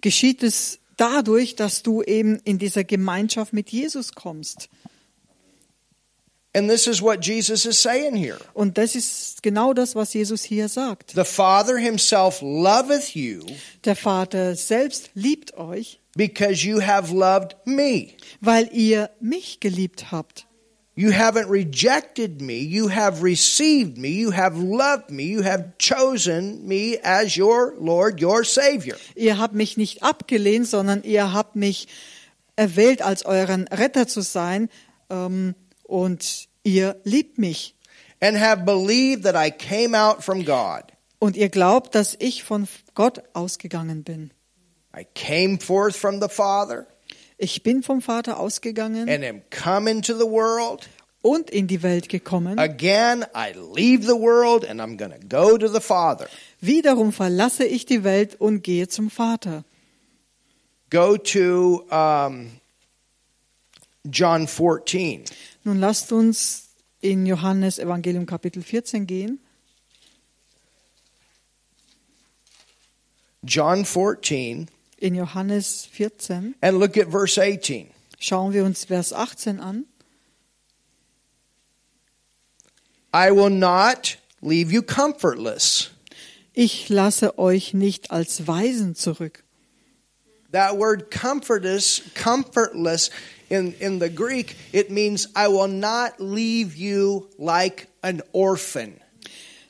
geschieht 0.00 0.42
es 0.42 0.78
dadurch, 0.96 1.56
dass 1.56 1.82
du 1.82 2.02
eben 2.02 2.40
in 2.44 2.58
dieser 2.58 2.84
Gemeinschaft 2.84 3.52
mit 3.52 3.70
Jesus 3.70 4.12
kommst. 4.12 4.68
And 6.54 6.70
this 6.70 6.86
is 6.86 7.02
what 7.02 7.22
Jesus 7.22 7.66
is 7.66 7.82
saying 7.82 8.16
here. 8.16 8.38
Und 8.54 8.78
das 8.78 8.94
ist 8.94 9.42
genau 9.42 9.74
das, 9.74 9.94
was 9.94 10.14
Jesus 10.14 10.42
hier 10.42 10.70
sagt. 10.70 11.12
The 11.14 11.24
Father 11.24 11.76
Himself 11.76 12.40
loveth 12.40 13.14
you 13.14 13.44
Der 13.84 13.94
Vater 13.94 14.54
selbst 14.56 15.10
liebt 15.14 15.54
euch, 15.58 16.00
because 16.16 16.64
you 16.64 16.80
have 16.80 17.12
loved 17.12 17.54
me. 17.64 18.14
weil 18.40 18.68
ihr 18.72 19.10
mich 19.20 19.60
geliebt 19.60 20.10
habt. 20.10 20.46
You 20.98 21.10
haven't 21.10 21.50
rejected 21.50 22.40
me. 22.40 22.54
You 22.54 22.88
have 22.88 23.22
received 23.22 23.98
me. 23.98 24.08
You 24.08 24.32
have 24.32 24.56
loved 24.56 25.10
me. 25.10 25.24
You 25.24 25.42
have 25.44 25.76
chosen 25.78 26.66
me 26.66 26.98
as 27.02 27.36
your 27.36 27.74
Lord, 27.78 28.18
your 28.22 28.44
Savior. 28.44 28.96
Ihr 29.14 29.36
habt 29.36 29.54
mich 29.54 29.76
nicht 29.76 30.02
abgelehnt, 30.02 30.66
sondern 30.66 31.02
ihr 31.02 31.34
habt 31.34 31.54
mich 31.54 31.86
erwählt, 32.56 33.02
als 33.02 33.26
euren 33.26 33.68
Retter 33.68 34.08
zu 34.08 34.22
sein. 34.22 34.70
Ähm, 35.10 35.54
und 35.82 36.48
ihr 36.62 36.96
liebt 37.04 37.36
mich. 37.36 37.74
And 38.20 38.40
have 38.40 38.64
believed 38.64 39.24
that 39.24 39.34
I 39.36 39.50
came 39.50 39.94
out 39.94 40.24
from 40.24 40.46
God. 40.46 40.84
Und 41.18 41.36
ihr 41.36 41.50
glaubt, 41.50 41.94
dass 41.94 42.16
ich 42.18 42.42
von 42.42 42.66
Gott 42.94 43.22
ausgegangen 43.34 44.02
bin. 44.02 44.30
I 44.96 45.06
came 45.14 45.58
forth 45.58 45.96
from 45.96 46.20
the 46.20 46.28
Father 46.28 46.86
Ich 47.38 47.62
bin 47.62 47.82
vom 47.82 48.00
Vater 48.00 48.40
ausgegangen 48.40 49.08
and 49.08 49.24
am 49.24 49.42
come 49.50 49.90
into 49.90 50.14
the 50.16 50.24
world. 50.24 50.88
und 51.22 51.50
in 51.50 51.66
die 51.66 51.82
Welt 51.82 52.08
gekommen. 52.08 52.58
Again, 52.58 53.24
I 53.34 53.52
leave 53.52 54.04
the 54.06 54.14
world 54.14 54.64
and 54.64 54.80
I'm 54.80 54.96
going 54.96 55.10
to 55.10 55.18
go 55.28 55.58
to 55.58 55.68
the 55.68 55.80
Father. 55.80 56.28
Wiederum 56.60 57.12
verlasse 57.12 57.64
ich 57.64 57.84
die 57.84 58.04
Welt 58.04 58.36
und 58.40 58.62
gehe 58.62 58.88
zum 58.88 59.10
Vater. 59.10 59.64
Go 60.88 61.16
to 61.16 61.84
um, 61.90 62.52
John 64.04 64.46
14. 64.46 65.24
Nun 65.64 65.80
lasst 65.80 66.12
uns 66.12 66.68
in 67.00 67.26
Johannes 67.26 67.78
Evangelium 67.80 68.24
Kapitel 68.24 68.62
14 68.62 69.06
gehen. 69.06 69.40
John 73.42 73.84
14 73.84 74.68
In 74.98 75.14
Johannes 75.14 75.86
14 75.92 76.54
and 76.62 76.78
look 76.78 76.96
at 76.96 77.08
verse 77.08 77.38
18. 77.38 77.90
schauen 78.18 78.52
wir 78.52 78.64
uns 78.64 78.84
Vers 78.84 79.12
18 79.12 79.60
an. 79.60 79.84
I 83.12 83.30
will 83.30 83.50
not 83.50 84.16
leave 84.42 84.72
you 84.72 84.82
comfortless. 84.82 85.90
Ich 86.54 86.88
lasse 86.88 87.38
euch 87.38 87.74
nicht 87.74 88.10
als 88.10 88.46
Weisen 88.46 88.94
zurück. 88.94 89.44
That 90.52 90.78
word 90.78 91.10
comfortless, 91.10 92.02
comfortless 92.14 93.10
in, 93.50 93.74
in 93.74 94.00
the 94.00 94.08
Greek, 94.08 94.56
it 94.72 94.90
means 94.90 95.28
I 95.36 95.48
will 95.48 95.68
not 95.68 96.18
leave 96.18 96.76
you 96.76 97.28
like 97.38 97.88
an 98.02 98.22
orphan. 98.32 99.00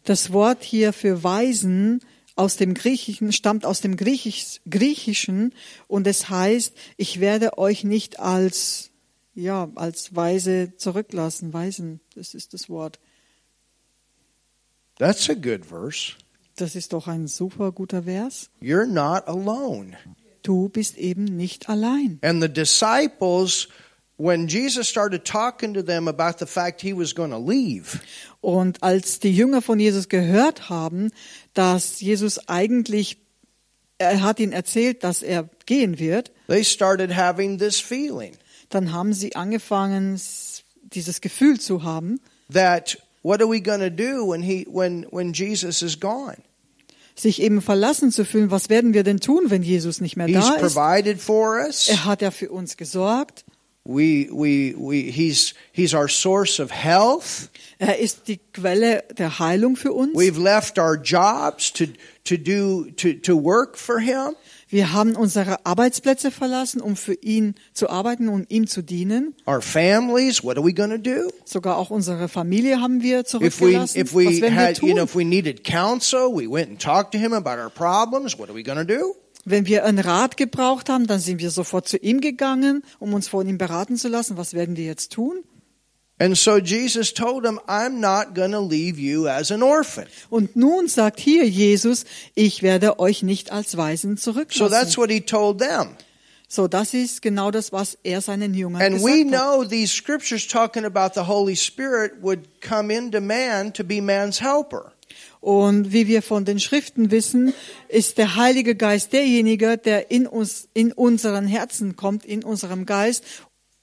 Das 0.04 0.32
Wort 0.32 0.62
hier 0.62 0.92
für 0.92 1.24
Weisen 1.24 2.00
aus 2.36 2.56
dem 2.56 2.74
Griechischen 2.74 3.32
stammt 3.32 3.66
aus 3.66 3.80
dem 3.80 3.96
Griechisch, 3.96 4.60
Griechischen 4.68 5.54
und 5.88 6.06
es 6.06 6.28
heißt, 6.28 6.76
ich 6.96 7.20
werde 7.20 7.58
euch 7.58 7.82
nicht 7.82 8.20
als 8.20 8.90
ja, 9.34 9.70
als 9.74 10.16
Weise 10.16 10.72
zurücklassen, 10.76 11.52
Weisen, 11.52 12.00
das 12.14 12.34
ist 12.34 12.54
das 12.54 12.68
Wort. 12.70 12.98
That's 14.98 15.28
a 15.28 15.34
good 15.34 15.66
verse. 15.66 16.14
Das 16.56 16.74
ist 16.74 16.94
doch 16.94 17.06
ein 17.06 17.28
super 17.28 17.70
guter 17.70 18.04
Vers. 18.04 18.48
You're 18.62 18.86
not 18.86 19.28
alone. 19.28 19.98
Du 20.42 20.70
bist 20.70 20.96
eben 20.96 21.24
nicht 21.24 21.68
allein. 21.68 22.18
And 22.22 22.42
the 22.42 22.48
disciples, 22.48 23.68
when 24.18 24.48
Jesus 24.48 24.88
started 24.88 25.24
talking 25.24 25.74
to 25.74 25.82
them 25.82 26.08
about 26.08 26.38
the 26.38 26.46
fact 26.46 26.80
he 26.80 26.92
was 26.92 27.14
going 27.14 27.30
to 27.30 27.38
leave, 27.38 28.00
Und 28.40 28.82
als 28.82 29.18
die 29.18 29.34
Jünger 29.34 29.60
von 29.62 29.78
Jesus 29.80 30.08
gehört 30.08 30.70
haben, 30.70 31.10
dass 31.54 32.00
Jesus 32.00 32.48
eigentlich, 32.48 33.18
er 33.98 34.22
hat 34.22 34.40
ihnen 34.40 34.52
erzählt, 34.52 35.02
dass 35.04 35.22
er 35.22 35.48
gehen 35.66 35.98
wird, 35.98 36.30
they 36.48 36.64
started 36.64 37.16
having 37.16 37.58
this 37.58 37.80
feeling 37.80 38.32
dann 38.68 38.92
haben 38.92 39.12
sie 39.12 39.36
angefangen, 39.36 40.20
dieses 40.82 41.20
Gefühl 41.20 41.60
zu 41.60 41.82
haben, 41.82 42.20
that 42.52 42.98
what 43.22 43.40
are 43.40 43.50
we 43.50 43.60
going 43.60 43.80
to 43.80 43.90
do 43.90 44.26
when 44.26 44.42
he 44.42 44.66
when 44.68 45.06
when 45.10 45.32
Jesus 45.32 45.82
is 45.82 45.98
gone? 45.98 46.36
sich 47.18 47.40
eben 47.40 47.62
verlassen 47.62 48.12
zu 48.12 48.26
fühlen. 48.26 48.50
Was 48.50 48.68
werden 48.68 48.92
wir 48.92 49.02
denn 49.02 49.20
tun, 49.20 49.44
wenn 49.48 49.62
Jesus 49.62 50.02
nicht 50.02 50.16
mehr 50.16 50.28
da 50.28 50.56
ist? 50.56 50.74
provided 50.74 51.18
for 51.18 51.56
us. 51.66 51.88
Er 51.88 52.04
hat 52.04 52.20
ja 52.20 52.30
für 52.30 52.50
uns 52.50 52.76
gesorgt. 52.76 53.44
We 53.88 54.28
we 54.32 54.74
we 54.76 55.12
he's 55.12 55.54
he's 55.72 55.94
our 55.94 56.08
source 56.08 56.58
of 56.58 56.72
health. 56.72 57.50
Er 57.78 57.98
ist 58.00 58.26
die 58.26 58.40
Quelle 58.52 59.04
der 59.16 59.38
Heilung 59.38 59.76
für 59.76 59.92
uns. 59.92 60.16
We've 60.16 60.42
left 60.42 60.76
our 60.78 60.96
jobs 61.00 61.72
to 61.74 61.84
to 62.24 62.36
do 62.36 62.86
to 62.96 63.12
to 63.22 63.36
work 63.42 63.76
for 63.78 64.00
him. 64.00 64.34
Wir 64.68 64.92
haben 64.92 65.14
unsere 65.14 65.64
Arbeitsplätze 65.64 66.32
verlassen, 66.32 66.80
um 66.80 66.96
für 66.96 67.14
ihn 67.14 67.54
zu 67.72 67.88
arbeiten 67.88 68.28
und 68.28 68.50
ihm 68.50 68.66
zu 68.66 68.82
dienen. 68.82 69.36
Our 69.46 69.62
families, 69.62 70.42
what 70.42 70.56
are 70.58 70.66
we 70.66 70.72
going 70.72 70.90
to 70.90 70.98
do? 70.98 71.30
Sogar 71.44 71.76
auch 71.76 71.90
unsere 71.90 72.28
Familie 72.28 72.80
haben 72.80 73.00
wir 73.02 73.20
If 73.20 73.24
we 73.26 73.28
zurückgelassen. 73.30 74.00
if 74.00 74.12
Was 74.12 74.14
we 74.14 74.40
werden 74.40 74.42
wir 74.42 74.54
had 74.56 74.78
you 74.82 74.88
know 74.94 75.04
tun? 75.04 75.04
if 75.04 75.14
we 75.14 75.24
needed 75.24 75.62
counsel, 75.62 76.34
we 76.34 76.48
went 76.50 76.68
and 76.70 76.82
talked 76.82 77.12
to 77.12 77.18
him 77.18 77.32
about 77.32 77.60
our 77.62 77.70
problems. 77.70 78.36
What 78.36 78.48
are 78.48 78.56
we 78.56 78.64
going 78.64 78.84
to 78.84 78.84
do? 78.84 79.14
Wenn 79.48 79.64
wir 79.66 79.84
einen 79.84 80.00
Rat 80.00 80.36
gebraucht 80.36 80.88
haben, 80.88 81.06
dann 81.06 81.20
sind 81.20 81.40
wir 81.40 81.50
sofort 81.50 81.86
zu 81.86 81.96
ihm 81.98 82.20
gegangen, 82.20 82.82
um 82.98 83.14
uns 83.14 83.28
von 83.28 83.48
ihm 83.48 83.58
beraten 83.58 83.96
zu 83.96 84.08
lassen. 84.08 84.36
Was 84.36 84.54
werden 84.54 84.76
wir 84.76 84.84
jetzt 84.84 85.12
tun? 85.12 85.44
And 86.18 86.36
so 86.36 86.56
Jesus 86.58 87.12
told 87.14 87.44
him, 87.44 87.60
I'm 87.68 88.00
not 88.00 88.34
going 88.34 88.50
to 88.52 88.60
leave 88.60 88.98
you 88.98 89.28
as 89.28 89.52
an 89.52 89.62
orphan. 89.62 90.06
Und 90.30 90.56
nun 90.56 90.88
sagt 90.88 91.20
hier 91.20 91.46
Jesus, 91.46 92.04
ich 92.34 92.62
werde 92.62 92.98
euch 92.98 93.22
nicht 93.22 93.52
als 93.52 93.76
Weisen 93.76 94.16
So 94.16 94.32
that's 94.32 94.54
zurücklassen. 94.56 94.96
what 94.96 95.10
he 95.10 95.20
told 95.20 95.58
them. 95.60 95.90
So, 96.48 96.68
das 96.68 96.94
ist 96.94 97.22
genau 97.22 97.50
das, 97.50 97.70
was 97.72 97.98
er 98.02 98.20
seinen 98.22 98.54
Jüngern 98.54 98.80
And 98.80 99.02
we 99.04 99.24
gesagt 99.24 99.34
hat. 99.34 99.42
know 99.42 99.64
these 99.64 99.92
scriptures 99.92 100.46
talking 100.48 100.84
about 100.84 101.10
the 101.14 101.26
Holy 101.28 101.54
Spirit 101.56 102.12
would 102.22 102.48
come 102.60 102.90
into 102.92 103.20
man 103.20 103.72
to 103.74 103.84
be 103.84 104.00
man's 104.00 104.40
helper. 104.40 104.92
Und 105.40 105.92
wie 105.92 106.06
wir 106.06 106.22
von 106.22 106.44
den 106.44 106.58
Schriften 106.58 107.10
wissen, 107.10 107.54
ist 107.88 108.18
der 108.18 108.36
Heilige 108.36 108.74
Geist 108.74 109.12
derjenige, 109.12 109.78
der 109.78 110.10
in 110.10 110.26
uns, 110.26 110.68
in 110.74 110.92
unseren 110.92 111.46
Herzen 111.46 111.96
kommt, 111.96 112.24
in 112.24 112.42
unserem 112.42 112.86
Geist, 112.86 113.24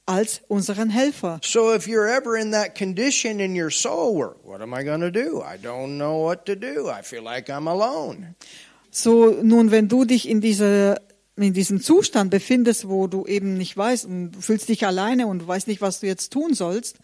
als 0.06 0.42
unseren 0.48 0.90
Helfer. 0.90 1.40
So 1.44 1.74
if 1.74 1.88
you're 1.88 2.08
ever 2.08 2.36
in 2.36 2.52
that 2.52 2.78
condition 2.78 3.40
in 3.40 3.56
your 3.56 3.72
soul 3.72 4.18
where, 4.18 4.36
what 4.44 4.62
am 4.62 4.74
I 4.74 4.84
going 4.84 5.00
to 5.00 5.12
do? 5.12 5.42
I 5.42 5.58
don't 5.58 5.98
know 5.98 6.22
what 6.22 6.46
to 6.48 6.56
do. 6.56 6.90
I 6.90 7.04
feel 7.04 7.24
like 7.24 7.50
I'm 7.50 7.70
alone. 7.70 8.36
So, 8.92 9.32
nun, 9.42 9.72
wenn 9.72 9.88
du 9.88 10.06
dich 10.06 10.28
in 10.28 10.42
dieser 10.42 11.00
in 11.36 11.54
diesem 11.54 11.82
Zustand 11.82 12.30
befindest, 12.30 12.88
wo 12.88 13.08
du 13.08 13.26
eben 13.26 13.58
nicht 13.58 13.76
weißt 13.76 14.06
und 14.06 14.34
du 14.34 14.42
fühlst 14.42 14.70
dich 14.70 14.86
alleine 14.86 15.26
und 15.26 15.48
weißt 15.48 15.68
nicht, 15.68 15.82
was 15.82 16.02
du 16.02 16.06
jetzt 16.08 16.32
tun 16.32 16.54
sollst, 16.54 16.98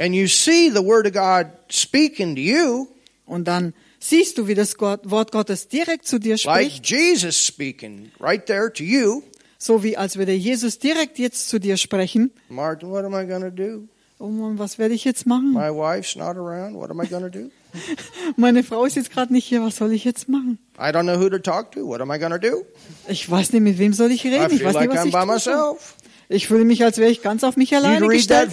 And 0.00 0.14
you 0.14 0.28
see 0.28 0.70
the 0.70 0.80
Word 0.80 1.08
of 1.08 1.12
God 1.12 1.50
speaking 1.68 2.36
to 2.36 2.40
you, 2.40 2.86
und 3.28 3.46
dann 3.46 3.74
siehst 4.00 4.38
du, 4.38 4.46
wie 4.46 4.54
das 4.54 4.76
Gott, 4.76 5.00
Wort 5.04 5.32
Gottes 5.32 5.68
direkt 5.68 6.06
zu 6.06 6.18
dir 6.18 6.36
like 6.44 6.72
spricht, 6.72 6.90
Jesus 6.90 7.46
speaking 7.46 8.10
right 8.18 8.44
there 8.44 8.72
to 8.72 8.82
you. 8.82 9.22
so 9.58 9.82
wie 9.82 9.96
als 9.96 10.16
würde 10.16 10.32
Jesus 10.32 10.78
direkt 10.78 11.18
jetzt 11.18 11.48
zu 11.48 11.58
dir 11.58 11.76
sprechen. 11.76 12.32
Martin, 12.48 12.90
what 12.90 13.04
am 13.04 13.14
I 13.14 13.26
to 13.26 13.50
do? 13.50 13.88
Oh 14.20 14.26
Mann, 14.28 14.58
was 14.58 14.78
werde 14.78 14.94
ich 14.94 15.04
jetzt 15.04 15.26
machen? 15.26 15.52
My 15.52 15.70
wife's 15.70 16.16
not 16.16 16.36
around. 16.36 16.74
What 16.74 16.90
am 16.90 17.00
I 17.00 17.06
to 17.06 17.28
do? 17.28 17.50
Meine 18.36 18.64
Frau 18.64 18.84
ist 18.84 18.96
jetzt 18.96 19.12
gerade 19.12 19.32
nicht 19.32 19.44
hier, 19.44 19.62
was 19.62 19.76
soll 19.76 19.92
ich 19.92 20.04
jetzt 20.04 20.28
machen? 20.28 20.58
I 20.76 20.90
don't 20.90 21.02
know 21.02 21.20
who 21.20 21.28
to 21.28 21.38
talk 21.38 21.70
to. 21.72 21.86
What 21.86 22.00
am 22.00 22.10
I 22.10 22.18
to 22.18 22.38
do? 22.38 22.64
Ich 23.08 23.30
weiß 23.30 23.52
nicht, 23.52 23.62
mit 23.62 23.78
wem 23.78 23.92
soll 23.92 24.10
ich 24.10 24.24
reden. 24.24 24.52
Ich 24.52 24.64
weiß 24.64 24.74
nicht, 24.74 24.88
like 24.88 24.90
was 24.90 24.98
I'm 25.00 25.06
ich 25.06 25.12
by 25.12 25.26
myself. 25.26 25.94
Ich 26.30 26.46
fühle 26.46 26.64
mich, 26.64 26.84
als 26.84 26.98
wäre 26.98 27.10
ich 27.10 27.22
ganz 27.22 27.42
auf 27.42 27.56
mich 27.56 27.74
alleine 27.74 28.06
gestellt. 28.06 28.50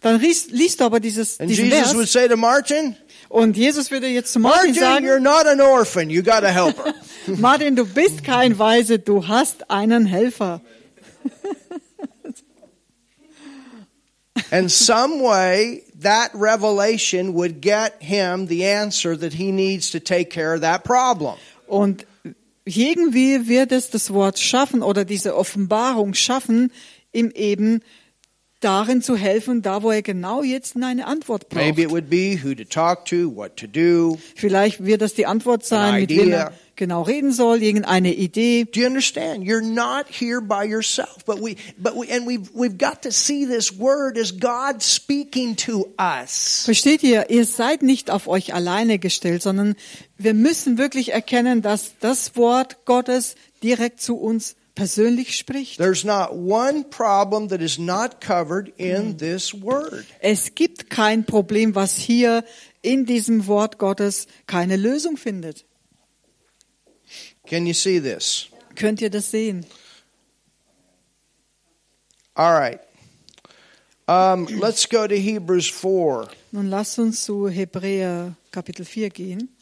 Dann 0.00 0.20
liest, 0.20 0.50
liest 0.50 0.80
du 0.80 0.84
aber 0.84 0.98
dieses, 0.98 1.38
and 1.40 1.50
diesen 1.50 1.66
Jesus 1.66 1.94
would 1.94 2.08
Vers 2.08 2.12
say 2.12 2.28
to 2.28 2.36
Martin, 2.36 2.96
und 3.28 3.56
Jesus 3.56 3.90
würde 3.90 4.06
jetzt 4.06 4.32
zu 4.32 4.40
Martin 4.40 4.74
Martin, 4.74 5.04
you're 5.04 5.14
sagen, 5.14 5.22
not 5.22 5.46
an 5.46 5.60
orphan. 5.60 6.10
You 6.10 6.22
got 6.22 6.44
a 6.44 6.48
helper. 6.48 6.94
Martin, 7.26 7.76
du 7.76 7.84
bist 7.84 8.24
kein 8.24 8.58
Weise, 8.58 8.98
du 8.98 9.26
hast 9.26 9.70
einen 9.70 10.06
Helfer. 10.06 10.60
and 14.50 14.70
some 14.70 15.20
way 15.20 15.82
that 16.00 16.30
revelation 16.34 17.34
would 17.34 17.60
get 17.60 18.00
him 18.00 18.46
the 18.46 18.64
answer 18.66 19.16
that 19.16 19.32
he 19.32 19.50
needs 19.50 19.90
to 19.90 20.00
take 20.00 20.30
care 20.30 20.54
of 20.54 20.60
that 20.60 20.84
problem. 20.84 21.36
Und 21.66 22.06
irgendwie 22.64 23.48
wird 23.48 23.72
es 23.72 23.90
das 23.90 24.12
Wort 24.12 24.38
schaffen 24.38 24.82
oder 24.82 25.04
diese 25.04 25.36
Offenbarung 25.36 26.14
schaffen, 26.14 26.72
ihm 27.12 27.30
eben 27.34 27.80
darin 28.66 29.00
zu 29.00 29.16
helfen, 29.16 29.62
da 29.62 29.82
wo 29.82 29.90
er 29.92 30.02
genau 30.02 30.42
jetzt 30.42 30.76
eine 30.76 31.06
Antwort 31.06 31.46
Maybe 31.54 31.82
it 31.82 31.88
braucht. 31.88 31.92
would 31.92 32.10
be 32.10 32.38
who 32.42 32.54
to 32.54 32.64
talk 32.64 33.04
to, 33.06 33.34
what 33.34 33.56
to 33.56 33.66
do. 33.66 34.18
Vielleicht 34.34 34.84
wird 34.84 35.00
das 35.02 35.14
die 35.14 35.26
Antwort 35.26 35.64
sein, 35.64 36.00
mit 36.00 36.10
wem 36.10 36.32
er 36.32 36.52
genau 36.74 37.02
reden 37.02 37.32
soll, 37.32 37.62
irgendeine 37.62 38.12
Idee. 38.12 38.64
Do 38.64 38.80
you 38.80 38.86
understand? 38.86 39.44
You're 39.44 39.62
not 39.62 40.06
here 40.10 40.40
by 40.40 40.64
yourself, 40.68 41.24
but 41.24 41.40
we, 41.40 41.56
but 41.78 41.94
we, 41.94 42.12
and 42.12 42.26
we've 42.26 42.50
we've 42.54 42.76
got 42.76 43.02
to 43.02 43.12
see 43.12 43.46
this 43.46 43.78
word 43.78 44.18
as 44.18 44.32
God 44.32 44.82
speaking 44.82 45.56
to 45.56 45.86
us. 45.98 46.64
Versteht 46.64 47.02
ihr, 47.02 47.30
ihr 47.30 47.46
seid 47.46 47.82
nicht 47.82 48.10
auf 48.10 48.26
euch 48.26 48.52
alleine 48.52 48.98
gestellt, 48.98 49.42
sondern 49.42 49.76
wir 50.18 50.34
müssen 50.34 50.76
wirklich 50.76 51.12
erkennen, 51.12 51.62
dass 51.62 51.94
das 52.00 52.36
Wort 52.36 52.84
Gottes 52.84 53.36
direkt 53.62 54.00
zu 54.02 54.16
uns 54.16 54.56
persönlich 54.76 55.36
spricht. 55.36 55.78
There's 55.78 56.04
not 56.04 56.32
one 56.32 56.84
problem 56.84 57.48
that 57.48 57.60
is 57.60 57.78
not 57.78 58.20
covered 58.20 58.72
in 58.76 59.16
this 59.18 59.52
word. 59.52 60.06
Es 60.20 60.54
gibt 60.54 60.88
kein 60.88 61.24
Problem, 61.24 61.74
was 61.74 61.96
hier 61.96 62.44
in 62.82 63.06
diesem 63.06 63.48
Wort 63.48 63.78
Gottes 63.78 64.28
keine 64.46 64.76
Lösung 64.76 65.16
findet. 65.16 65.64
Can 67.46 67.66
you 67.66 67.74
see 67.74 67.98
this? 68.00 68.46
Könnt 68.76 69.00
ihr 69.00 69.10
das 69.10 69.32
sehen? 69.32 69.66
All 72.34 72.52
right. 72.52 72.80
Um, 74.08 74.46
let's 74.60 74.88
go 74.88 75.06
to 75.08 75.14
Hebrews 75.14 75.68
4. 75.68 76.28
Nun 76.52 76.70
lasst 76.70 76.98
uns 76.98 77.24
zu 77.24 77.48
Hebräer 77.48 78.36
Kapitel 78.52 78.84
4 78.84 79.10
gehen. 79.10 79.55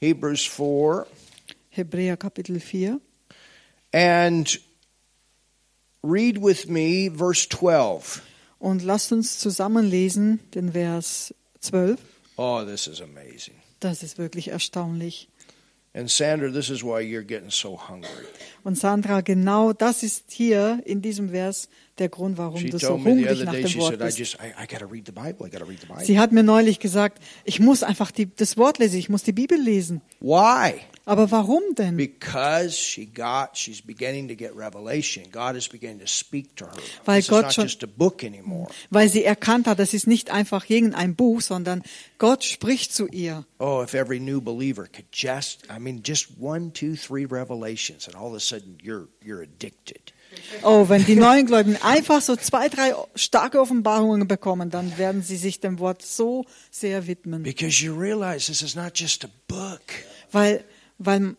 Hebrews 0.00 0.44
4. 0.46 1.06
Hebräer 1.70 2.16
Kapitel 2.16 2.60
4. 2.60 3.00
And 3.92 4.58
read 6.02 6.38
with 6.38 6.68
me 6.68 7.08
verse 7.08 7.48
12. 7.48 8.22
Und 8.58 8.82
lasst 8.82 9.12
uns 9.12 9.38
zusammen 9.38 9.88
lesen 9.88 10.40
den 10.54 10.72
Vers 10.72 11.34
12. 11.60 12.00
Oh, 12.36 12.64
this 12.64 12.86
is 12.86 13.00
amazing. 13.00 13.54
Das 13.80 14.02
ist 14.02 14.18
wirklich 14.18 14.48
erstaunlich. 14.48 15.28
And 15.96 16.10
Sandra, 16.10 16.50
this 16.50 16.70
is 16.70 16.82
why 16.82 17.00
you're 17.00 17.22
getting 17.22 17.50
so 17.50 17.76
hungry. 17.76 18.26
Und 18.64 18.76
Sandra, 18.76 19.20
genau 19.20 19.72
das 19.72 20.02
ist 20.02 20.32
hier 20.32 20.82
in 20.84 21.02
diesem 21.02 21.30
Vers 21.30 21.68
der 21.98 22.08
Grund, 22.08 22.38
warum 22.38 22.64
du 22.66 22.78
so 22.78 22.94
hungrig 22.94 23.44
nach 23.44 23.52
dem 23.52 23.74
Wort 23.76 23.98
bist. 23.98 24.36
Sie 26.06 26.18
hat 26.18 26.32
mir 26.32 26.42
neulich 26.42 26.80
gesagt, 26.80 27.22
ich 27.44 27.60
muss 27.60 27.82
einfach 27.82 28.10
die, 28.10 28.34
das 28.34 28.56
Wort 28.56 28.78
lesen, 28.78 28.98
ich 28.98 29.08
muss 29.08 29.22
die 29.22 29.32
Bibel 29.32 29.58
lesen. 29.60 30.00
Why? 30.20 30.80
Aber 31.06 31.30
warum 31.30 31.62
denn? 31.76 31.96
Because 31.96 32.76
she 32.76 33.04
got, 33.06 33.50
she's 33.58 33.82
beginning 33.82 34.26
to 34.28 34.34
get 34.34 34.56
revelation. 34.56 35.24
God 35.30 35.54
is 35.54 35.68
beginning 35.68 36.00
to 36.00 36.06
speak 36.06 36.56
to 36.56 36.64
her. 36.64 36.72
Weil 37.04 37.20
this 37.20 37.28
Gott 37.28 37.52
schon- 37.52 37.64
just 37.66 37.84
a 37.84 37.86
book 37.86 38.24
anymore. 38.24 38.68
Weil 38.90 39.08
sie 39.10 39.22
erkannt 39.22 39.66
hat, 39.66 39.78
das 39.78 39.92
ist 39.92 40.06
nicht 40.06 40.30
einfach 40.30 40.68
irgendein 40.70 41.14
Buch, 41.14 41.42
sondern 41.42 41.82
Gott 42.18 42.42
spricht 42.42 42.94
zu 42.94 43.06
ihr. 43.08 43.44
Oh, 43.58 43.82
if 43.84 43.92
every 43.94 44.18
new 44.18 44.40
believer 44.40 44.86
could 44.88 45.06
just, 45.12 45.64
I 45.70 45.78
mean, 45.78 46.02
just 46.04 46.28
one, 46.40 46.72
two, 46.72 46.96
three 46.96 47.26
revelations, 47.26 48.08
and 48.08 48.16
all 48.16 48.28
of 48.28 48.34
a 48.34 48.40
sudden 48.40 48.78
you're 48.82 49.08
you're 49.22 49.42
addicted. 49.42 50.13
Oh, 50.62 50.88
wenn 50.88 51.04
die 51.04 51.16
neuen 51.16 51.46
Gläubigen 51.46 51.80
einfach 51.82 52.20
so 52.20 52.36
zwei, 52.36 52.68
drei 52.68 52.94
starke 53.14 53.60
Offenbarungen 53.60 54.26
bekommen, 54.26 54.70
dann 54.70 54.96
werden 54.98 55.22
sie 55.22 55.36
sich 55.36 55.60
dem 55.60 55.78
Wort 55.78 56.02
so 56.02 56.44
sehr 56.70 57.06
widmen. 57.06 57.42
Because 57.42 57.84
you 57.84 57.94
realize 57.94 58.46
this 58.46 58.62
is 58.62 58.74
not 58.74 58.92
just 58.94 59.24
a 59.24 59.28
book. 59.48 59.80
Weil, 60.32 60.64
weil 60.98 61.36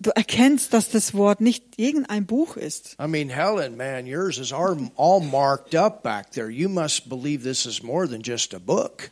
du 0.00 0.10
erkennst, 0.10 0.72
dass 0.72 0.90
das 0.90 1.14
Wort 1.14 1.40
nicht 1.40 1.78
irgendein 1.78 2.26
Buch 2.26 2.56
ist. 2.56 2.96
I 3.00 3.06
mean, 3.06 3.28
Helen, 3.28 3.76
man, 3.76 4.06
yours 4.06 4.38
is 4.38 4.52
all, 4.52 5.20
marked 5.20 5.74
up 5.74 6.02
back 6.02 6.32
there. 6.32 6.48
You 6.48 6.68
must 6.68 7.08
believe 7.08 7.42
this 7.42 7.66
is 7.66 7.82
more 7.82 8.08
than 8.08 8.22
just 8.22 8.54
a 8.54 8.58
book. 8.58 9.10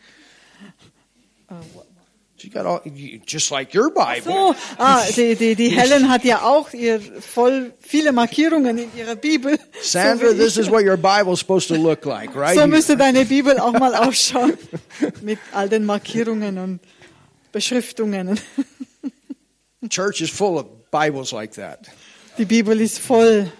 She 2.38 2.50
got 2.50 2.66
all, 2.66 2.82
just 3.24 3.50
like 3.50 3.72
your 3.72 3.90
Bible. 3.90 4.30
So, 4.30 4.54
ah, 4.78 5.06
die, 5.16 5.34
die, 5.34 5.54
die 5.54 5.70
Helen 5.70 6.10
hat 6.10 6.22
ja 6.22 6.42
auch 6.42 6.70
ihr 6.74 7.00
voll 7.00 7.72
viele 7.80 8.12
Markierungen 8.12 8.76
in 8.76 8.90
ihrer 8.94 9.16
Bibel. 9.16 9.58
Sandra, 9.80 10.28
so, 10.28 10.34
this 10.34 10.58
is 10.58 10.70
what 10.70 10.84
your 10.84 10.98
Bible's 10.98 11.40
supposed 11.40 11.68
to 11.68 11.76
look 11.76 12.04
like, 12.04 12.34
right? 12.36 12.54
so 12.54 12.66
müsste 12.66 12.96
deine 12.98 13.24
Bibel 13.24 13.58
auch 13.58 13.72
mal 13.72 13.94
ausschauen 14.06 14.52
mit 15.22 15.38
all 15.52 15.70
den 15.70 15.86
Markierungen 15.86 16.58
und 16.58 16.80
Beschriftungen. 17.52 18.38
Church 19.88 20.20
is 20.20 20.28
full 20.28 20.58
of 20.58 20.66
Bibles 20.90 21.32
like 21.32 21.52
that. 21.54 21.88
Die 22.36 22.44
Bibel 22.44 22.78
ist 22.82 22.98
voll. 22.98 23.50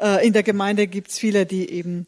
Äh, 0.00 0.26
in 0.26 0.32
der 0.32 0.42
Gemeinde 0.42 0.86
gibt's 0.86 1.18
viele, 1.18 1.44
die 1.44 1.68
eben 1.68 2.06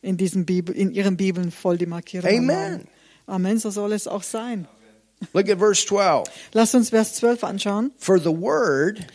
in 0.00 0.16
diesen 0.16 0.44
Bibel, 0.44 0.74
in 0.74 0.90
ihren 0.90 1.16
Bibeln 1.16 1.52
voll 1.52 1.78
die 1.78 1.86
Markierungen 1.86 2.50
Amen. 2.50 2.72
haben. 2.72 2.88
Amen, 3.26 3.58
so 3.58 3.70
soll 3.70 3.92
es 3.92 4.08
auch 4.08 4.24
sein. 4.24 4.66
Look 5.32 5.48
at 5.48 5.58
verse 5.58 5.84
12. 5.86 6.26
Lass 6.52 6.74
uns 6.74 6.90
Vers 6.90 7.14
12 7.14 7.44
anschauen. 7.44 7.92
For 7.98 8.18
the 8.18 8.30
word, 8.30 9.06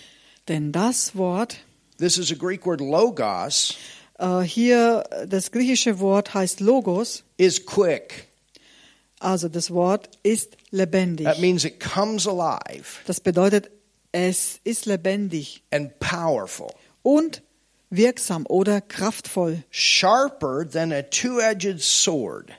Denn 0.47 0.71
das 0.71 1.15
Wort, 1.15 1.57
this 1.97 2.17
is 2.17 2.31
a 2.31 2.35
Greek 2.35 2.65
word 2.65 2.79
logos, 2.81 3.75
äh, 4.19 4.41
hier 4.41 5.03
das 5.27 5.51
griechische 5.51 5.99
Wort 5.99 6.33
heißt 6.33 6.59
Logos, 6.61 7.23
is 7.37 7.65
quick. 7.65 8.27
also 9.19 9.49
das 9.49 9.71
Wort 9.71 10.09
ist 10.23 10.57
lebendig. 10.71 11.25
That 11.25 11.39
means 11.39 11.65
it 11.65 11.79
comes 11.79 12.27
alive 12.27 12.99
Das 13.05 13.19
bedeutet, 13.19 13.69
es 14.13 14.59
ist 14.63 14.85
lebendig 14.85 15.63
and 15.71 15.99
powerful, 15.99 16.69
und 17.03 17.41
wirksam 17.89 18.45
oder 18.47 18.79
kraftvoll. 18.81 19.63
sharper 19.69 20.63
than 20.69 20.91
a 20.93 21.01
two 21.01 21.39
edged 21.41 21.81
sword, 21.81 22.51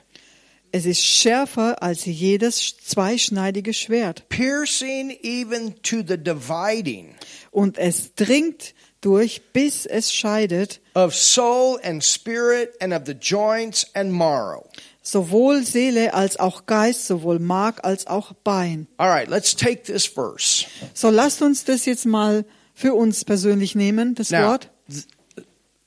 Es 0.71 0.85
ist 0.85 1.03
schärfer 1.03 1.81
als 1.81 2.05
jedes 2.05 2.77
zweischneidige 2.77 3.73
Schwert 3.73 4.29
piercing 4.29 5.09
even 5.23 5.75
to 5.81 5.97
the 6.07 6.17
dividing 6.17 7.15
und 7.51 7.77
es 7.77 8.13
dringt 8.15 8.75
durch, 9.01 9.41
bis 9.53 9.85
es 9.85 10.13
scheidet, 10.13 10.81
of 10.93 11.15
soul 11.15 11.79
and 11.83 12.03
spirit 12.03 12.71
and 12.81 12.93
of 12.93 13.03
the 13.05 13.13
joints 13.13 13.87
and 13.95 14.11
marrow. 14.11 14.67
sowohl 15.01 15.63
Seele 15.63 16.13
als 16.13 16.37
auch 16.39 16.65
Geist, 16.65 17.07
sowohl 17.07 17.39
Mark 17.39 17.83
als 17.83 18.07
auch 18.07 18.33
Bein. 18.43 18.87
All 18.97 19.09
right, 19.09 19.29
let's 19.29 19.55
take 19.55 19.83
this 19.83 20.05
verse. 20.05 20.65
So 20.93 21.09
lasst 21.09 21.41
uns 21.41 21.63
das 21.63 21.85
jetzt 21.85 22.05
mal 22.05 22.45
für 22.73 22.93
uns 22.93 23.25
persönlich 23.25 23.75
nehmen, 23.75 24.15
das 24.15 24.29
Now, 24.29 24.49
Wort. 24.49 24.69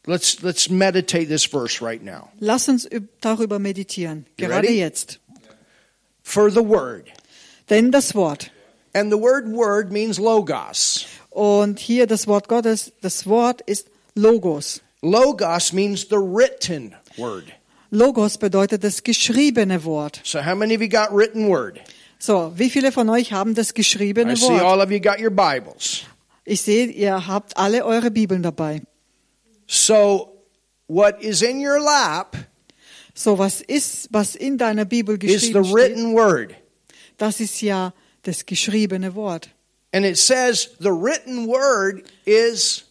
Let's 0.07 0.43
let's 0.43 0.69
meditate 0.69 1.29
this 1.29 1.45
verse 1.45 1.81
right 1.85 2.03
now. 2.03 2.29
Lass 2.41 2.69
uns 2.69 2.87
üb- 2.91 3.09
darüber 3.21 3.59
meditieren, 3.59 4.27
You 4.39 4.47
gerade 4.49 4.67
ready? 4.69 4.79
jetzt. 4.79 5.19
For 6.23 6.51
the 6.51 6.61
word. 6.67 7.09
Denn 7.71 7.91
das 7.91 8.15
Wort. 8.15 8.51
And 8.95 9.11
the 9.13 9.19
word 9.19 9.47
word 9.49 9.91
means 9.91 10.19
logos. 10.19 11.07
Und 11.31 11.79
hier 11.79 12.07
das 12.07 12.27
Wort 12.27 12.49
Gottes, 12.49 12.93
das 13.01 13.27
Wort 13.27 13.63
ist 13.63 13.89
Logos. 14.15 14.83
Logos 15.01 15.73
means 15.73 16.03
the 16.11 16.17
written 16.19 16.95
word. 17.17 17.45
Logos 17.91 18.39
bedeutet 18.39 18.85
das 18.85 19.03
geschriebene 19.03 19.85
Wort. 19.85 20.21
So 20.25 20.45
how 20.45 20.55
many 20.55 20.75
of 20.75 20.83
you 20.83 20.89
got 20.89 21.11
written 21.11 21.49
word? 21.49 21.81
So, 22.19 22.53
wie 22.57 22.71
viele 22.71 22.93
von 22.93 23.09
euch 23.09 23.33
haben 23.33 23.55
das 23.55 23.71
I 23.71 23.75
geschriebene 23.75 24.37
see 24.37 24.45
Wort? 24.49 24.63
all 24.63 24.81
of 24.81 24.91
you 24.91 25.01
got 25.01 25.19
your 25.21 25.31
Bibles. 25.31 26.03
Ich 26.45 26.61
sehe, 26.63 26.87
ihr 26.87 27.27
habt 27.27 27.57
alle 27.57 27.85
eure 27.85 28.11
Bibeln 28.11 28.43
dabei. 28.43 28.83
So 29.73 30.33
what 30.87 31.23
is 31.23 31.41
in 31.43 31.67
your 31.67 31.81
lap 31.81 32.37
So, 33.15 33.37
was 33.39 33.61
ist, 33.61 34.09
was 34.11 34.35
in 34.35 34.57
deiner 34.57 34.85
Bibel 34.85 35.17
is 35.23 35.43
the 35.43 35.53
geschrieben 35.53 35.65
steht? 35.65 35.75
written 35.75 36.15
word. 36.15 36.55
Das 37.19 37.41
ist 37.41 37.61
ja 37.61 37.93
das 38.23 38.47
geschriebene 38.47 39.15
Wort. 39.15 39.51
And 39.93 40.07
it 40.07 40.17
says 40.17 40.71
the 40.81 40.91
written 40.91 41.47
word 41.47 42.05
is 42.25 42.85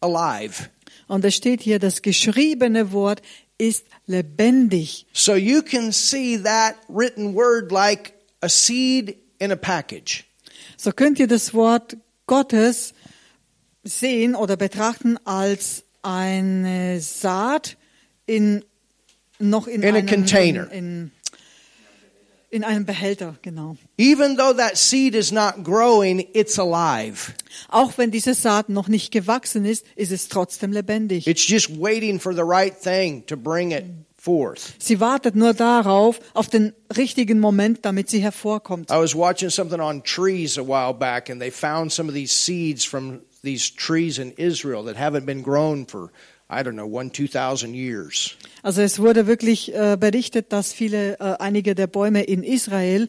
alive. 0.00 0.70
Und 1.08 1.24
es 1.24 1.34
steht 1.34 1.60
hier, 1.60 1.78
das 1.78 2.00
geschriebene 2.00 2.92
Wort 2.92 3.20
ist 3.58 3.84
lebendig. 4.06 5.06
So 5.12 5.34
you 5.34 5.62
can 5.62 5.92
see 5.92 6.38
that 6.38 6.76
written 6.88 7.34
word 7.34 7.70
like 7.70 8.14
a 8.40 8.48
seed 8.48 9.16
in 9.38 9.52
a 9.52 9.56
package. 9.56 10.24
So 10.78 10.92
könnt 10.92 11.18
ihr 11.18 11.28
das 11.28 11.52
Wort 11.52 11.96
Gottes 12.26 12.94
sehen 13.84 14.34
oder 14.34 14.56
betrachten 14.56 15.18
als 15.24 15.84
eine 16.06 17.00
Saat 17.00 17.76
in 18.26 18.64
noch 19.38 19.66
in, 19.66 19.82
In 19.82 19.94
a 19.94 19.98
einem 19.98 20.06
container. 20.06 20.70
In, 20.70 21.10
in 22.48 22.64
einem 22.64 22.86
Behälter, 22.86 23.36
genau. 23.42 23.76
Even 23.98 24.36
though 24.36 24.56
that 24.56 24.78
seed 24.78 25.14
is 25.14 25.32
not 25.32 25.64
growing, 25.64 26.26
it's 26.32 26.58
alive. 26.58 27.34
Auch 27.68 27.98
wenn 27.98 28.10
diese 28.10 28.34
Saat 28.34 28.68
noch 28.68 28.88
nicht 28.88 29.10
gewachsen 29.10 29.64
ist, 29.64 29.84
ist 29.96 30.12
es 30.12 30.28
trotzdem 30.28 30.72
lebendig. 30.72 31.26
It's 31.26 31.46
just 31.46 31.68
waiting 31.78 32.20
for 32.20 32.32
the 32.32 32.44
right 32.44 32.74
thing 32.80 33.26
to 33.26 33.36
bring 33.36 33.72
it 33.72 33.84
forth. 34.16 34.74
Sie 34.78 35.00
wartet 35.00 35.34
nur 35.34 35.54
darauf, 35.54 36.20
auf 36.34 36.48
den 36.48 36.72
richtigen 36.96 37.40
Moment, 37.40 37.84
damit 37.84 38.08
sie 38.08 38.20
hervorkommt. 38.20 38.90
I 38.90 38.94
was 38.94 39.14
watching 39.14 39.50
something 39.50 39.80
on 39.80 40.02
trees 40.02 40.56
a 40.56 40.62
while 40.62 40.94
back, 40.94 41.28
and 41.28 41.40
they 41.40 41.50
found 41.50 41.92
some 41.92 42.08
of 42.08 42.14
these 42.14 42.32
seeds 42.32 42.84
from 42.84 43.20
these 43.46 43.70
trees 43.74 44.18
in 44.18 44.32
Israel 44.36 44.84
that 44.84 44.96
haven't 44.96 45.24
been 45.24 45.42
grown 45.42 45.86
for, 45.86 46.10
I 46.50 46.62
don't 46.62 46.74
know, 46.74 46.86
one, 46.86 47.10
two 47.10 47.28
thousand 47.28 47.74
years. 47.74 48.36
Also 48.62 48.82
es 48.82 48.98
wurde 48.98 49.26
wirklich 49.26 49.72
äh, 49.74 49.96
berichtet, 49.98 50.52
dass 50.52 50.72
viele, 50.72 51.18
äh, 51.20 51.36
einige 51.38 51.74
der 51.74 51.86
Bäume 51.86 52.24
in 52.24 52.42
Israel, 52.42 53.08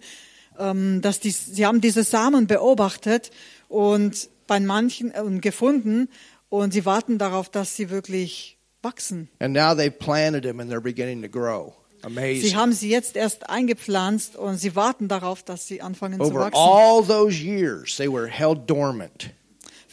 ähm, 0.60 1.02
dass 1.02 1.19
die, 1.19 1.32
sie 1.32 1.65
haben 1.65 1.82
diese 1.82 2.04
Samen 2.04 2.47
beobachtet 2.47 3.32
und 3.67 4.30
bei 4.47 4.60
manchen 4.60 5.12
äh, 5.13 5.21
und 5.21 5.41
gefunden 5.41 6.08
und 6.50 6.71
sie 6.73 6.86
warten 6.86 7.17
darauf, 7.17 7.50
dass 7.50 7.76
sie 7.76 7.89
wirklich 7.89 8.58
wachsen. 8.82 9.30
And 9.39 9.54
now 9.54 9.73
they've 9.73 9.91
planted 9.91 10.43
them 10.43 10.60
and 10.60 10.71
they're 10.71 10.80
beginning 10.80 11.21
to 11.23 11.28
grow. 11.30 11.73
Sie 12.00 12.06
Amazing. 12.06 12.56
haben 12.56 12.73
sie 12.73 12.89
jetzt 12.89 13.15
erst 13.15 13.50
eingepflanzt 13.50 14.36
und 14.36 14.58
sie 14.58 14.76
warten 14.76 15.08
darauf, 15.08 15.41
dass 15.43 15.67
sie 15.67 15.82
anfangen 15.82 16.19
zu 16.19 16.28
Over 16.28 16.39
wachsen. 16.41 16.56
all 16.56 17.04
those 17.04 17.43
years, 17.43 17.97
they 17.97 18.08
were 18.08 18.28
held 18.28 18.69
dormant. 18.69 19.32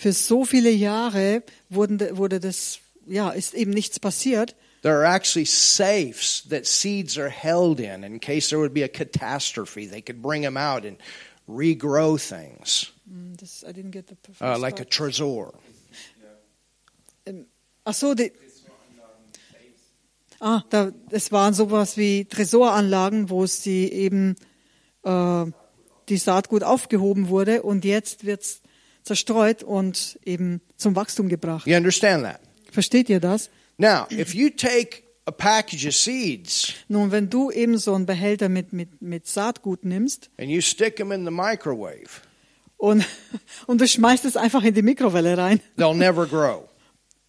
Für 0.04 0.12
so 0.12 0.44
viele 0.44 0.68
Jahre 0.70 1.42
wurden, 1.70 1.98
wurde 2.18 2.38
das, 2.38 2.78
ja, 3.06 3.30
ist 3.30 3.54
eben 3.54 3.70
nichts 3.70 3.98
passiert. 3.98 4.54
There 4.82 4.96
are 4.96 5.06
actually 5.06 5.46
safes 5.46 6.46
that 6.50 6.66
seeds 6.66 7.16
are 7.16 7.30
held 7.30 7.80
in 7.80 8.02
in 8.04 8.20
case 8.20 8.50
there 8.50 8.60
would 8.60 8.74
be 8.74 8.84
a 8.84 8.88
catastrophe. 8.88 9.86
They 9.86 10.02
could 10.02 10.20
bring 10.20 10.42
them 10.42 10.58
out 10.58 10.84
and 10.84 10.98
regrow 11.48 12.18
things, 12.18 12.92
Hm, 13.06 13.34
Das, 13.38 13.64
I 13.64 13.72
didn't 13.72 13.92
get 13.92 14.08
the 14.08 14.16
uh, 14.44 14.58
like 14.58 14.74
a 14.74 14.84
part. 14.84 14.90
tresor. 14.90 15.54
Ach 17.86 17.94
so, 17.94 18.12
die, 18.12 18.30
ah, 20.38 20.64
da, 20.68 20.92
es 21.08 21.32
waren 21.32 21.54
sowas 21.54 21.96
wie 21.96 22.26
Tresoranlagen, 22.26 23.30
wo 23.30 23.46
sie 23.46 23.90
eben 23.90 24.36
äh, 25.02 25.46
die 26.10 26.18
Saatgut 26.18 26.62
aufgehoben 26.62 27.30
wurde 27.30 27.62
und 27.62 27.86
jetzt 27.86 28.26
wird's 28.26 28.60
zerstreut 29.04 29.62
und 29.62 30.18
eben 30.24 30.60
zum 30.76 30.96
Wachstum 30.96 31.28
gebracht. 31.28 31.66
You 31.66 31.76
understand 31.76 32.24
that? 32.24 32.40
Versteht 32.72 33.08
ihr 33.08 33.20
das? 33.20 33.50
Now, 33.76 34.06
if 34.10 34.34
you 34.34 34.50
take 34.50 35.02
a 35.26 35.30
package 35.30 35.86
of 35.86 35.94
seeds 35.94 36.74
Nun, 36.88 37.10
wenn 37.10 37.30
du 37.30 37.50
eben 37.50 37.78
so 37.78 37.94
einen 37.94 38.06
Behälter 38.06 38.48
mit, 38.48 38.72
mit, 38.72 39.00
mit 39.00 39.26
Saatgut 39.26 39.84
nimmst 39.84 40.30
and 40.38 40.50
you 40.50 40.60
stick 40.60 40.96
them 40.96 41.12
in 41.12 41.24
the 41.24 41.30
microwave, 41.30 42.22
und, 42.76 43.04
und 43.66 43.80
du 43.80 43.88
schmeißt 43.88 44.24
es 44.24 44.36
einfach 44.36 44.62
in 44.64 44.74
die 44.74 44.82
Mikrowelle 44.82 45.38
rein, 45.38 45.60
they'll 45.78 45.94
never 45.94 46.26
grow. 46.26 46.68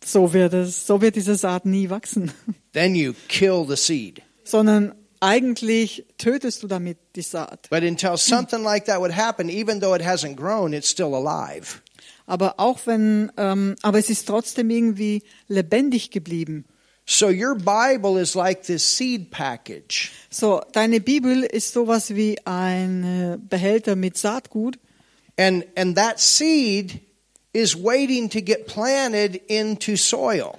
so 0.03 0.33
wird 0.33 0.53
es, 0.53 0.85
so 0.85 1.01
wird 1.01 1.15
diese 1.15 1.35
Saat 1.35 1.65
nie 1.65 1.89
wachsen. 1.89 2.31
Then 2.73 2.95
you 2.95 3.13
kill 3.27 3.65
the 3.67 3.75
seed. 3.75 4.21
Sondern 4.43 4.93
eigentlich 5.19 6.05
tötest 6.17 6.63
du 6.63 6.67
damit 6.67 6.97
die 7.15 7.21
Saat. 7.21 7.69
But 7.69 7.83
until 7.83 8.17
something 8.17 8.63
like 8.63 8.85
that 8.85 8.99
would 8.99 9.15
happen, 9.15 9.49
even 9.49 9.79
though 9.81 9.95
it 9.95 10.01
hasn't 10.01 10.35
grown, 10.35 10.73
it's 10.73 10.89
still 10.89 11.13
alive. 11.15 11.81
Aber 12.27 12.55
auch 12.59 12.79
wenn, 12.85 13.31
ähm, 13.37 13.75
aber 13.83 13.99
es 13.99 14.09
ist 14.09 14.27
trotzdem 14.27 14.69
irgendwie 14.69 15.21
lebendig 15.47 16.09
geblieben. 16.11 16.65
So 17.07 17.27
your 17.27 17.55
Bible 17.55 18.19
is 18.19 18.33
like 18.33 18.63
this 18.63 18.97
seed 18.97 19.29
package. 19.29 20.11
So, 20.31 20.61
deine 20.73 20.99
Bibel 20.99 21.43
ist 21.43 21.71
sowas 21.73 22.15
wie 22.15 22.37
ein 22.45 23.03
äh, 23.03 23.37
Behälter 23.37 23.95
mit 23.95 24.17
Saatgut 24.17 24.79
And 25.37 25.65
and 25.75 25.95
that 25.97 26.19
seed 26.19 27.01
is 27.53 27.75
waiting 27.75 28.29
to 28.29 28.41
get 28.41 28.65
planted 28.67 29.35
into 29.47 29.95
soil. 29.97 30.57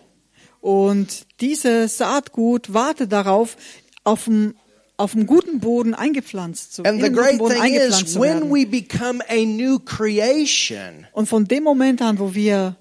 und 0.61 1.27
dieses 1.41 1.99
Saatgut 1.99 2.73
wartet 2.73 3.11
darauf, 3.11 3.57
auf 4.07 4.25
dem, 4.25 4.55
auf 4.97 5.13
dem 5.13 5.27
guten 5.27 5.61
Boden 5.61 5.93
eingepflanzt 5.95 6.75
zu, 6.75 6.85
And 6.85 7.03
the 7.03 7.11
great 7.13 7.39
Boden 7.39 7.61
thing 7.61 7.75
is 7.75 8.15
when 8.19 8.51
werden. 8.51 8.51
we 8.55 8.65
become 8.67 9.23
a 9.29 9.45
new 9.45 9.79
creation, 9.79 11.07
Und 11.13 11.27
von 11.29 11.45
dem 11.47 11.65
Moment 11.65 12.01
an, 12.03 12.19
wo 12.19 12.35
wir 12.35 12.77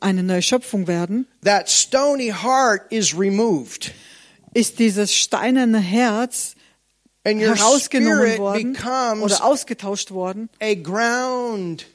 eine 0.00 0.22
neue 0.22 0.42
Schöpfung 0.42 0.86
werden, 0.86 1.26
that 1.44 1.70
stony 1.70 2.28
heart 2.30 2.82
is 2.92 3.16
removed. 3.18 3.92
ist 4.54 4.78
dieses 4.78 5.14
steinerne 5.14 5.78
Herz 5.78 6.54
And 7.24 7.40
your 7.42 7.54
herausgenommen 7.56 8.38
worden 8.38 8.76
oder 9.22 9.44
ausgetauscht 9.44 10.10
worden. 10.10 10.48
a 10.60 10.74
ground 10.74 11.86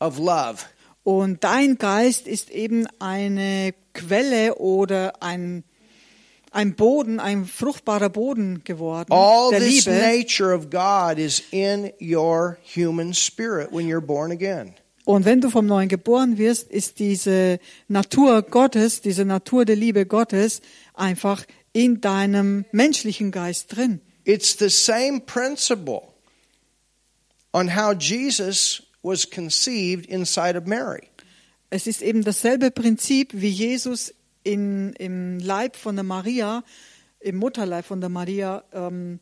of 0.00 0.18
love. 0.18 0.58
Und 1.04 1.44
dein 1.44 1.78
Geist 1.78 2.26
ist 2.26 2.50
eben 2.50 2.88
eine 2.98 3.72
Quelle 3.94 4.56
oder 4.56 5.22
ein, 5.22 5.62
ein 6.56 6.74
Boden, 6.74 7.20
ein 7.20 7.44
fruchtbarer 7.44 8.08
Boden 8.08 8.64
geworden 8.64 9.12
All 9.12 9.50
der 9.50 9.60
this 9.60 9.84
Liebe. 9.86 9.98
nature 9.98 10.54
of 10.54 10.70
God 10.70 11.18
is 11.18 11.42
in 11.50 11.92
your 12.00 12.56
human 12.62 13.12
spirit 13.12 13.70
when 13.72 13.86
you're 13.86 14.00
born 14.00 14.32
again. 14.32 14.74
Und 15.04 15.24
wenn 15.24 15.40
du 15.40 15.50
vom 15.50 15.66
Neuen 15.66 15.88
geboren 15.88 16.36
wirst, 16.36 16.68
ist 16.68 16.98
diese 16.98 17.60
Natur 17.86 18.42
Gottes, 18.42 19.02
diese 19.02 19.24
Natur 19.24 19.64
der 19.64 19.76
Liebe 19.76 20.04
Gottes 20.06 20.62
einfach 20.94 21.44
in 21.72 22.00
deinem 22.00 22.64
menschlichen 22.72 23.30
Geist 23.30 23.76
drin. 23.76 24.00
It's 24.24 24.56
the 24.58 24.70
same 24.70 25.20
principle 25.20 26.08
on 27.52 27.76
how 27.76 27.92
Jesus 27.92 28.82
was 29.02 29.28
conceived 29.30 30.06
inside 30.06 30.58
of 30.58 30.66
Mary. 30.66 31.06
Es 31.70 31.86
ist 31.86 32.00
eben 32.02 32.24
dasselbe 32.24 32.70
Prinzip, 32.70 33.30
wie 33.34 33.48
Jesus 33.50 34.12
in, 34.46 34.92
im 34.94 35.38
Leib 35.40 35.76
von 35.76 35.96
der 35.96 36.04
Maria, 36.04 36.62
im 37.20 37.36
Mutterleib 37.36 37.84
von 37.84 38.00
der 38.00 38.10
Maria 38.10 38.62
ähm, 38.72 39.18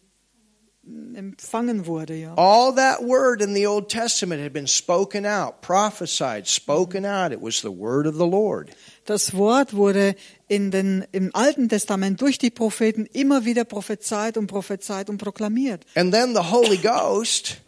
empfangen 1.14 1.86
wurde. 1.86 2.14
Ja. 2.14 2.34
All 2.34 2.74
that 2.74 3.00
word 3.00 3.40
in 3.40 3.54
the 3.54 3.66
Old 3.66 3.88
Testament 3.88 4.42
had 4.42 4.52
been 4.52 4.66
spoken 4.66 5.24
out, 5.24 5.62
prophesied, 5.62 6.46
spoken 6.46 7.06
out. 7.06 7.32
It 7.32 7.40
was 7.40 7.62
the 7.62 7.70
word 7.70 8.06
of 8.06 8.16
the 8.16 8.28
Lord. 8.28 8.68
Das 9.06 9.34
Wort 9.34 9.74
wurde 9.74 10.14
in 10.46 10.70
den, 10.70 11.06
im 11.12 11.30
Alten 11.34 11.70
Testament 11.70 12.20
durch 12.20 12.36
die 12.36 12.50
Propheten 12.50 13.06
immer 13.06 13.46
wieder 13.46 13.64
prophezeit 13.64 14.36
und 14.36 14.46
prophezeit 14.46 15.08
und 15.08 15.16
proklamiert. 15.16 15.86
And 15.94 16.12
then 16.12 16.34
the 16.34 16.50
Holy 16.50 16.76
Ghost, 16.76 17.62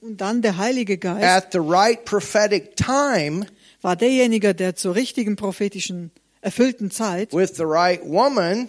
Und 0.00 0.20
dann 0.20 0.42
der 0.42 0.56
Heilige 0.56 0.98
Geist 0.98 1.24
at 1.24 1.52
the 1.52 1.60
right 1.60 2.04
prophetic 2.04 2.74
time, 2.76 3.46
war 3.82 3.94
derjenige, 3.94 4.52
der 4.52 4.74
zur 4.74 4.96
richtigen 4.96 5.36
prophetischen 5.36 6.10
erfüllten 6.46 6.90
Zeit 6.90 7.32
with 7.32 7.56
the 7.56 7.64
right 7.64 8.00
woman, 8.04 8.68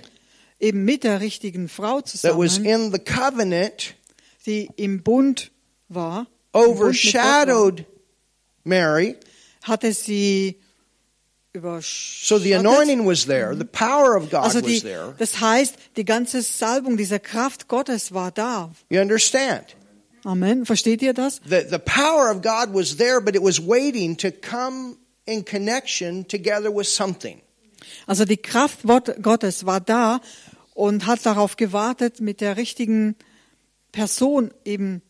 eben 0.60 0.84
mit 0.84 1.04
der 1.04 1.22
richtigen 1.22 1.70
Frau 1.70 2.02
that 2.02 2.36
was 2.38 2.56
zusammen, 2.56 2.66
in 2.66 2.92
the 2.92 3.00
covenant 3.00 3.94
die 4.46 4.70
im 4.78 5.04
Bund 5.04 5.52
war, 5.90 6.26
overshadowed 6.54 7.86
Mary. 8.64 9.16
hatte 9.64 9.94
sie 9.94 10.58
So 11.82 12.38
the 12.38 12.54
anointing 12.54 13.06
was 13.08 13.26
there, 13.26 13.56
the 13.56 13.66
power 13.66 14.16
of 14.16 14.30
God 14.30 14.44
Also 14.44 14.62
was 14.62 14.68
die, 14.68 14.80
there. 14.80 15.16
das 15.18 15.40
heißt, 15.42 15.76
die 15.96 16.06
ganze 16.06 16.42
Salbung 16.44 16.98
dieser 16.98 17.18
Kraft 17.20 17.68
Gottes 17.68 18.14
war 18.14 18.32
da. 18.32 18.72
You 18.90 19.02
understand? 19.02 19.76
Amen. 20.24 20.66
Versteht 20.66 21.02
ihr 21.02 21.14
das? 21.14 21.42
The, 21.50 21.64
the 21.70 21.80
power 21.80 22.30
of 22.30 22.42
God 22.44 22.74
was 22.76 22.98
there, 22.98 23.20
but 23.22 23.36
it 23.36 23.42
was 23.42 23.60
waiting 23.60 24.16
to 24.18 24.30
come 24.32 24.98
in 25.26 25.44
connection 25.44 26.28
together 26.28 26.72
with 26.72 26.88
something. 26.88 27.42
Also 28.06 28.26
die 28.26 28.38
Kraft 28.38 28.84
Gott- 28.84 29.22
Gottes 29.22 29.66
war 29.66 29.80
da 29.80 30.22
und 30.74 31.06
hat 31.06 31.26
darauf 31.26 31.56
gewartet, 31.58 32.22
mit 32.22 32.42
der 32.42 32.58
richtigen 32.58 33.16
Person 33.92 34.52
eben. 34.66 35.02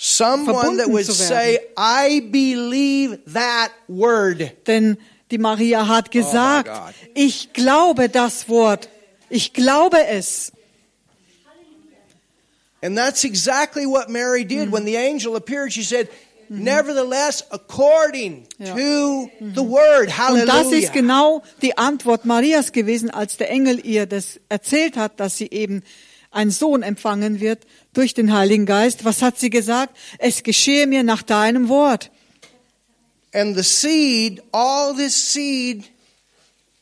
Someone 0.00 0.76
that 0.78 0.86
would 0.88 1.04
zu 1.04 1.12
say, 1.12 1.58
I 1.76 2.20
believe 2.20 3.18
that 3.32 3.70
word. 3.88 4.52
Denn 4.68 4.96
die 5.30 5.38
Maria 5.38 5.88
hat 5.88 6.10
gesagt, 6.12 6.68
God. 6.68 6.94
ich 7.14 7.52
glaube 7.52 8.08
das 8.08 8.48
Wort. 8.48 8.88
Ich 9.28 9.52
glaube 9.52 10.06
es. 10.06 10.52
And 12.80 12.96
that's 12.96 13.24
exactly 13.24 13.86
what 13.86 14.08
Mary 14.08 14.44
did 14.44 14.70
when 14.70 14.84
the 14.84 14.96
angel 14.96 15.34
appeared. 15.34 15.72
She 15.72 15.82
said, 15.82 16.08
Nevertheless, 16.48 17.44
according 17.50 18.46
Ja. 18.58 18.74
to 18.74 19.30
the 19.40 19.60
word. 19.60 20.10
Und 20.30 20.46
das 20.46 20.72
ist 20.72 20.92
genau 20.92 21.42
die 21.62 21.76
Antwort 21.76 22.24
Marias 22.24 22.72
gewesen, 22.72 23.10
als 23.10 23.36
der 23.36 23.50
Engel 23.50 23.84
ihr 23.84 24.06
das 24.06 24.40
erzählt 24.48 24.96
hat, 24.96 25.20
dass 25.20 25.36
sie 25.36 25.48
eben 25.50 25.82
einen 26.30 26.50
Sohn 26.50 26.82
empfangen 26.82 27.40
wird 27.40 27.66
durch 27.94 28.14
den 28.14 28.32
Heiligen 28.32 28.66
Geist. 28.66 29.04
Was 29.04 29.22
hat 29.22 29.38
sie 29.38 29.50
gesagt? 29.50 29.96
Es 30.18 30.42
geschehe 30.42 30.86
mir 30.86 31.02
nach 31.02 31.22
deinem 31.22 31.68
Wort. 31.68 32.10
And 33.32 33.56
the 33.56 33.62
seed, 33.62 34.42
all 34.52 34.94
this 34.94 35.32
seed 35.32 35.84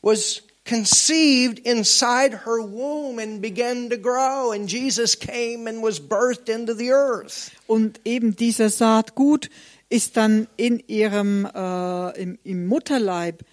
was 0.01 0.41
conceived 0.67 1.59
inside 1.59 2.41
her 2.45 2.61
womb 2.61 3.19
and 3.19 3.41
began 3.41 3.89
to 3.89 3.97
grow. 3.97 4.51
And 4.51 4.69
Jesus 4.69 5.15
came 5.15 5.67
and 5.67 5.81
was 5.81 5.99
birthed 5.99 6.49
into 6.49 6.73
the 6.75 6.91
earth. 6.91 7.51
Und 7.67 7.99
eben 8.05 8.35
dieser 8.35 8.69
Saatgut 8.69 9.49
ist 9.89 10.17
dann 10.17 10.47
in 10.57 10.79
ihrem 10.87 11.45
äh, 11.45 12.21
im, 12.21 12.37
im 12.43 12.67
Mutterleib 12.67 13.43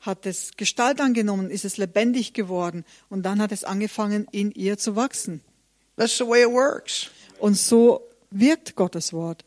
hat 0.00 0.26
es 0.26 0.52
Gestalt 0.56 1.00
angenommen, 1.00 1.50
ist 1.50 1.64
es 1.64 1.76
lebendig 1.76 2.32
geworden 2.32 2.84
und 3.08 3.22
dann 3.22 3.40
hat 3.40 3.52
es 3.52 3.64
angefangen 3.64 4.26
in 4.32 4.50
ihr 4.52 4.78
zu 4.78 4.96
wachsen. 4.96 5.42
That's 5.96 6.18
the 6.18 6.26
way 6.26 6.42
it 6.42 6.50
works. 6.50 7.10
Und 7.38 7.56
so 7.56 8.08
wirkt 8.30 8.74
Gottes 8.76 9.12
Wort. 9.12 9.44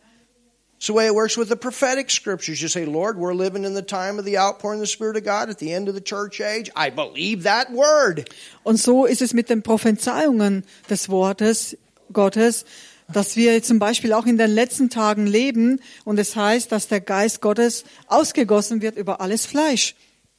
It's 0.86 0.90
the 0.90 0.94
way 0.94 1.08
it 1.08 1.16
works 1.16 1.36
with 1.36 1.50
the 1.50 1.56
prophetic 1.56 2.12
scriptures. 2.12 2.62
You 2.62 2.68
say, 2.68 2.86
Lord, 2.86 3.18
we're 3.18 3.34
living 3.34 3.64
in 3.64 3.74
the 3.74 3.82
time 3.82 4.20
of 4.20 4.26
the 4.26 4.38
outpouring 4.38 4.82
of 4.82 4.82
the 4.82 4.92
Spirit 4.94 5.18
of 5.18 5.24
God 5.24 5.50
at 5.50 5.58
the 5.58 5.74
end 5.74 5.90
of 5.90 5.96
the 5.96 6.00
church 6.00 6.40
age. 6.40 6.70
I 6.76 6.92
believe 6.92 7.42
that 7.46 7.72
word. 7.72 8.30
Und 8.64 8.78
so 8.78 9.06
ist 9.06 9.24
es 9.24 9.34
mit 9.34 9.50
den 9.50 9.64
Prophezeiungen 9.64 10.64
des 10.88 11.10
Wortes 11.10 11.76
Gottes, 12.14 12.66
dass 13.12 13.36
wir 13.36 13.64
zum 13.64 13.80
Beispiel 13.80 14.14
auch 14.14 14.28
in 14.28 14.38
den 14.38 14.52
letzten 14.52 14.92
Tagen 14.92 15.26
leben 15.26 15.82
und 16.04 16.20
es 16.20 16.36
heißt, 16.36 16.72
dass 16.72 16.88
der 16.88 17.02
Geist 17.02 17.42
Gottes 17.42 17.84
ausgegossen 18.06 18.84
wird 18.84 18.96
über 18.96 19.22
alles 19.22 19.48
Fleisch. 19.48 19.96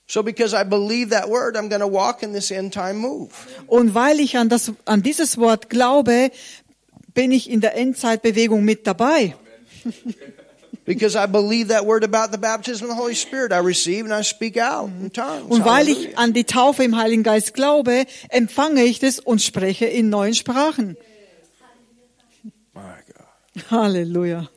So 0.06 0.22
because 0.22 0.54
I 0.54 0.62
believe 0.62 1.10
that 1.10 1.28
word, 1.28 1.56
I'm 1.56 1.68
going 1.68 1.80
to 1.80 1.92
walk 1.92 2.22
in 2.22 2.32
this 2.32 2.52
end 2.52 2.72
time 2.72 3.00
move. 3.00 3.30
Und 3.66 3.96
weil 3.96 4.20
ich 4.20 4.38
an, 4.38 4.48
das, 4.48 4.70
an 4.84 5.02
dieses 5.02 5.38
Wort 5.38 5.70
glaube, 5.70 6.30
bin 7.14 7.32
ich 7.32 7.50
in 7.50 7.60
der 7.60 7.74
Endzeitbewegung 7.74 8.62
mit 8.62 8.86
dabei. 8.86 9.34
Because 10.86 11.16
I 11.16 11.26
believe 11.26 11.68
that 11.68 11.84
word 11.84 12.04
about 12.04 12.30
the 12.30 12.38
baptism 12.38 12.84
of 12.84 12.90
the 12.90 12.94
Holy 12.94 13.16
Spirit. 13.16 13.52
I 13.52 13.58
receive 13.58 14.04
and 14.04 14.14
I 14.14 14.22
speak 14.22 14.56
out 14.56 14.88
in 14.88 15.10
tongues. 15.10 15.50
Und 15.50 15.64
weil 15.64 15.88
ich 15.88 16.16
an 16.16 16.32
die 16.32 16.44
Taufe 16.44 16.84
im 16.84 16.96
Heiligen 16.96 17.24
Geist 17.24 17.54
glaube, 17.54 18.06
empfange 18.28 18.84
ich 18.84 19.00
das 19.00 19.18
und 19.18 19.42
spreche 19.42 19.86
in 19.86 20.10
neuen 20.10 20.34
Sprachen. 20.34 20.96
My 22.72 22.82
God. 23.08 23.70
Halleluja. 23.70 24.48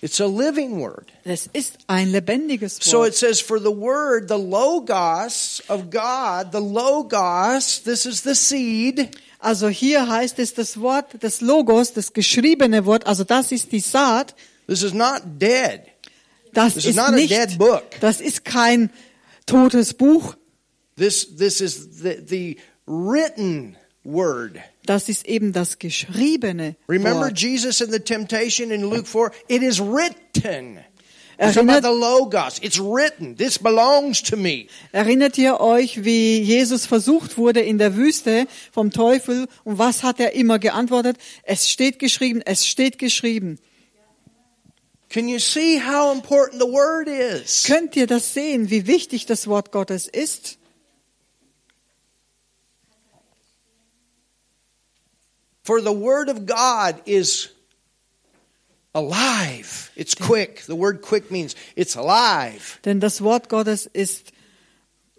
It's 0.00 0.20
a 0.20 0.26
living 0.26 0.78
word. 0.80 1.08
Es 1.24 1.48
ist 1.52 1.78
ein 1.88 2.12
lebendiges 2.12 2.78
So 2.80 2.98
Wort. 2.98 3.08
it 3.08 3.16
says, 3.16 3.40
for 3.40 3.58
the 3.58 3.72
word, 3.72 4.28
the 4.28 4.38
logos 4.38 5.60
of 5.68 5.90
God, 5.90 6.52
the 6.52 6.60
logos, 6.60 7.82
this 7.82 8.06
is 8.06 8.22
the 8.22 8.36
seed. 8.36 9.08
Also 9.40 9.68
hier 9.68 10.08
heißt 10.08 10.38
es 10.38 10.54
das 10.54 10.80
Wort 10.80 11.20
des 11.22 11.40
Logos, 11.40 11.92
das 11.94 12.12
geschriebene 12.12 12.86
Wort, 12.86 13.06
also 13.08 13.24
das 13.24 13.50
ist 13.50 13.72
die 13.72 13.80
Saat, 13.80 14.36
This 14.68 14.82
is 14.82 14.92
not 14.92 15.22
dead. 15.40 15.82
das 16.52 16.74
This 16.74 16.84
is 16.84 16.90
ist 16.90 16.96
not 16.96 17.08
a 17.08 17.12
nicht, 17.16 17.30
dead 17.30 17.58
book. 17.58 17.84
das 18.00 18.20
ist 18.20 18.44
kein 18.44 18.90
totes 19.46 19.94
Buch, 19.94 20.36
This, 20.96 21.36
this 21.36 21.60
is 21.60 22.00
the, 22.02 22.18
the 22.26 22.56
written 22.86 23.76
word. 24.04 24.58
das 24.84 25.08
ist 25.08 25.26
eben 25.26 25.52
das 25.52 25.78
geschriebene 25.78 26.76
Remember 26.88 27.26
Wort. 27.26 27.38
Jesus 27.38 27.80
in 27.80 27.90
the 27.92 28.00
temptation 28.00 28.70
in 28.70 28.82
Luke 28.82 29.06
4? 29.06 29.30
It 29.48 29.62
is 29.62 29.80
written. 29.80 30.78
Erinnert, 31.40 31.84
the 31.84 31.90
logos. 31.90 32.58
It's 32.62 32.80
written. 32.80 33.36
This 33.36 33.58
belongs 33.60 34.20
to 34.24 34.36
me. 34.36 34.66
erinnert 34.90 35.38
ihr 35.38 35.60
euch, 35.60 36.04
wie 36.04 36.40
Jesus 36.40 36.84
versucht 36.84 37.38
wurde 37.38 37.60
in 37.60 37.78
der 37.78 37.94
Wüste 37.94 38.48
vom 38.72 38.90
Teufel 38.90 39.46
und 39.62 39.78
was 39.78 40.02
hat 40.02 40.18
er 40.18 40.32
immer 40.32 40.58
geantwortet? 40.58 41.16
Es 41.44 41.70
steht 41.70 42.00
geschrieben, 42.00 42.42
es 42.44 42.66
steht 42.66 42.98
geschrieben. 42.98 43.60
Can 45.08 45.28
you 45.28 45.38
see 45.38 45.78
how 45.78 46.12
important 46.12 46.60
the 46.60 46.66
word 46.66 47.08
is? 47.08 47.64
Könnt 47.64 47.96
ihr 47.96 48.06
das 48.06 48.34
sehen, 48.34 48.70
wie 48.70 48.86
wichtig 48.86 49.26
das 49.26 49.46
Wort 49.46 49.72
Gottes 49.72 50.06
ist? 50.06 50.58
For 55.62 55.80
the 55.80 55.92
word 55.92 56.28
of 56.30 56.46
God 56.46 57.00
is 57.06 57.50
alive. 58.94 59.90
It's 59.96 60.14
quick. 60.14 60.64
The 60.66 60.74
word 60.74 61.02
quick 61.02 61.30
means 61.30 61.54
it's 61.76 61.96
alive. 61.96 62.78
Denn 62.84 63.00
das 63.00 63.22
Wort 63.22 63.48
Gottes 63.48 63.86
ist, 63.86 64.32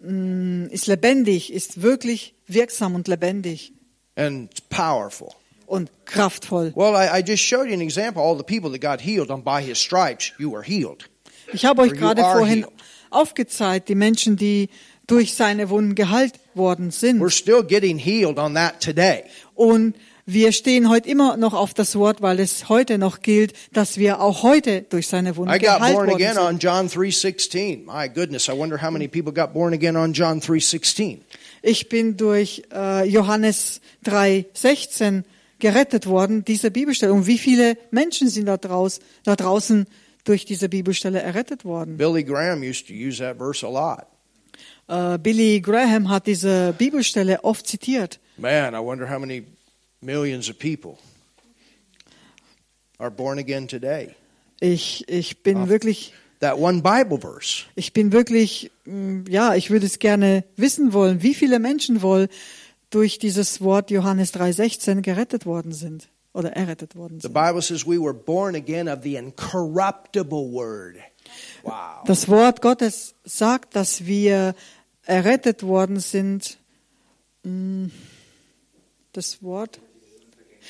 mm, 0.00 0.66
ist 0.70 0.86
lebendig, 0.86 1.52
ist 1.52 1.82
wirklich 1.82 2.34
wirksam 2.46 2.94
und 2.94 3.08
lebendig 3.08 3.72
and 4.16 4.50
powerful. 4.68 5.34
Und 5.70 5.90
kraftvoll. 6.04 6.72
Well, 6.74 6.94
I, 6.94 7.20
I 7.20 7.22
just 7.22 7.42
showed 7.42 7.68
you 7.68 7.74
an 7.74 7.80
example. 7.80 8.22
All 8.22 8.36
the 8.36 8.42
people 8.42 8.70
that 8.72 8.80
got 8.80 9.00
healed, 9.00 9.30
and 9.30 9.44
by 9.44 9.62
his 9.62 9.78
stripes, 9.78 10.32
you 10.38 10.50
were 10.50 10.62
healed. 10.62 11.08
Ich 11.52 11.64
habe 11.64 11.82
euch 11.82 11.92
gerade 11.92 12.22
vorhin 12.22 12.64
healed. 12.64 12.72
aufgezeigt, 13.10 13.88
die 13.88 13.94
Menschen, 13.94 14.36
die 14.36 14.68
durch 15.06 15.34
seine 15.34 15.70
Wunden 15.70 15.94
geheilt 15.94 16.34
worden 16.54 16.90
sind. 16.90 17.20
We're 17.20 17.30
still 17.30 17.62
getting 17.62 17.98
healed 17.98 18.38
on 18.38 18.54
that 18.54 18.80
today. 18.80 19.22
Und 19.54 19.94
wir 20.26 20.52
stehen 20.52 20.88
heute 20.88 21.08
immer 21.08 21.36
noch 21.36 21.54
auf 21.54 21.72
das 21.74 21.96
Wort, 21.96 22.20
weil 22.20 22.40
es 22.40 22.68
heute 22.68 22.98
noch 22.98 23.20
gilt, 23.20 23.52
dass 23.72 23.96
wir 23.96 24.20
auch 24.20 24.42
heute 24.42 24.82
durch 24.82 25.08
seine 25.08 25.36
Wunden 25.36 25.54
I 25.54 25.58
got 25.58 25.76
geheilt 25.78 25.94
born 25.94 26.08
worden 26.08 26.22
again 26.22 26.34
sind. 26.34 26.42
on 26.42 26.58
John 26.58 26.88
3:16. 26.88 27.84
My 27.86 28.08
goodness, 28.08 28.48
I 28.48 28.52
wonder 28.52 28.80
how 28.80 28.90
many 28.90 29.06
people 29.08 29.32
got 29.32 29.52
born 29.52 29.72
again 29.72 29.96
on 29.96 30.12
John 30.12 30.40
3:16. 30.40 31.20
Ich 31.62 31.88
bin 31.88 32.16
durch 32.16 32.62
äh, 32.72 33.08
Johannes 33.08 33.80
3,16 34.04 35.24
gerettet 35.60 36.06
worden, 36.06 36.44
diese 36.44 36.70
Bibelstelle. 36.70 37.12
Und 37.12 37.26
wie 37.26 37.38
viele 37.38 37.76
Menschen 37.90 38.28
sind 38.28 38.46
da, 38.46 38.56
draus, 38.56 39.00
da 39.24 39.36
draußen 39.36 39.86
durch 40.24 40.44
diese 40.44 40.68
Bibelstelle 40.68 41.20
errettet 41.20 41.64
worden? 41.64 41.96
Billy 41.96 42.24
Graham 42.24 42.62
used 42.62 42.88
to 42.88 42.92
use 42.92 43.18
that 43.18 43.36
verse 43.38 43.64
a 43.64 43.70
lot. 43.70 44.06
Äh, 44.88 45.18
Billy 45.18 45.60
Graham 45.60 46.08
hat 46.08 46.26
diese 46.26 46.74
Bibelstelle 46.76 47.44
oft 47.44 47.66
zitiert. 47.66 48.18
Man, 48.36 48.74
I 48.74 48.78
wonder 48.78 49.08
how 49.08 49.18
many 49.18 49.44
millions 50.00 50.50
of 50.50 50.58
people 50.58 50.98
are 52.98 53.10
born 53.10 53.38
again 53.38 53.68
today. 53.68 54.14
Ich, 54.60 55.08
ich 55.08 55.42
bin 55.42 55.68
wirklich, 55.68 56.12
That 56.40 56.58
one 56.58 56.82
Bible 56.82 57.18
verse. 57.18 57.64
ich 57.76 57.92
bin 57.92 58.12
wirklich, 58.12 58.70
mm, 58.84 59.24
ja, 59.28 59.54
ich 59.54 59.70
würde 59.70 59.86
es 59.86 59.98
gerne 59.98 60.44
wissen 60.56 60.92
wollen, 60.92 61.22
wie 61.22 61.34
viele 61.34 61.58
Menschen 61.58 62.02
wohl 62.02 62.28
durch 62.90 63.18
dieses 63.18 63.60
Wort 63.60 63.90
Johannes 63.90 64.34
3,16 64.34 65.00
gerettet 65.02 65.46
worden 65.46 65.72
sind 65.72 66.08
oder 66.32 66.52
errettet 66.52 66.96
worden 66.96 67.20
The 67.20 67.28
sind. 67.28 67.34
Bible 67.34 67.62
says 67.62 67.86
we 67.86 67.98
were 68.00 68.14
born 68.14 68.54
again 68.54 68.88
of 68.88 69.02
the 69.02 69.16
incorruptible 69.16 70.52
word. 70.52 70.96
Wow. 71.62 72.04
Das 72.06 72.28
Wort 72.28 72.60
Gottes 72.62 73.14
sagt, 73.24 73.76
dass 73.76 74.06
wir 74.06 74.54
errettet 75.04 75.62
worden 75.62 76.00
sind. 76.00 76.58
mm, 77.44 77.86
Das 79.12 79.42
Wort. 79.42 79.80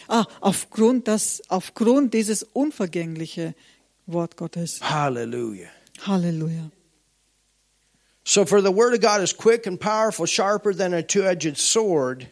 Ah, 0.08 0.24
aufgrund, 0.40 1.08
das, 1.08 1.42
aufgrund 1.48 2.14
dieses 2.14 2.42
unvergängliche 2.42 3.54
Wort 4.06 4.36
Gottes. 4.36 4.80
Hallelujah. 4.82 5.68
Halleluja. 6.06 6.70
So 8.24 8.44
for 8.44 8.60
the 8.62 8.70
word 8.70 8.94
of 8.94 9.00
God 9.00 9.22
is 9.22 9.32
quick 9.32 9.66
and 9.66 9.78
powerful, 9.80 10.26
sharper 10.26 10.74
than 10.74 10.92
a 10.94 11.02
two-edged 11.02 11.56
sword. 11.56 12.26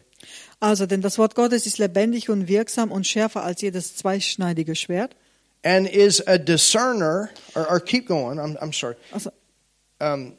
Also, 0.61 0.85
denn 0.85 1.01
das 1.01 1.17
Wort 1.17 1.35
Gottes 1.35 1.65
ist 1.65 1.77
lebendig 1.77 2.29
und 2.29 2.47
wirksam 2.47 2.91
und 2.91 3.07
schärfer 3.07 3.43
als 3.43 3.61
jedes 3.61 3.95
zweischneidige 3.95 4.75
Schwert. 4.75 5.15
and 5.63 5.87
is 5.89 6.21
a 6.25 6.37
discerner. 6.37 7.29
Or, 7.55 7.69
or 7.69 7.79
keep 7.81 8.07
going. 8.07 8.39
I'm, 8.39 8.57
I'm 8.61 8.71
sorry. 8.73 8.95
Also, 9.11 9.31
Um, 10.01 10.37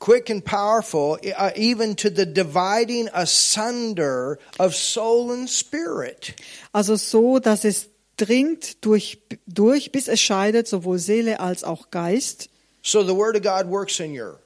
quick 0.00 0.28
and 0.30 0.44
powerful, 0.44 1.18
uh, 1.36 1.50
even 1.54 1.94
to 1.94 2.10
the 2.10 2.26
dividing 2.26 3.08
asunder 3.12 4.38
of 4.58 4.74
soul 4.74 5.30
and 5.30 5.48
spirit. 5.48 6.34
also 6.72 6.96
so, 6.96 7.38
dass 7.38 7.64
es 7.64 7.88
dringt 8.16 8.84
durch, 8.84 9.18
durch, 9.46 9.92
bis 9.92 10.08
es 10.08 10.20
scheidet, 10.20 10.66
sowohl 10.66 10.98
Seele 10.98 11.38
als 11.38 11.62
auch 11.62 11.90
Geist. 11.92 12.48
So 12.82 13.02
the 13.04 13.14
word 13.14 13.36
of 13.36 13.42
God 13.42 13.66
works 13.70 14.00
in 14.00 14.12
your 14.18 14.38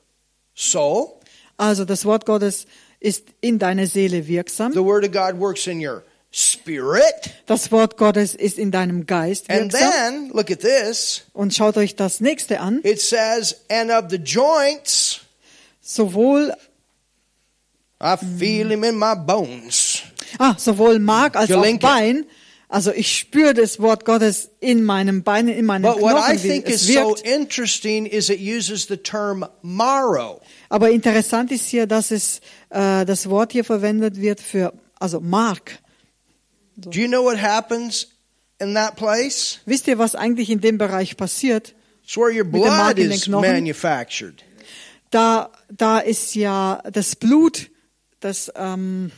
soul. 0.54 1.20
Also 1.56 1.84
das 1.84 2.04
Wort 2.04 2.26
Gottes 2.26 2.66
ist 3.00 3.24
in 3.40 3.58
deine 3.58 3.86
Seele 3.86 4.26
wirksam. 4.26 4.72
The 4.72 4.84
word 4.84 5.04
of 5.04 5.12
God 5.12 5.38
works 5.38 5.66
in 5.66 5.78
your 5.84 6.02
spirit. 6.32 7.30
Das 7.46 7.70
Wort 7.70 7.96
Gottes 7.96 8.34
ist 8.34 8.58
in 8.58 8.70
deinem 8.72 9.06
Geist 9.06 9.48
And 9.50 9.72
wirksam. 9.72 9.90
then, 9.90 10.30
look 10.32 10.50
at 10.50 10.60
this. 10.60 11.22
Und 11.32 11.54
schaut 11.54 11.76
euch 11.76 11.94
das 11.94 12.20
nächste 12.20 12.58
an. 12.60 12.80
It 12.82 13.00
says, 13.00 13.56
and 13.70 13.90
of 13.92 14.06
the 14.10 14.16
joints, 14.18 15.20
Sowohl, 15.80 16.52
I 18.00 18.16
feel 18.16 18.68
him 18.70 18.82
in 18.84 18.96
my 18.98 19.14
bones. 19.14 20.02
ah, 20.38 20.54
sowohl 20.58 20.98
Mark 20.98 21.36
als 21.36 21.50
auch 21.52 21.62
Gelenke. 21.62 21.86
Bein. 21.86 22.26
Also 22.68 22.92
ich 22.92 23.16
spüre 23.16 23.54
das 23.54 23.78
Wort 23.80 24.04
Gottes 24.04 24.50
in 24.60 24.84
meinem 24.84 25.22
Bein, 25.22 25.48
in 25.48 25.66
meinen 25.66 25.82
But 25.82 26.00
what 26.00 26.16
I 26.28 26.36
think 26.36 26.68
is 26.68 26.86
so 26.86 27.14
interesting 27.16 28.06
is 28.06 28.30
it 28.30 28.40
uses 28.40 28.86
the 28.88 28.96
term 28.96 29.46
marrow. 29.62 30.40
Aber 30.68 30.90
interessant 30.90 31.52
ist 31.52 31.68
hier, 31.68 31.86
dass 31.86 32.10
es 32.10 32.40
äh, 32.70 33.04
das 33.04 33.28
Wort 33.28 33.52
hier 33.52 33.64
verwendet 33.64 34.20
wird 34.20 34.40
für 34.40 34.72
also 34.98 35.20
Mark. 35.20 35.78
Do 36.76 36.98
you 36.98 37.06
know 37.06 37.22
what 37.22 37.40
happens 37.40 38.08
in 38.58 38.74
that 38.74 38.96
place? 38.96 39.60
Wisst 39.66 39.86
ihr, 39.86 39.98
was 39.98 40.14
eigentlich 40.14 40.50
in 40.50 40.60
dem 40.60 40.78
Bereich 40.78 41.16
passiert? 41.16 41.74
It's 42.02 42.16
where 42.16 42.32
your 42.32 42.44
blood 42.44 42.98
is 42.98 43.28
manufactured. 43.28 44.42
Da, 45.10 45.50
da 45.70 46.00
ist 46.00 46.34
ja 46.34 46.82
das 46.92 47.14
Blut, 47.14 47.70
das 48.20 48.50
ähm, 48.56 49.12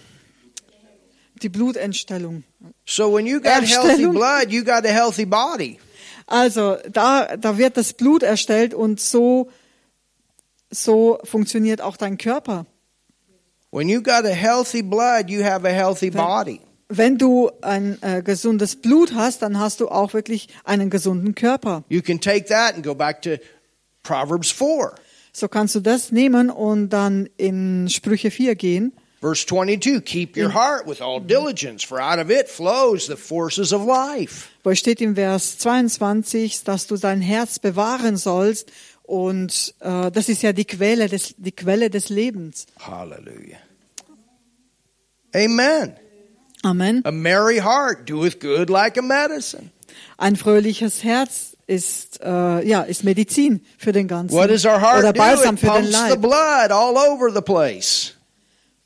die 1.43 1.49
Blutentstellung. 1.49 2.45
So 2.85 3.13
when 3.15 3.27
you 3.27 3.41
got 3.41 3.65
healthy 3.65 4.07
blood, 4.07 4.51
you 4.51 4.65
got 4.65 4.85
a 4.85 4.93
healthy 4.93 5.25
body. 5.25 5.79
Also 6.27 6.77
da, 6.91 7.37
da 7.37 7.57
wird 7.57 7.77
das 7.77 7.93
Blut 7.93 8.23
erstellt 8.23 8.75
und 8.75 9.01
so, 9.01 9.49
so 10.71 11.19
funktioniert 11.25 11.81
auch 11.81 11.97
dein 11.97 12.19
Körper. 12.19 12.67
When 13.71 13.89
you 13.89 14.03
got 14.03 14.25
a 14.25 14.35
healthy 14.35 14.83
blood, 14.83 15.29
you 15.29 15.45
have 15.45 15.67
a 15.67 15.73
healthy 15.73 16.11
body. 16.11 16.61
Wenn 16.89 17.19
du 17.19 17.51
ein 17.63 18.01
äh, 18.01 18.23
gesundes 18.23 18.77
Blut 18.77 19.15
hast, 19.15 19.43
dann 19.43 19.59
hast 19.59 19.81
du 19.81 19.89
auch 19.89 20.15
wirklich 20.15 20.49
einen 20.65 20.89
gesunden 20.89 21.35
Körper. 21.35 21.85
You 21.89 22.01
can 22.01 22.21
take 22.21 22.47
that 22.47 22.75
and 22.75 22.85
go 22.85 22.95
back 22.95 23.23
to 23.23 23.37
Proverbs 24.05 24.53
4, 24.53 24.95
So 25.33 25.49
kannst 25.49 25.75
du 25.75 25.81
das 25.81 26.13
nehmen 26.13 26.49
und 26.49 26.91
dann 26.91 27.29
in 27.37 27.89
Sprüche 27.89 28.31
4 28.31 28.55
gehen. 28.55 28.93
Verse 29.27 29.45
22. 29.45 30.01
Keep 30.03 30.37
your 30.37 30.51
heart 30.51 30.87
with 30.87 31.01
all 31.01 31.21
diligence, 31.21 31.83
for 31.83 32.01
out 32.01 32.19
of 32.19 32.31
it 32.31 32.49
flows 32.49 33.07
the 33.07 33.17
forces 33.17 33.73
of 33.73 33.83
life. 33.85 34.49
Wo 34.63 34.75
steht 34.75 35.01
im 35.01 35.15
Vers 35.17 35.59
22, 35.59 36.63
dass 36.65 36.87
du 36.87 36.97
dein 36.97 37.21
Herz 37.21 37.59
bewahren 37.59 38.17
sollst. 38.17 38.71
Und 39.03 39.75
äh, 39.81 40.11
das 40.11 40.29
ist 40.29 40.43
ja 40.43 40.53
die 40.53 40.65
Quelle 40.65 41.09
des, 41.09 41.35
die 41.39 41.53
Quelle 41.53 41.91
des 41.91 42.09
Lebens. 42.09 42.67
Hallelujah. 42.81 43.59
Amen. 45.35 45.97
Amen. 46.65 47.03
A 47.05 47.13
merry 47.13 47.59
heart 47.59 48.07
doeth 48.09 48.41
good 48.41 48.69
like 48.71 48.97
a 48.99 49.03
medicine. 49.03 49.71
Ein 50.19 50.37
fröhliches 50.37 51.05
Herz 51.05 51.57
ist, 51.67 52.21
äh, 52.23 52.67
ja, 52.67 52.83
ist 52.83 53.05
Medizin 53.05 53.65
für 53.79 53.93
den 53.93 54.09
ganzen. 54.09 54.35
What 54.37 54.51
does 54.51 54.65
our 54.65 54.81
heart 54.81 55.01
Oder 55.01 55.13
do? 55.13 55.19
Balsam 55.19 55.55
It 55.55 55.61
für 55.61 55.67
den 55.67 55.73
pumps 55.75 55.91
the 55.91 56.09
Leib. 56.11 56.21
blood 56.23 56.71
all 56.73 56.97
over 56.97 57.31
the 57.33 57.43
place. 57.43 58.13
Uh, 58.13 58.15
I 58.15 58.15
didn't 58.15 58.15
get- 58.15 58.86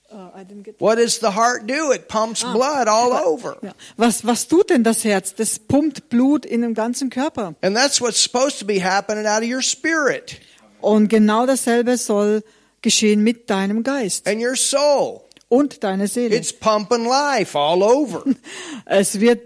What 0.79 0.99
does 0.99 1.21
the 1.21 1.35
heart 1.35 1.67
do? 1.67 1.93
It 1.93 2.09
pumps 2.09 2.43
blood 2.43 2.89
all 2.89 3.13
over. 3.13 3.59
Ja. 3.63 3.73
Was, 3.97 4.25
was 4.27 4.49
tut 4.49 4.71
denn 4.71 4.83
das 4.83 5.05
Herz? 5.05 5.35
Das 5.35 5.59
pumpt 5.59 6.09
Blut 6.09 6.45
in 6.45 6.63
den 6.63 6.75
ganzen 6.75 7.11
Körper. 7.11 7.55
And 7.63 7.77
that's 7.77 8.01
what's 8.01 8.21
supposed 8.23 8.59
to 8.59 8.65
be 8.67 8.83
happening 8.83 9.27
out 9.27 9.43
of 9.43 9.49
your 9.49 9.63
spirit 9.63 10.41
Und 10.81 11.09
genau 11.09 11.47
dasselbe 11.47 11.97
soll 11.97 12.43
geschehen 12.83 13.23
mit 13.23 13.51
deinem 13.51 13.83
Geist 13.83 14.27
and 14.27 14.43
your 14.43 14.57
soul. 14.57 15.21
und 15.49 15.85
deiner 15.85 16.07
Seele. 16.09 16.35
It's 16.35 16.53
pumping 16.53 17.05
life 17.05 17.57
all 17.57 17.83
over. 17.83 18.25
Es 18.87 19.21
wird 19.21 19.41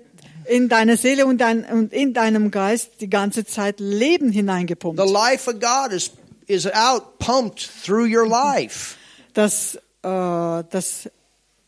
in 0.47 0.69
deine 0.69 0.97
Seele 0.97 1.27
und, 1.27 1.39
dein, 1.39 1.65
und 1.65 1.93
in 1.93 2.12
deinem 2.15 2.51
Geist 2.51 3.01
die 3.01 3.11
ganze 3.11 3.45
Zeit 3.45 3.81
Leben 3.81 4.31
hineingepumpt. 4.31 4.99
the 5.01 5.11
life 5.12 5.51
of 5.51 5.59
God 5.61 5.93
is 5.93 6.11
is 6.47 6.67
out 6.67 7.19
pumped 7.19 7.69
through 7.85 8.07
your 8.07 8.29
life. 8.29 8.97
Das, 9.33 9.79
das, 10.09 11.11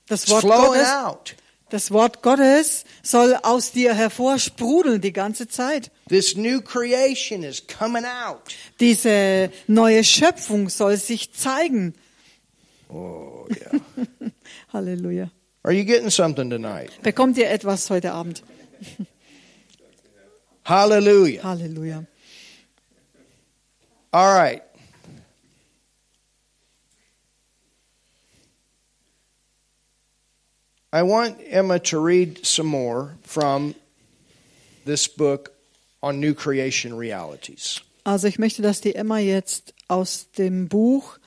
das, 0.07 0.23
It's 0.23 0.31
Wort 0.31 0.43
Gottes, 0.45 0.89
out. 0.89 1.35
das 1.71 1.91
Wort 1.91 2.23
Gottes 2.23 2.85
soll 3.03 3.37
aus 3.43 3.73
dir 3.73 3.95
hervorsprudeln 3.95 5.01
die 5.01 5.13
ganze 5.13 5.49
Zeit. 5.49 5.91
This 6.09 6.37
new 6.37 6.61
creation 6.61 7.43
is 7.43 7.63
coming 7.67 8.05
out. 8.05 8.43
Diese 8.81 9.51
neue 9.67 10.05
Schöpfung 10.05 10.69
soll 10.69 10.97
sich 10.97 11.33
zeigen. 11.33 11.95
Oh 12.89 13.47
yeah. 13.51 13.81
Halleluja. 14.73 15.31
Are 15.65 15.73
you 15.75 15.85
getting 15.85 16.11
something 16.11 16.49
tonight? 16.49 16.91
Bekommt 17.03 17.37
ihr 17.39 17.51
etwas 17.51 17.91
heute 17.91 18.13
Abend? 18.13 18.43
Hallelujah. 20.65 21.43
Halleluja. 21.43 22.05
All 24.13 24.35
right. 24.35 24.63
I 30.97 31.03
want 31.03 31.37
Emma 31.51 31.79
to 31.79 31.99
read 31.99 32.47
some 32.47 32.67
more 32.67 33.17
from 33.23 33.75
this 34.87 35.09
book 35.09 35.53
on 36.03 36.21
new 36.21 36.33
creation 36.35 36.97
realities. 36.97 37.81
Also 38.05 38.29
ich 38.29 38.39
möchte, 38.39 38.63
dass 38.63 38.81
die 38.81 38.95
Emma 38.95 39.19
jetzt 39.19 39.75
aus 39.89 40.31
dem 40.39 40.69
Buch 40.69 41.19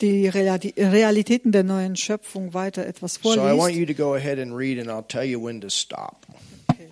die 0.00 0.28
Reali- 0.30 0.74
Realitäten 0.76 1.52
der 1.52 1.62
neuen 1.62 1.96
Schöpfung 1.96 2.52
weiter 2.52 2.84
etwas 2.84 3.14
So 3.22 3.40
I 3.48 3.56
want 3.56 3.74
you 3.74 3.86
to 3.86 3.94
go 3.94 4.14
ahead 4.14 4.38
and 4.38 4.54
read, 4.54 4.78
and 4.78 4.90
I'll 4.90 5.06
tell 5.06 5.24
you 5.24 5.40
when 5.40 5.60
to 5.62 5.70
stop. 5.70 6.26
Okay. 6.70 6.88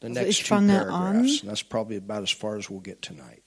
The 0.00 0.06
Also 0.06 0.20
next 0.20 0.28
ich 0.30 0.38
two 0.38 0.54
fange 0.54 0.68
paragraphs, 0.72 1.40
and 1.42 1.50
that's 1.50 1.62
probably 1.62 1.96
about 1.98 2.22
as 2.22 2.30
far 2.30 2.56
as 2.56 2.70
we'll 2.70 2.80
get 2.82 3.02
tonight. 3.02 3.42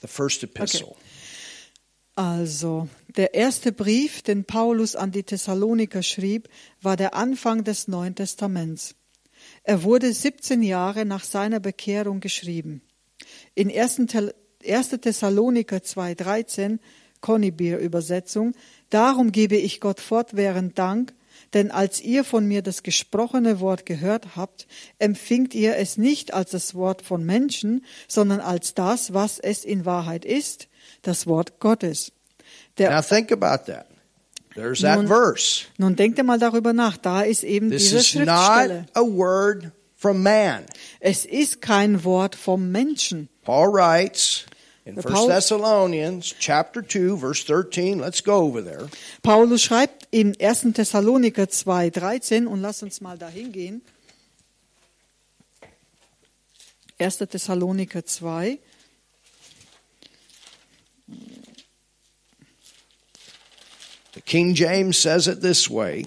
The 0.00 0.08
first 0.08 0.42
epistle. 0.42 0.96
Also, 2.14 2.88
der 3.16 3.32
erste 3.32 3.72
Brief, 3.72 4.20
den 4.20 4.44
Paulus 4.44 4.96
an 4.96 5.12
die 5.12 5.22
Thessaloniker 5.22 6.02
schrieb, 6.02 6.48
war 6.82 6.96
der 6.96 7.14
Anfang 7.14 7.64
des 7.64 7.88
Neuen 7.88 8.14
Testaments. 8.14 8.94
Er 9.62 9.82
wurde 9.82 10.12
17 10.12 10.62
Jahre 10.62 11.06
nach 11.06 11.24
seiner 11.24 11.58
Bekehrung 11.58 12.20
geschrieben. 12.20 12.82
In 13.54 13.70
1. 13.70 14.06
Tel- 14.08 14.34
1. 14.66 14.90
Thessaloniker 15.00 15.78
2,13, 15.78 16.78
Konibir-Übersetzung, 17.20 18.54
darum 18.90 19.32
gebe 19.32 19.56
ich 19.56 19.80
Gott 19.80 20.00
fortwährend 20.00 20.78
Dank, 20.78 21.14
denn 21.54 21.70
als 21.70 22.00
ihr 22.00 22.24
von 22.24 22.46
mir 22.46 22.62
das 22.62 22.82
gesprochene 22.82 23.60
Wort 23.60 23.86
gehört 23.86 24.36
habt, 24.36 24.66
empfingt 24.98 25.54
ihr 25.54 25.76
es 25.76 25.96
nicht 25.96 26.34
als 26.34 26.50
das 26.50 26.74
Wort 26.74 27.02
von 27.02 27.24
Menschen, 27.24 27.84
sondern 28.06 28.40
als 28.40 28.74
das, 28.74 29.14
was 29.14 29.38
es 29.38 29.64
in 29.64 29.84
Wahrheit 29.86 30.24
ist, 30.24 30.68
das 31.02 31.26
Wort 31.26 31.58
Gottes. 31.60 32.12
Der, 32.78 32.90
Now 32.90 33.02
think 33.02 33.30
about 33.32 33.64
that. 33.70 33.86
There's 34.54 34.80
that 34.82 34.98
Nun- 34.98 35.06
verse. 35.08 35.64
nun 35.78 35.96
denkt 35.96 36.18
ihr 36.18 36.24
mal 36.24 36.38
darüber 36.38 36.72
nach, 36.72 36.96
da 36.98 37.22
ist 37.22 37.42
eben 37.42 37.70
This 37.70 37.84
diese 37.90 37.96
is 37.98 38.14
not 38.14 38.26
Schriftstelle. 38.28 38.86
a 38.94 39.00
word 39.00 39.70
from 39.96 40.22
man. 40.22 40.64
Es 41.00 41.24
ist 41.24 41.62
kein 41.62 42.04
Wort 42.04 42.34
vom 42.34 42.70
Menschen. 42.70 43.28
Paul 43.44 43.72
writes 43.72 44.44
in 44.84 44.96
The 44.96 45.02
1 45.08 45.14
Paul- 45.14 45.28
Thessalonians 45.28 46.34
chapter 46.38 46.82
2 46.86 47.16
verse 47.18 47.44
13. 47.46 47.98
Let's 48.00 48.22
go 48.22 48.34
over 48.42 48.62
there. 48.62 48.88
Paulus 49.22 49.62
schreibt 49.62 50.06
im 50.10 50.34
1. 50.38 50.74
Thessaloniker 50.74 51.48
2, 51.48 51.88
13 51.90 52.46
und 52.46 52.60
lasst 52.60 52.82
uns 52.82 53.00
mal 53.00 53.16
dahin 53.16 53.52
gehen. 53.52 53.80
1. 56.98 57.18
Thessaloniker 57.28 58.04
2. 58.04 58.58
King 64.26 64.54
James 64.54 65.00
says 65.00 65.26
it 65.26 65.40
this 65.40 65.70
way, 65.70 66.06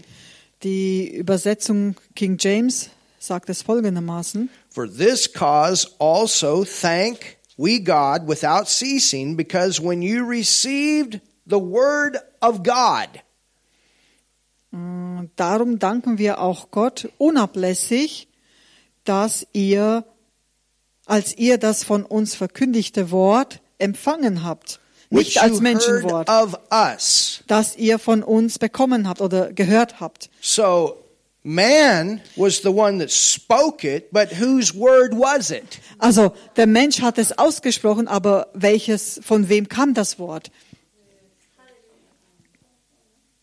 Die 0.63 1.07
Übersetzung 1.15 1.95
King 2.15 2.37
James 2.39 2.89
sagt 3.19 3.49
es 3.49 3.61
folgendermaßen. 3.61 4.49
For 4.69 4.87
this 4.87 5.31
cause 5.31 5.87
also 5.99 6.63
thank 6.63 7.37
we 7.57 7.79
God 7.79 8.27
without 8.27 8.67
ceasing, 8.67 9.35
because 9.35 9.81
when 9.81 10.01
you 10.01 10.25
received 10.25 11.21
the 11.45 11.59
word 11.59 12.17
of 12.41 12.63
God. 12.63 13.09
Und 14.71 15.31
darum 15.37 15.79
danken 15.79 16.17
wir 16.17 16.39
auch 16.39 16.71
Gott 16.71 17.09
unablässig, 17.17 18.27
dass 19.05 19.47
ihr, 19.53 20.03
als 21.05 21.37
ihr 21.37 21.57
das 21.57 21.83
von 21.83 22.03
uns 22.03 22.35
verkündigte 22.35 23.11
Wort 23.11 23.61
empfangen 23.77 24.43
habt. 24.43 24.79
Nicht 25.15 25.41
als 25.41 25.61
Menschenwort, 25.61 26.29
das 27.47 27.75
ihr 27.77 27.99
von 27.99 28.23
uns 28.23 28.59
bekommen 28.59 29.07
habt 29.07 29.21
oder 29.21 29.51
gehört 29.53 29.99
habt. 29.99 30.29
So 30.41 30.97
man 31.45 32.21
was 32.35 32.61
the 32.63 32.69
one 32.69 32.97
that 32.99 33.11
spoke 33.11 33.83
it, 33.83 34.11
but 34.11 34.39
whose 34.39 34.73
word 34.73 35.13
was 35.13 35.51
it? 35.51 35.79
Also 35.99 36.33
der 36.55 36.65
Mensch 36.65 37.01
hat 37.01 37.17
es 37.17 37.37
ausgesprochen, 37.37 38.07
aber 38.07 38.47
welches, 38.53 39.19
von 39.23 39.47
wem 39.47 39.69
kam 39.69 39.93
das 39.93 40.17
Wort? 40.17 40.51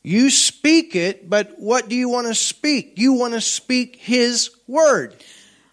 You 0.03 0.31
speak 0.31 0.97
it, 0.97 1.31
but 1.31 1.47
what 1.59 1.89
do 1.89 1.95
you 1.95 2.11
want 2.11 2.27
to 2.27 2.35
speak? 2.35 2.99
You 2.99 3.17
want 3.17 3.35
to 3.35 3.41
speak 3.41 3.97
his 4.01 4.51
word. 4.67 5.15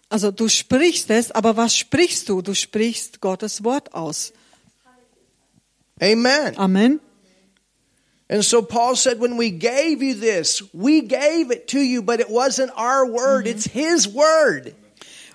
Also 0.08 0.30
du 0.30 0.48
sprichst 0.48 1.10
es, 1.10 1.32
aber 1.32 1.56
was 1.56 1.76
sprichst 1.76 2.28
du? 2.28 2.40
Du 2.40 2.54
sprichst 2.54 3.20
Gottes 3.20 3.64
Wort 3.64 3.92
aus. 3.92 4.32
Amen. 6.02 6.56
Amen. 6.56 7.00
And 8.28 8.44
so 8.44 8.62
Paul 8.62 8.94
said, 8.94 9.18
when 9.18 9.36
we 9.36 9.50
gave 9.50 10.02
you 10.02 10.14
this, 10.14 10.62
we 10.72 11.00
gave 11.00 11.50
it 11.50 11.66
to 11.68 11.80
you, 11.80 12.00
but 12.00 12.20
it 12.20 12.30
wasn't 12.30 12.70
our 12.76 13.04
word, 13.04 13.48
it's 13.48 13.66
his 13.66 14.06
word. 14.06 14.74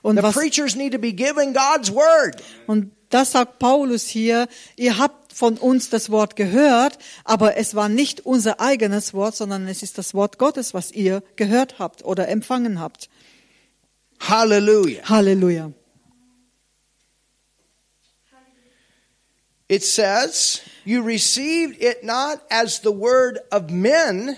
Und 0.01 0.15
The 0.15 0.31
preachers 0.31 0.75
need 0.75 0.93
to 0.93 0.99
be 0.99 1.11
given 1.11 1.53
God's 1.53 1.91
word. 1.91 2.41
Und 2.67 2.91
das 3.09 3.33
sagt 3.33 3.59
Paulus 3.59 4.07
hier, 4.07 4.47
ihr 4.77 4.97
habt 4.97 5.33
von 5.33 5.57
uns 5.57 5.89
das 5.89 6.09
Wort 6.09 6.37
gehört, 6.37 6.97
aber 7.25 7.57
es 7.57 7.75
war 7.75 7.89
nicht 7.89 8.25
unser 8.25 8.61
eigenes 8.61 9.13
Wort, 9.13 9.35
sondern 9.35 9.67
es 9.67 9.83
ist 9.83 9.97
das 9.97 10.13
Wort 10.13 10.37
Gottes, 10.37 10.73
was 10.73 10.91
ihr 10.91 11.21
gehört 11.35 11.79
habt 11.79 12.05
oder 12.05 12.29
empfangen 12.29 12.79
habt. 12.79 13.09
Hallelujah. 14.21 15.01
Halleluja. 15.09 15.71
It 19.67 19.83
says, 19.83 20.61
you 20.83 21.01
received 21.01 21.81
it 21.81 22.03
not 22.03 22.41
as 22.51 22.79
the 22.81 22.91
word 22.91 23.39
of 23.51 23.69
men, 23.71 24.37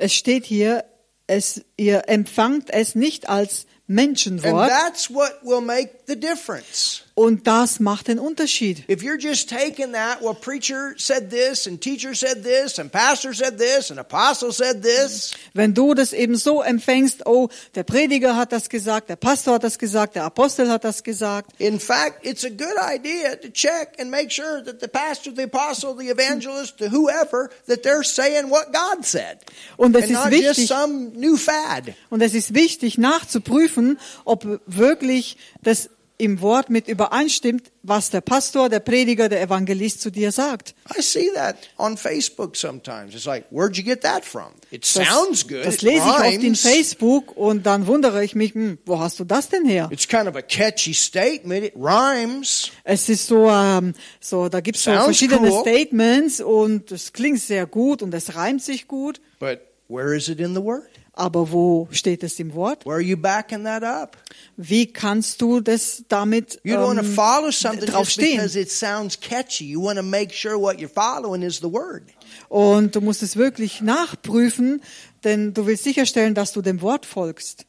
Es 0.00 0.12
steht 0.12 0.44
hier, 0.44 0.84
es, 1.26 1.60
ihr 1.76 2.02
empfangt 2.08 2.70
es 2.70 2.94
nicht 2.94 3.28
als 3.28 3.66
Menschenwort. 3.88 4.70
and 4.70 4.70
that's 4.70 5.08
what 5.10 5.40
will 5.42 5.60
make 5.62 6.06
the 6.06 6.14
difference. 6.16 7.02
Und 7.18 7.48
das 7.48 7.80
macht 7.80 8.06
den 8.06 8.20
Unterschied. 8.20 8.88
If 8.88 9.02
you're 9.02 9.18
just 9.18 9.50
taking 9.50 9.92
that, 9.92 10.22
well, 10.22 10.34
preacher 10.34 10.94
said 10.96 11.30
this, 11.30 11.66
and 11.66 11.80
teacher 11.80 12.14
said 12.14 12.44
this, 12.44 12.78
and 12.78 12.92
pastor 12.92 13.34
said 13.34 13.58
this, 13.58 13.90
and 13.90 13.98
apostle 13.98 14.52
said 14.52 14.84
this, 14.84 15.34
Wenn 15.52 15.74
du 15.74 15.94
das 15.94 16.12
eben 16.12 16.36
so 16.36 16.62
empfängst, 16.62 17.26
oh, 17.26 17.48
der 17.74 17.82
Prediger 17.82 18.36
hat 18.36 18.52
das 18.52 18.68
gesagt, 18.68 19.08
der 19.08 19.16
Pastor 19.16 19.54
hat 19.54 19.64
das 19.64 19.80
gesagt, 19.80 20.14
der 20.14 20.22
Apostel 20.26 20.70
hat 20.70 20.84
das 20.84 21.02
gesagt. 21.02 21.50
in 21.58 21.80
fact, 21.80 22.24
it's 22.24 22.44
a 22.44 22.50
good 22.50 22.78
idea 22.78 23.34
to 23.34 23.48
check 23.48 23.96
and 23.98 24.12
make 24.12 24.30
sure 24.30 24.62
that 24.62 24.78
the 24.80 24.86
pastor, 24.86 25.32
the 25.34 25.42
apostle, 25.42 25.96
the 25.96 26.10
evangelist, 26.10 26.78
the 26.78 26.88
whoever, 26.88 27.50
that 27.66 27.82
they're 27.82 28.04
saying 28.04 28.48
what 28.48 28.72
God 28.72 29.04
said. 29.04 29.38
Und 29.76 29.96
es 29.96 30.04
ist 30.04 30.12
not 30.12 30.30
just 30.30 30.58
wichtig, 30.58 30.68
some 30.68 31.10
new 31.16 31.36
fad. 31.36 31.94
und 32.10 32.22
es 32.22 32.34
ist 32.34 32.54
wichtig 32.54 32.96
nachzuprüfen, 32.96 33.98
ob 34.24 34.60
wirklich 34.66 35.36
das 35.64 35.90
im 36.20 36.40
Wort 36.40 36.68
mit 36.68 36.88
übereinstimmt, 36.88 37.70
was 37.84 38.10
der 38.10 38.20
Pastor, 38.20 38.68
der 38.68 38.80
Prediger, 38.80 39.28
der 39.28 39.40
Evangelist 39.40 40.00
zu 40.00 40.10
dir 40.10 40.32
sagt. 40.32 40.74
I 40.98 41.00
see 41.00 41.30
that 41.34 41.56
on 41.78 41.96
Facebook 41.96 42.56
sometimes. 42.56 43.14
It's 43.14 43.24
like, 43.24 43.46
where'd 43.52 43.76
you 43.76 43.84
get 43.84 44.02
that 44.02 44.24
from? 44.24 44.48
It 44.72 44.82
Das, 44.82 45.06
sounds 45.06 45.46
good. 45.46 45.64
das 45.64 45.76
it 45.76 45.82
lese 45.82 45.98
ich 45.98 46.02
oft 46.04 46.42
in. 46.42 46.54
Facebook 46.56 47.36
und 47.36 47.64
dann 47.66 47.86
wundere 47.86 48.24
ich 48.24 48.34
mich, 48.34 48.54
hm, 48.54 48.78
wo 48.84 48.98
hast 48.98 49.20
du 49.20 49.24
das 49.24 49.48
denn 49.48 49.64
her? 49.64 49.88
It's 49.92 50.08
kind 50.08 50.26
of 50.26 50.34
a 50.34 50.42
catchy 50.42 50.92
statement. 50.92 51.64
It 51.64 51.74
rhymes. 51.76 52.70
Es 52.84 53.08
ist 53.08 53.26
so, 53.28 53.48
ähm, 53.48 53.94
so 54.20 54.48
da 54.48 54.60
gibt 54.60 54.76
es 54.76 54.84
so 54.84 54.90
verschiedene 54.90 55.50
cool. 55.52 55.60
Statements 55.62 56.40
und 56.40 56.90
es 56.90 57.12
klingt 57.12 57.40
sehr 57.40 57.66
gut 57.66 58.02
und 58.02 58.12
es 58.12 58.34
reimt 58.34 58.62
sich 58.62 58.88
gut. 58.88 59.20
But 59.38 59.60
where 59.88 60.16
is 60.16 60.28
it 60.28 60.40
in 60.40 60.54
the 60.54 60.62
Word? 60.62 60.82
Aber 61.18 61.50
wo 61.50 61.88
steht 61.90 62.22
es 62.22 62.38
im 62.38 62.54
Wort? 62.54 62.86
Where 62.86 62.94
are 62.94 63.00
you 63.00 63.16
backing 63.16 63.64
that 63.64 63.82
up? 63.82 64.16
Wie 64.56 64.86
kannst 64.86 65.42
du 65.42 65.58
das 65.58 66.04
damit 66.06 66.60
You 66.62 66.76
don't 66.76 66.86
want 66.86 67.00
to 67.00 67.04
ähm, 67.04 67.12
follow 67.12 67.50
something 67.50 67.86
drauf 67.86 68.06
just 68.06 68.12
stehen? 68.12 68.36
because 68.36 68.56
it 68.56 68.70
sounds 68.70 69.18
catchy. 69.18 69.64
You 69.64 69.82
want 69.82 69.96
to 69.96 70.04
make 70.04 70.32
sure 70.32 70.56
what 70.56 70.76
you're 70.78 70.88
following 70.88 71.42
is 71.42 71.56
the 71.58 71.72
Word. 71.72 72.04
Und 72.48 72.94
du 72.94 73.00
musst 73.00 73.24
es 73.24 73.34
wirklich 73.34 73.80
nachprüfen, 73.80 74.80
denn 75.24 75.54
du 75.54 75.66
willst 75.66 75.82
sicherstellen, 75.82 76.34
dass 76.34 76.52
du 76.52 76.62
dem 76.62 76.82
Wort 76.82 77.04
folgst. 77.04 77.66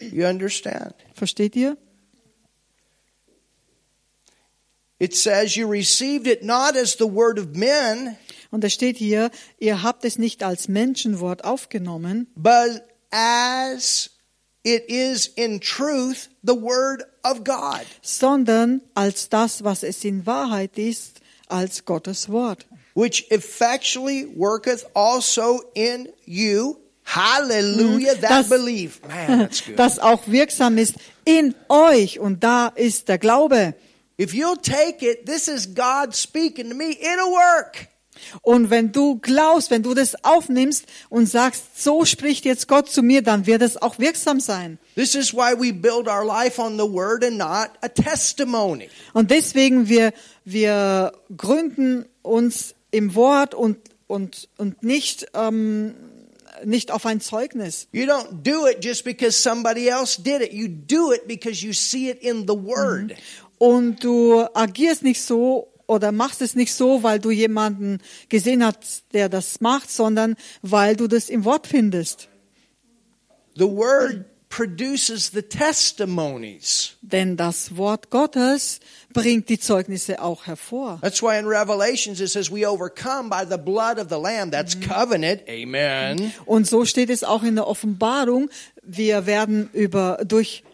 You 0.00 0.24
understand? 0.24 0.94
Versteht 1.12 1.56
ihr? 1.56 1.76
It 5.00 5.16
says 5.16 5.56
you 5.56 5.66
received 5.66 6.26
it 6.28 6.44
not 6.44 6.76
as 6.76 6.96
the 6.98 7.06
word 7.12 7.38
of 7.38 7.56
men, 7.56 8.16
Und 8.52 8.64
es 8.64 8.72
steht 8.74 8.96
hier, 8.98 9.30
ihr 9.58 9.82
habt 9.82 10.04
es 10.04 10.18
nicht 10.18 10.42
als 10.42 10.68
Menschenwort 10.68 11.44
aufgenommen, 11.44 12.26
but 12.36 12.82
as 13.10 14.10
it 14.62 14.84
is 14.88 15.26
in 15.26 15.60
truth 15.60 16.28
the 16.42 16.52
word 16.60 17.04
of 17.24 17.44
God. 17.44 17.86
sondern 18.02 18.82
als 18.94 19.28
das, 19.28 19.64
was 19.64 19.82
es 19.82 20.04
in 20.04 20.26
Wahrheit 20.26 20.76
ist, 20.78 21.20
als 21.48 21.84
Gottes 21.84 22.28
Wort. 22.28 22.66
which 22.94 23.26
effectually 23.30 24.26
worketh 24.36 24.84
also 24.94 25.62
in 25.74 26.08
you. 26.26 26.76
Hallelujah. 27.04 28.14
That 28.20 28.30
Das- 28.30 28.48
belief. 28.48 29.00
Man, 29.08 29.38
that's 29.40 29.60
good. 29.64 29.78
Das 29.78 29.98
auch 29.98 30.26
wirksam 30.26 30.76
ist 30.76 30.94
in 31.24 31.54
euch. 31.68 32.18
Und 32.20 32.42
da 32.44 32.68
ist 32.68 33.08
der 33.08 33.18
Glaube. 33.18 33.74
If 34.20 34.34
you'll 34.34 34.56
take 34.56 35.02
it, 35.02 35.24
this 35.24 35.48
is 35.48 35.66
God 35.66 36.14
speaking 36.14 36.68
to 36.68 36.74
me, 36.74 36.92
it'll 37.00 37.32
work. 37.32 37.88
Und 38.42 38.68
wenn 38.68 38.92
du 38.92 39.18
glaubst, 39.18 39.70
wenn 39.70 39.82
du 39.82 39.94
das 39.94 40.24
aufnimmst 40.24 40.84
und 41.08 41.26
sagst, 41.26 41.82
so 41.82 42.04
spricht 42.04 42.44
jetzt 42.44 42.68
Gott 42.68 42.90
zu 42.90 43.02
mir, 43.02 43.22
dann 43.22 43.46
wird 43.46 43.62
es 43.62 43.80
auch 43.80 43.98
wirksam 43.98 44.40
sein. 44.40 44.78
This 44.94 45.14
is 45.14 45.32
why 45.32 45.54
we 45.58 45.72
build 45.72 46.06
our 46.06 46.24
life 46.24 46.60
on 46.60 46.76
the 46.76 46.84
word 46.84 47.24
and 47.24 47.38
not 47.38 47.70
a 47.80 47.88
testimony. 47.88 48.90
Und 49.14 49.30
deswegen 49.30 49.88
wir, 49.88 50.12
wir 50.44 51.12
gründen 51.34 52.04
uns 52.20 52.74
im 52.90 53.14
Wort 53.14 53.54
und, 53.54 53.78
und, 54.06 54.48
und 54.58 54.82
nicht, 54.82 55.28
ähm, 55.32 55.94
nicht 56.64 56.90
auf 56.90 57.06
ein 57.06 57.22
Zeugnis. 57.22 57.88
You 57.92 58.04
don't 58.04 58.42
do 58.42 58.66
it 58.66 58.84
just 58.84 59.04
because 59.04 59.40
somebody 59.40 59.88
else 59.88 60.20
did 60.20 60.42
it. 60.42 60.52
You 60.52 60.68
do 60.68 61.12
it 61.12 61.26
because 61.26 61.64
you 61.64 61.72
see 61.72 62.10
it 62.10 62.18
in 62.22 62.46
the 62.46 62.54
word. 62.54 63.14
Und 63.60 64.02
du 64.02 64.42
agierst 64.54 65.02
nicht 65.02 65.20
so 65.20 65.70
oder 65.86 66.12
machst 66.12 66.40
es 66.40 66.54
nicht 66.54 66.72
so, 66.72 67.02
weil 67.02 67.18
du 67.18 67.30
jemanden 67.30 67.98
gesehen 68.30 68.64
hast, 68.64 69.04
der 69.12 69.28
das 69.28 69.60
macht, 69.60 69.90
sondern 69.90 70.36
weil 70.62 70.96
du 70.96 71.08
das 71.08 71.28
im 71.28 71.44
Wort 71.44 71.66
findest. 71.66 72.30
The 73.56 73.66
word 73.66 74.24
produces 74.48 75.30
the 75.32 75.42
testimonies. 75.42 76.96
Denn 77.02 77.36
das 77.36 77.76
Wort 77.76 78.08
Gottes 78.08 78.80
bringt 79.12 79.50
die 79.50 79.60
Zeugnisse 79.60 80.22
auch 80.22 80.46
hervor. 80.46 80.98
That's 81.02 81.20
why 81.20 81.38
in 81.38 81.46
Revelations 81.46 82.18
it 82.20 82.30
says 82.30 82.50
we 82.50 82.66
overcome 82.66 83.28
by 83.28 83.44
the 83.46 83.58
blood 83.58 83.98
of 83.98 84.08
the 84.08 84.18
Lamb. 84.18 84.52
That's 84.52 84.74
covenant. 84.80 85.42
Amen. 85.46 86.32
Und 86.46 86.66
so 86.66 86.86
steht 86.86 87.10
es 87.10 87.24
auch 87.24 87.42
in 87.42 87.56
der 87.56 87.66
Offenbarung. 87.66 88.48
Wir 88.82 89.26
werden 89.26 89.68
über, 89.74 90.22
durch, 90.26 90.64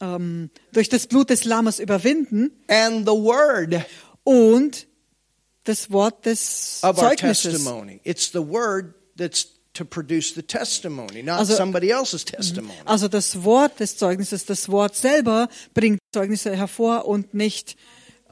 ähm, 0.00 0.50
durch 0.72 0.88
das 0.88 1.06
Blut 1.06 1.30
des 1.30 1.44
Lammes 1.44 1.78
überwinden 1.78 2.50
And 2.68 3.06
the 3.06 3.12
word 3.14 3.84
und 4.24 4.86
das 5.64 5.90
Wort 5.90 6.24
des 6.26 6.80
of 6.82 6.96
our 6.98 7.10
Zeugnisses. 7.10 7.52
testimony. 7.54 8.00
It's 8.04 8.30
the 8.32 8.38
word 8.46 8.94
that's 9.16 9.48
to 9.74 9.84
produce 9.84 10.32
the 10.34 10.42
testimony, 10.42 11.22
not 11.22 11.38
Also- 11.38 11.54
somebody 11.56 11.90
else's 11.90 12.24
testimony. 12.24 12.72
Also 12.84 13.08
das 13.08 13.42
Wort 13.44 13.78
des 13.80 13.96
Zeugnisses, 13.98 14.44
das 14.46 14.68
Wort 14.70 14.96
selber 14.96 15.48
bringt 15.74 15.98
Zeugnisse 16.14 16.56
hervor 16.56 17.04
und 17.06 17.34
nicht 17.34 17.76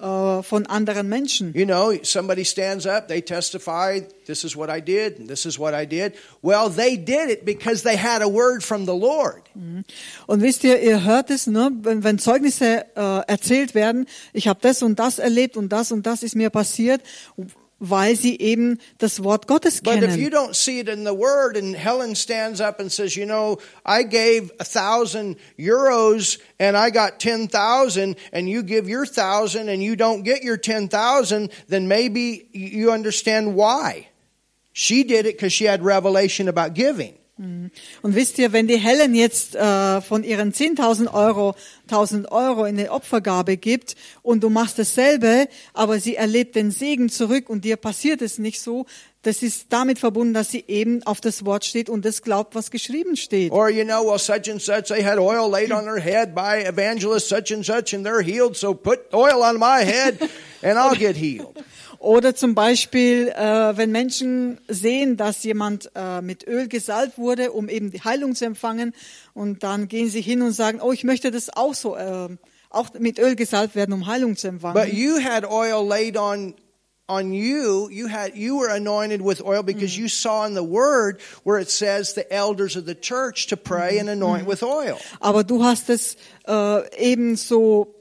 äh, 0.01 0.43
von 0.43 0.67
anderen 0.67 1.09
Menschen. 1.09 1.53
You 1.55 1.65
know, 1.65 1.93
somebody 2.03 2.45
stands 2.45 2.87
up, 2.87 3.09
they 3.09 3.23
testify, 3.23 4.01
this 4.27 4.45
is 4.45 4.57
what 4.57 4.69
I 4.69 4.81
did, 4.81 5.19
and 5.19 5.29
this 5.29 5.47
is 5.47 5.59
what 5.59 5.75
I 5.75 5.87
did. 5.87 6.15
Well, 6.43 6.69
they 6.69 6.97
did 6.97 7.31
it 7.31 7.45
because 7.45 7.83
they 7.83 7.97
had 7.97 8.23
a 8.23 8.29
word 8.29 8.63
from 8.63 8.87
the 8.87 8.95
Lord. 8.95 9.43
Und 10.27 10.43
wisst 10.43 10.65
ihr, 10.65 10.81
ihr 10.81 11.05
hört 11.05 11.31
es, 11.31 11.47
ne? 11.47 11.71
wenn, 11.83 12.03
wenn 12.03 12.19
Zeugnisse 12.19 12.87
äh, 12.97 13.21
erzählt 13.27 13.75
werden, 13.75 14.07
ich 14.33 14.49
habe 14.49 14.59
das 14.61 14.83
und 14.83 14.99
das 14.99 15.19
erlebt 15.19 15.57
und 15.57 15.69
das 15.69 15.93
und 15.93 16.07
das 16.07 16.23
ist 16.23 16.35
mir 16.35 16.51
passiert. 16.51 17.01
Weil 17.81 18.17
sie 18.17 18.41
eben 18.41 18.79
das 18.99 19.23
Wort 19.23 19.47
Gottes 19.47 19.81
But 19.83 20.03
if 20.03 20.17
you 20.17 20.29
kennen. 20.29 20.31
don't 20.31 20.57
see 20.57 20.79
it 20.81 20.89
in 20.89 21.05
the 21.05 21.15
Word, 21.15 21.57
and 21.57 21.75
Helen 21.77 22.15
stands 22.15 22.61
up 22.61 22.81
and 22.81 22.91
says, 22.91 23.17
"You 23.17 23.27
know, 23.27 23.59
I 23.85 24.05
gave 24.05 24.51
a 24.59 24.65
thousand 24.65 25.37
euros, 25.59 26.39
and 26.59 26.77
I 26.77 26.91
got 26.91 27.19
ten 27.19 27.49
thousand, 27.49 28.17
and 28.33 28.49
you 28.49 28.63
give 28.63 28.89
your 28.89 29.07
thousand, 29.07 29.69
and 29.69 29.83
you 29.83 29.97
don't 29.97 30.23
get 30.23 30.43
your 30.43 30.57
ten 30.57 30.89
thousand, 30.89 31.51
then 31.69 31.89
maybe 31.89 32.49
you 32.53 32.93
understand 32.93 33.55
why. 33.55 34.09
She 34.73 35.05
did 35.05 35.27
it 35.27 35.37
because 35.37 35.53
she 35.53 35.65
had 35.65 35.83
revelation 35.83 36.49
about 36.49 36.75
giving." 36.75 37.19
Und 37.37 37.71
wisst 38.03 38.39
ihr, 38.39 38.53
wenn 38.53 38.69
die 38.69 38.77
Helen 38.77 39.15
jetzt 39.15 39.57
äh, 39.57 40.01
von 40.01 40.23
ihren 40.23 40.53
10.000 40.53 41.13
Euro 41.13 41.57
1.000 41.91 42.31
Euro 42.31 42.65
in 42.65 42.79
eine 42.79 42.93
Opfergabe 42.93 43.57
gibt 43.57 43.97
und 44.23 44.45
du 44.45 44.51
machst 44.51 44.79
dasselbe, 44.79 45.49
aber 45.73 45.99
sie 45.99 46.15
erlebt 46.15 46.55
den 46.55 46.71
Segen 46.71 47.09
zurück 47.09 47.51
und 47.51 47.65
dir 47.65 47.77
passiert 47.77 48.23
es 48.23 48.39
nicht 48.39 48.61
so, 48.61 48.87
das 49.23 49.43
ist 49.43 49.67
damit 49.71 49.99
verbunden, 49.99 50.35
dass 50.35 50.51
sie 50.51 50.65
eben 50.69 51.03
auf 51.05 51.21
das 51.21 51.45
Wort 51.45 51.65
steht 51.65 51.89
und 51.89 52.05
das 52.05 52.23
glaubt, 52.23 52.55
was 52.55 52.71
geschrieben 52.71 53.17
steht. 53.17 53.51
Or 53.51 53.71
you 53.71 53.85
know, 53.85 54.07
well, 54.07 54.19
such 54.19 54.51
and 54.51 54.61
such, 54.61 54.89
they 54.89 55.03
had 55.03 55.19
oil 55.19 55.51
laid 55.51 55.73
on 55.73 55.85
their 55.85 55.99
head 55.99 56.35
by 56.35 56.63
evangelist 56.65 57.29
such 57.29 57.51
and 57.51 57.65
such, 57.65 57.95
and 57.95 58.07
they're 58.07 58.23
healed. 58.23 58.55
So 58.55 58.75
put 58.75 59.13
oil 59.13 59.43
on 59.43 59.59
my 59.59 59.83
head, 59.83 60.19
and 60.63 60.79
I'll 60.79 60.95
get 60.95 61.17
healed. 61.17 61.59
Oder 62.05 62.35
zum 62.35 62.55
Beispiel, 62.55 63.29
äh, 63.29 63.77
wenn 63.79 63.91
Menschen 63.91 64.61
sehen, 64.69 65.17
dass 65.17 65.43
jemand 65.43 65.91
äh, 65.95 66.21
mit 66.21 66.47
Öl 66.47 66.69
gesalbt 66.69 67.17
wurde, 67.17 67.53
um 67.53 67.71
eben 67.71 67.91
die 67.91 68.03
Heilung 68.03 68.35
zu 68.35 68.45
empfangen, 68.45 68.93
und 69.33 69.63
dann 69.63 69.89
gehen 69.89 70.11
sie 70.11 70.21
hin 70.21 70.43
und 70.43 70.53
sagen, 70.53 70.83
oh, 70.83 70.93
ich 70.93 71.03
möchte 71.03 71.31
das 71.31 71.49
auch 71.49 71.73
so, 71.73 71.97
äh, 71.97 72.29
auch 72.69 72.91
mit 72.99 73.19
Öl 73.19 73.37
gesalbt 73.37 73.75
werden, 73.75 73.95
um 73.95 74.07
Heilung 74.07 74.37
zu 74.37 74.49
empfangen. 74.49 74.75
But 74.75 74.93
you 74.93 75.19
had 75.19 75.51
oil 75.51 75.83
laid 75.89 76.19
on 76.19 76.55
on 77.09 77.33
you. 77.33 77.89
You 77.91 78.09
had 78.11 78.37
you 78.37 78.61
were 78.61 78.71
anointed 78.71 79.23
with 79.25 79.41
oil 79.43 79.63
because 79.63 79.99
you 79.99 80.09
saw 80.09 80.45
in 80.47 80.55
the 80.55 80.63
Word 80.63 81.23
where 81.43 81.59
it 81.59 81.71
says 81.71 82.13
the 82.13 82.31
elders 82.31 82.77
of 82.77 82.85
the 82.85 82.95
church 82.95 83.47
to 83.47 83.57
pray 83.57 83.99
and 83.99 84.11
anoint 84.11 84.47
with 84.47 84.63
oil. 84.63 84.99
Aber 85.21 85.43
du 85.43 85.65
hast 85.65 85.89
es 85.89 86.19
äh, 86.47 86.83
eben 86.99 87.37
so 87.37 87.95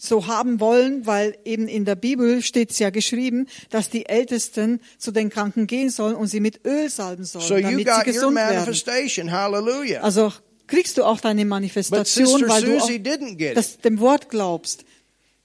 so 0.00 0.26
haben 0.26 0.60
wollen, 0.60 1.06
weil 1.06 1.36
eben 1.44 1.68
in 1.68 1.84
der 1.84 1.94
Bibel 1.94 2.42
steht 2.42 2.70
es 2.70 2.78
ja 2.78 2.90
geschrieben, 2.90 3.46
dass 3.70 3.90
die 3.90 4.06
Ältesten 4.06 4.80
zu 4.98 5.10
den 5.12 5.30
Kranken 5.30 5.66
gehen 5.66 5.90
sollen 5.90 6.16
und 6.16 6.28
sie 6.28 6.40
mit 6.40 6.64
Öl 6.64 6.88
salben 6.88 7.24
sollen, 7.24 7.44
So 7.46 7.56
you 7.56 7.62
damit 7.62 7.78
sie 7.80 7.84
got 7.84 7.96
your 7.98 8.04
gesund 8.04 8.36
werden. 8.36 8.54
manifestation. 8.56 9.30
Hallelujah. 9.32 10.00
Also 10.00 10.32
kriegst 10.66 10.96
du 10.96 11.04
auch 11.04 11.20
deine 11.20 11.44
Manifestation, 11.44 12.48
weil 12.48 12.62
du 12.62 12.80
Susie 12.80 12.96
it. 12.96 13.56
das, 13.56 13.78
dem 13.78 14.00
Wort 14.00 14.28
glaubst. 14.30 14.84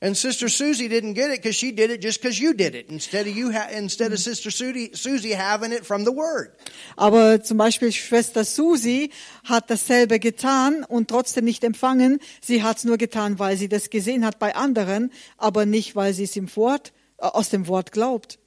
And 0.01 0.15
Sister 0.15 0.47
Susie 0.47 0.87
didn't 0.87 1.15
get 1.15 1.29
it 1.29 1.41
because 1.41 1.57
she 1.57 1.73
did 1.73 1.91
it 1.91 2.01
just 2.01 2.21
because 2.21 2.39
you 2.39 2.53
did 2.53 2.73
it 2.73 2.89
instead 2.89 3.27
of 3.27 3.35
you 3.35 3.51
ha- 3.51 3.67
instead 3.69 4.13
of 4.13 4.19
Sister 4.19 4.49
Susie, 4.49 4.91
Susie 4.93 5.33
having 5.33 5.73
it 5.73 5.85
from 5.85 6.05
the 6.05 6.11
Word. 6.11 6.51
Aber 6.95 7.43
zum 7.43 7.57
Beispiel 7.57 7.91
Schwester 7.91 8.45
Susi 8.45 9.11
hat 9.43 9.69
dasselbe 9.69 10.19
getan 10.19 10.85
und 10.85 11.09
trotzdem 11.09 11.43
nicht 11.43 11.65
empfangen. 11.65 12.19
Sie 12.41 12.63
hat 12.63 12.77
es 12.77 12.85
nur 12.85 12.97
getan, 12.97 13.39
weil 13.39 13.57
sie 13.57 13.67
das 13.67 13.89
gesehen 13.89 14.23
hat 14.23 14.39
bei 14.39 14.55
anderen, 14.55 15.11
aber 15.37 15.65
nicht, 15.65 15.97
weil 15.97 16.13
sie 16.13 16.23
es 16.23 16.37
im 16.37 16.55
Wort, 16.55 16.93
äh, 17.17 17.25
aus 17.25 17.49
dem 17.49 17.67
Wort 17.67 17.91
glaubt. 17.91 18.39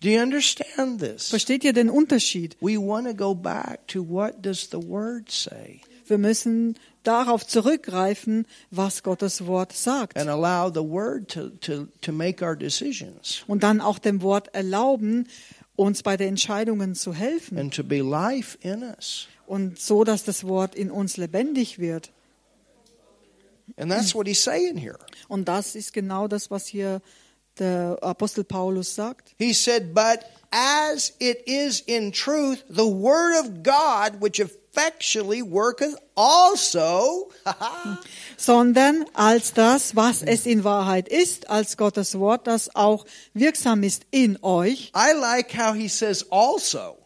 Do 0.00 0.08
you 0.08 0.22
understand 0.22 1.02
this? 1.02 1.28
Versteht 1.28 1.62
ihr 1.62 1.74
den 1.74 1.90
Unterschied? 1.90 2.56
We 2.62 2.78
want 2.78 3.06
to 3.06 3.12
go 3.12 3.34
back 3.34 3.86
to 3.88 4.02
what 4.02 4.42
does 4.42 4.70
the 4.70 4.78
Word 4.78 5.30
say 5.30 5.82
Wir 6.10 6.18
müssen 6.18 6.76
darauf 7.04 7.46
zurückgreifen, 7.46 8.46
was 8.70 9.02
Gottes 9.02 9.46
Wort 9.46 9.72
sagt. 9.72 10.18
and 10.18 10.28
allow 10.28 10.68
the 10.72 10.82
Word 10.86 11.28
to, 11.30 11.48
to, 11.60 11.86
to 12.02 12.12
make 12.12 12.44
our 12.44 12.56
decisions 12.56 13.42
Und 13.46 13.62
dann 13.62 13.80
auch 13.80 13.98
dem 13.98 14.20
Wort 14.22 14.54
erlauben, 14.54 15.28
uns 15.76 16.02
bei 16.02 16.16
den 16.18 16.28
Entscheidungen 16.30 16.94
zu 16.94 17.14
helfen. 17.14 17.56
and 17.56 17.72
to 17.74 17.82
be 17.84 18.00
life 18.02 18.58
in 18.60 18.82
us. 18.82 19.28
Und 19.46 19.78
so, 19.80 20.04
dass 20.04 20.24
das 20.24 20.44
Wort 20.44 20.74
in 20.74 20.90
uns 20.90 21.16
lebendig 21.16 21.78
wird. 21.78 22.10
And 23.76 23.90
that's 23.90 24.14
what 24.14 24.26
he's 24.26 24.42
saying 24.42 24.76
here. 24.76 24.98
Und 25.28 25.48
das 25.48 25.74
ist 25.74 25.92
genau 25.92 26.28
das, 26.28 26.50
was 26.50 26.66
hier 26.66 27.00
der 27.58 27.98
Apostel 28.02 28.44
Paulus 28.44 28.94
sagt. 28.94 29.34
He 29.38 29.52
said, 29.54 29.94
But 29.94 30.20
as 30.50 31.12
it 31.18 31.46
is 31.46 31.80
in 31.80 32.12
truth, 32.12 32.64
the 32.68 32.84
Word 32.84 33.38
of 33.40 33.62
God, 33.62 34.20
which 34.20 34.40
effectually 34.72 35.42
worketh 35.42 35.96
also. 36.16 37.30
sondern 38.36 39.04
als 39.14 39.52
das, 39.52 39.96
was 39.96 40.22
es 40.22 40.46
in 40.46 40.64
Wahrheit 40.64 41.08
ist, 41.08 41.50
als 41.50 41.76
Gottes 41.76 42.18
Wort, 42.18 42.46
das 42.46 42.74
auch 42.74 43.04
wirksam 43.34 43.82
ist 43.82 44.02
in 44.10 44.38
euch. 44.42 44.92
I 44.94 45.12
like 45.12 45.52
how 45.56 45.74
he 45.74 45.88
says 45.88 46.24
also. 46.30 46.96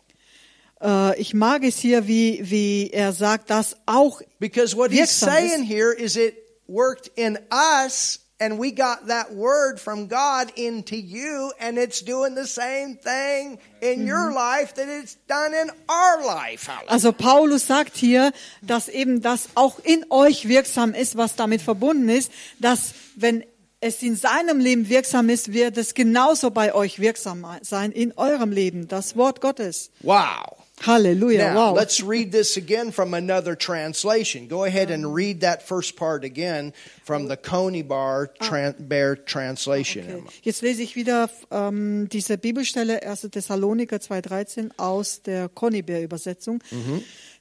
Äh, 0.83 1.19
ich 1.21 1.35
mag 1.35 1.65
es 1.65 1.79
hier, 1.79 2.07
wie, 2.07 2.41
wie 2.51 2.91
er 2.91 3.13
sagt, 3.13 3.51
dass 3.51 3.77
auch 3.87 4.21
Because 4.39 4.77
what 4.77 4.91
he's 4.91 5.19
saying 5.19 5.63
ist. 5.63 5.69
here 5.69 5.93
is 5.93 6.17
it 6.17 6.37
worked 6.67 7.11
in 7.17 7.39
us 7.51 8.21
and 8.41 8.59
we 8.59 8.73
got 8.73 9.07
that 9.07 9.33
word 9.33 9.81
from 9.81 10.09
God 10.09 10.53
into 10.57 10.97
you 10.97 11.53
and 11.61 11.79
it's 11.79 12.03
doing 12.03 12.35
the 12.35 12.47
same 12.47 12.97
thing 12.97 13.59
in 13.81 14.07
your 14.07 14.33
life 14.33 14.75
that 14.75 14.89
it's 14.89 15.17
done 15.29 15.55
in 15.55 15.71
our 15.89 16.27
life. 16.27 16.69
Also 16.89 17.13
Paulus 17.13 17.67
sagt 17.67 17.97
hier, 17.97 18.33
dass 18.63 18.89
eben 18.89 19.23
das 19.23 19.49
auch 19.55 19.79
in 19.79 20.05
euch 20.11 20.49
wirksam 20.49 20.95
ist, 20.95 21.17
was 21.17 21.37
damit 21.37 21.63
verbunden 21.63 22.09
ist, 22.09 22.33
dass 22.59 22.95
wenn 23.17 23.45
es 23.81 24.03
in 24.03 24.17
seinem 24.17 24.59
Leben 24.59 24.89
wirksam 24.89 25.29
ist, 25.29 25.53
wird 25.53 25.77
es 25.77 25.95
genauso 25.95 26.51
bei 26.51 26.75
euch 26.75 26.99
wirksam 26.99 27.47
sein 27.61 27.93
in 27.93 28.13
eurem 28.17 28.51
Leben, 28.51 28.89
das 28.89 29.17
Wort 29.17 29.41
Gottes. 29.41 29.91
Wow. 30.01 30.64
Halleluja, 30.81 31.39
Now, 31.39 31.55
wow. 31.55 31.75
let's 31.75 32.03
read 32.03 32.33
this 32.33 32.57
again 32.57 32.91
from 32.93 33.15
another 33.15 33.55
translation. 33.57 34.49
Go 34.49 34.65
ahead 34.65 34.91
and 34.91 35.15
read 35.15 35.41
that 35.41 35.63
first 35.63 35.97
part 35.97 36.25
again 36.25 36.73
from 37.05 37.29
the 37.29 37.37
Coney 37.37 37.83
Bar 37.83 38.29
tran- 38.41 38.75
Bear 38.89 39.15
translation. 39.17 40.03
Okay. 40.05 40.23
Jetzt 40.43 40.63
lese 40.63 40.83
ich 40.83 40.97
wieder 40.97 41.31
ähm, 41.51 42.09
diese 42.11 42.37
Bibelstelle 42.39 43.03
1. 43.03 43.29
Thessaloniker 43.31 43.97
2,13 43.99 44.71
aus 44.77 45.23
der 45.23 45.49
Conybear-Übersetzung. 45.49 46.61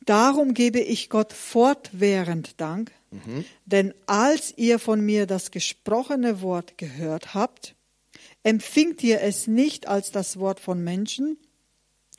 Darum 0.06 0.54
gebe 0.54 0.80
ich 0.80 1.10
Gott 1.10 1.34
fortwährend 1.34 2.60
Dank, 2.62 2.92
denn 3.66 3.94
als 4.06 4.54
ihr 4.58 4.78
von 4.80 5.02
mir 5.02 5.26
das 5.28 5.50
gesprochene 5.52 6.42
Wort 6.42 6.78
gehört 6.78 7.34
habt, 7.34 7.74
empfingt 8.44 9.04
ihr 9.04 9.22
es 9.22 9.48
nicht 9.48 9.88
als 9.88 10.12
das 10.12 10.38
Wort 10.40 10.60
von 10.60 10.84
Menschen, 10.84 11.38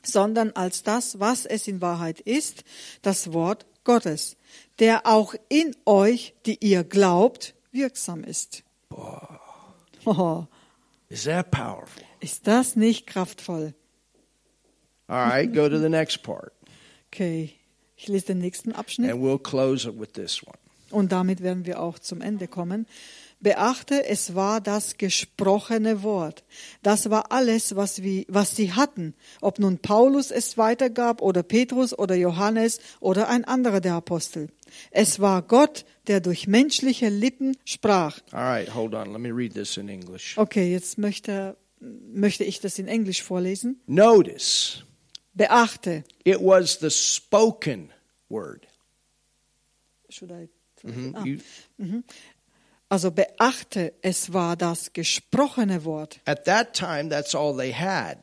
sondern 0.06 0.52
als 0.52 0.82
das, 0.82 1.18
was 1.20 1.46
es 1.46 1.66
in 1.68 1.80
Wahrheit 1.80 2.20
ist, 2.20 2.64
das 3.02 3.32
Wort 3.32 3.66
Gottes, 3.84 4.36
der 4.78 5.06
auch 5.06 5.34
in 5.48 5.74
euch, 5.84 6.34
die 6.46 6.56
ihr 6.64 6.84
glaubt, 6.84 7.54
wirksam 7.72 8.24
ist. 8.24 8.62
Oh, 10.06 10.44
Is 11.08 11.24
that 11.24 11.50
powerful? 11.50 12.02
ist 12.20 12.46
das 12.46 12.76
nicht 12.76 13.06
kraftvoll? 13.06 13.74
All 15.06 15.28
right, 15.28 15.52
go 15.52 15.68
to 15.68 15.78
the 15.78 15.88
next 15.88 16.22
part. 16.22 16.52
Okay, 17.12 17.52
ich 17.96 18.08
lese 18.08 18.26
den 18.26 18.38
nächsten 18.38 18.72
Abschnitt 18.72 19.10
And 19.12 19.22
we'll 19.22 19.38
close 19.42 19.88
it 19.88 19.98
with 20.00 20.12
this 20.14 20.42
one. 20.42 20.56
und 20.90 21.12
damit 21.12 21.42
werden 21.42 21.66
wir 21.66 21.80
auch 21.80 21.98
zum 21.98 22.20
Ende 22.20 22.48
kommen. 22.48 22.86
Beachte, 23.44 24.04
es 24.06 24.34
war 24.34 24.60
das 24.60 24.96
gesprochene 24.98 26.02
Wort. 26.02 26.42
Das 26.82 27.08
war 27.10 27.30
alles, 27.30 27.76
was, 27.76 28.02
wir, 28.02 28.24
was 28.26 28.56
sie 28.56 28.72
hatten. 28.72 29.14
Ob 29.40 29.60
nun 29.60 29.78
Paulus 29.78 30.32
es 30.32 30.58
weitergab 30.58 31.22
oder 31.22 31.44
Petrus 31.44 31.96
oder 31.96 32.16
Johannes 32.16 32.80
oder 32.98 33.28
ein 33.28 33.44
anderer 33.44 33.80
der 33.80 33.94
Apostel. 33.94 34.48
Es 34.90 35.20
war 35.20 35.42
Gott, 35.42 35.84
der 36.08 36.18
durch 36.20 36.48
menschliche 36.48 37.08
Lippen 37.10 37.56
sprach. 37.64 38.18
All 38.32 38.42
right, 38.42 38.74
hold 38.74 38.94
on. 38.94 39.12
Let 39.12 39.20
me 39.20 39.30
read 39.30 39.54
this 39.54 39.76
in 39.76 39.88
English. 39.88 40.36
Okay, 40.36 40.72
jetzt 40.72 40.98
möchte, 40.98 41.56
möchte 41.80 42.42
ich 42.42 42.58
das 42.60 42.78
in 42.80 42.88
Englisch 42.88 43.22
vorlesen. 43.22 43.80
Notice, 43.86 44.82
Beachte. 45.34 46.02
it 46.24 46.38
was 46.40 46.78
the 46.80 46.90
spoken 46.90 47.90
word. 48.28 48.66
Should 50.08 50.32
I- 50.32 50.48
Mhm, 50.86 51.14
Ah. 51.16 51.24
you- 51.24 51.38
Also 52.94 53.10
beachte, 53.10 53.92
es 54.02 54.32
war 54.32 54.54
das 54.56 54.92
gesprochene 54.92 55.84
Wort. 55.84 56.20
at 56.26 56.44
that 56.44 56.74
time, 56.74 57.08
that's 57.08 57.34
all 57.34 57.56
they 57.56 57.72
had. 57.72 58.18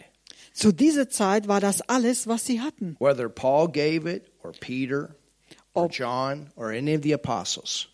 Zu 0.54 0.72
dieser 0.72 1.10
Zeit 1.10 1.50
war 1.50 1.60
das 1.60 1.82
alles, 1.90 2.26
was 2.26 2.46
sie 2.46 2.62
hatten. 2.62 2.96
Whether 3.02 3.28
Paul 3.28 3.68
gave 3.68 4.10
it, 4.10 4.32
or 4.42 4.54
Peter, 4.54 5.14
or 5.74 5.84
Ob- 5.88 5.92
John, 5.92 6.52
or 6.56 6.70
any 6.70 6.96
of 6.96 7.04
the 7.04 7.14
apostles. 7.14 7.90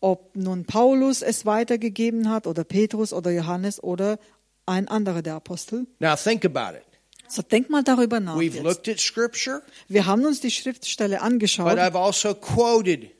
Ob 0.00 0.34
nun 0.34 0.64
Paulus 0.64 1.20
es 1.20 1.44
weitergegeben 1.44 2.30
hat 2.30 2.46
oder 2.46 2.64
Petrus 2.64 3.12
oder 3.12 3.30
Johannes 3.30 3.82
oder 3.82 4.18
ein 4.64 4.88
anderer 4.88 5.20
der 5.20 5.34
Apostel. 5.34 5.86
Now 6.00 6.16
think 6.16 6.46
about 6.46 6.78
it. 6.78 6.84
So 7.28 7.42
denk 7.42 7.68
mal 7.68 7.82
darüber 7.82 8.20
nach. 8.20 8.36
We've 8.38 8.54
Jetzt. 8.54 8.62
looked 8.64 8.88
at 8.88 8.98
Scripture, 9.00 9.60
Wir 9.86 10.06
haben 10.06 10.24
uns 10.24 10.40
die 10.40 10.50
Schriftstelle 10.50 11.16
but 11.16 11.24
angeschaut, 11.26 11.76
I've 11.78 11.94
also 11.94 12.34
quoted 12.34 13.10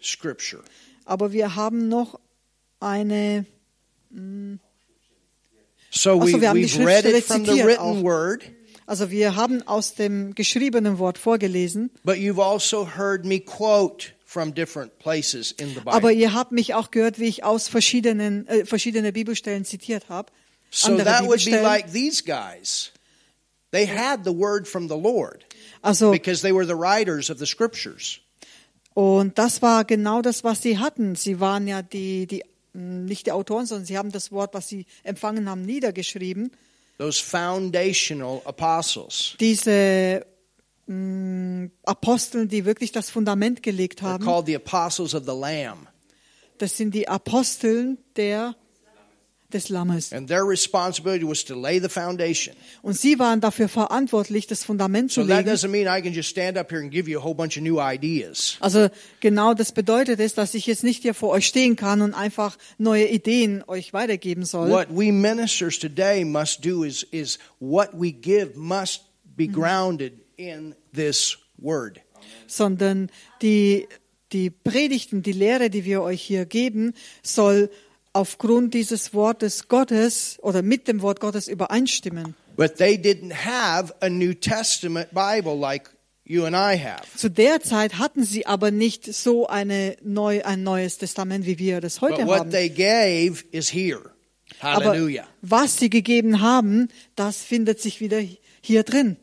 Also 1.04 1.20
we, 1.20 1.32
wir 1.34 1.56
haben 1.56 1.88
die 2.80 3.44
we've 6.54 6.78
read 6.84 7.04
Schriftstelle 7.04 7.18
it 7.18 7.24
from 7.24 7.44
the 7.44 7.52
zitiert 7.52 7.66
written 7.66 7.80
auch. 7.80 8.02
word, 8.02 8.42
Also 8.86 9.10
wir 9.10 9.34
haben 9.34 9.66
aus 9.66 9.94
dem 9.94 10.34
geschriebenen 10.34 10.98
Wort 10.98 11.18
vorgelesen, 11.18 11.90
also 12.04 12.12
aber 15.86 16.12
ihr 16.12 16.34
habt 16.34 16.52
mich 16.52 16.74
auch 16.74 16.90
gehört, 16.90 17.18
wie 17.18 17.26
ich 17.26 17.42
aus 17.42 17.68
verschiedenen 17.68 18.46
äh, 18.46 18.64
verschiedene 18.64 19.12
Bibelstellen 19.12 19.64
zitiert 19.64 20.08
habe. 20.08 20.30
So 20.70 20.88
andere 20.88 21.06
that 21.06 21.26
would 21.26 21.44
be 21.44 21.60
like 21.60 21.92
these 21.92 22.22
guys. 22.22 22.92
They 23.72 23.86
had 23.86 24.24
the 24.24 24.32
word 24.32 24.68
from 24.68 24.88
the 24.88 24.96
Lord 24.96 25.44
Also 25.82 26.10
because 26.10 26.42
they 26.42 26.52
were 26.52 26.66
the 26.66 26.74
writers 26.74 27.30
of 27.30 27.38
the 27.38 27.46
scriptures. 27.46 28.20
und 28.94 29.38
das 29.38 29.62
war 29.62 29.84
genau 29.84 30.22
das, 30.22 30.44
was 30.44 30.62
sie 30.62 30.78
hatten. 30.78 31.14
Sie 31.16 31.40
waren 31.40 31.66
ja 31.66 31.82
die 31.82 32.26
die 32.26 32.44
nicht 32.76 33.26
die 33.26 33.32
Autoren, 33.32 33.66
sondern 33.66 33.86
sie 33.86 33.96
haben 33.96 34.12
das 34.12 34.30
Wort, 34.32 34.54
was 34.54 34.68
sie 34.68 34.86
empfangen 35.02 35.48
haben, 35.48 35.62
niedergeschrieben. 35.62 36.50
Those 36.98 37.22
foundational 37.22 38.40
apostles. 38.44 39.34
Diese 39.40 40.24
mh, 40.86 41.68
Aposteln, 41.84 42.48
die 42.48 42.64
wirklich 42.64 42.92
das 42.92 43.10
Fundament 43.10 43.62
gelegt 43.62 44.00
They're 44.00 44.08
haben, 44.08 44.24
called 44.24 44.46
the 44.46 44.56
apostles 44.56 45.14
of 45.14 45.24
the 45.26 45.32
Lamb. 45.38 45.86
das 46.58 46.76
sind 46.76 46.94
die 46.94 47.08
Aposteln 47.08 47.98
der 48.16 48.54
des 49.52 49.68
Lammes. 49.68 50.12
And 50.12 50.28
their 50.28 50.44
responsibility 50.44 51.24
was 51.24 51.44
to 51.44 51.54
lay 51.54 51.80
the 51.80 51.88
foundation. 51.88 52.54
Und 52.82 52.98
sie 52.98 53.18
waren 53.18 53.40
dafür 53.40 53.68
verantwortlich, 53.68 54.46
das 54.46 54.64
Fundament 54.64 55.12
zu 55.12 55.22
legen. 55.22 55.48
doesn't 55.48 55.68
mean 55.68 55.86
I 55.86 56.02
can 56.02 56.12
just 56.12 56.28
stand 56.28 56.56
up 56.58 56.70
here 56.70 56.80
and 56.80 56.90
give 56.90 57.08
you 57.08 57.18
a 57.18 57.22
whole 57.22 57.34
bunch 57.34 57.56
of 57.56 57.62
new 57.62 57.80
ideas. 57.80 58.56
Also 58.60 58.88
genau 59.20 59.54
das 59.54 59.72
bedeutet 59.72 60.20
es, 60.20 60.34
dass 60.34 60.54
ich 60.54 60.66
jetzt 60.66 60.84
nicht 60.84 61.02
hier 61.02 61.14
vor 61.14 61.30
euch 61.30 61.46
stehen 61.46 61.76
kann 61.76 62.02
und 62.02 62.14
einfach 62.14 62.56
neue 62.78 63.06
Ideen 63.08 63.62
euch 63.66 63.92
weitergeben 63.92 64.44
soll. 64.44 64.70
What 64.70 64.88
we 64.90 65.12
ministers 65.12 65.78
today 65.78 66.24
must 66.24 66.64
do 66.64 66.84
is, 66.84 67.02
is 67.10 67.38
what 67.60 67.90
we 67.92 68.12
give 68.12 68.52
must 68.56 69.02
be 69.36 69.46
grounded 69.46 70.14
in 70.36 70.74
this 70.94 71.38
word. 71.58 72.00
sondern 72.46 73.10
die, 73.42 73.88
die 74.32 74.50
Predigten, 74.50 75.22
die 75.22 75.32
Lehre, 75.32 75.70
die 75.70 75.84
wir 75.84 76.02
euch 76.02 76.22
hier 76.22 76.46
geben, 76.46 76.94
soll 77.22 77.70
aufgrund 78.16 78.72
dieses 78.72 79.12
Wortes 79.12 79.68
Gottes 79.68 80.38
oder 80.40 80.62
mit 80.62 80.88
dem 80.88 81.02
Wort 81.02 81.20
Gottes 81.20 81.48
übereinstimmen. 81.48 82.34
But 82.56 82.76
they 82.76 82.96
didn't 82.96 83.44
have 83.44 83.94
a 84.00 84.08
New 84.08 84.32
Testament 84.32 85.10
Bible 85.12 85.54
like 85.54 85.90
you 86.24 86.46
and 86.46 86.56
I 86.56 86.82
have. 86.82 87.02
Zu 87.14 87.28
der 87.28 87.60
Zeit 87.60 87.98
hatten 87.98 88.24
sie 88.24 88.46
aber 88.46 88.70
nicht 88.70 89.12
so 89.12 89.46
eine 89.46 89.96
neu, 90.02 90.42
ein 90.42 90.62
neues 90.62 90.96
Testament, 90.96 91.44
wie 91.44 91.58
wir 91.58 91.82
das 91.82 92.00
heute 92.00 92.24
haben. 92.26 92.50
they 92.50 92.70
gave 92.70 93.44
is 93.52 93.72
here. 93.72 94.10
Aber 94.60 94.96
was 95.42 95.78
sie 95.78 95.90
gegeben 95.90 96.40
haben, 96.40 96.88
das 97.16 97.42
findet 97.42 97.82
sich 97.82 98.00
wieder 98.00 98.22
hier 98.62 98.82
drin. 98.82 99.18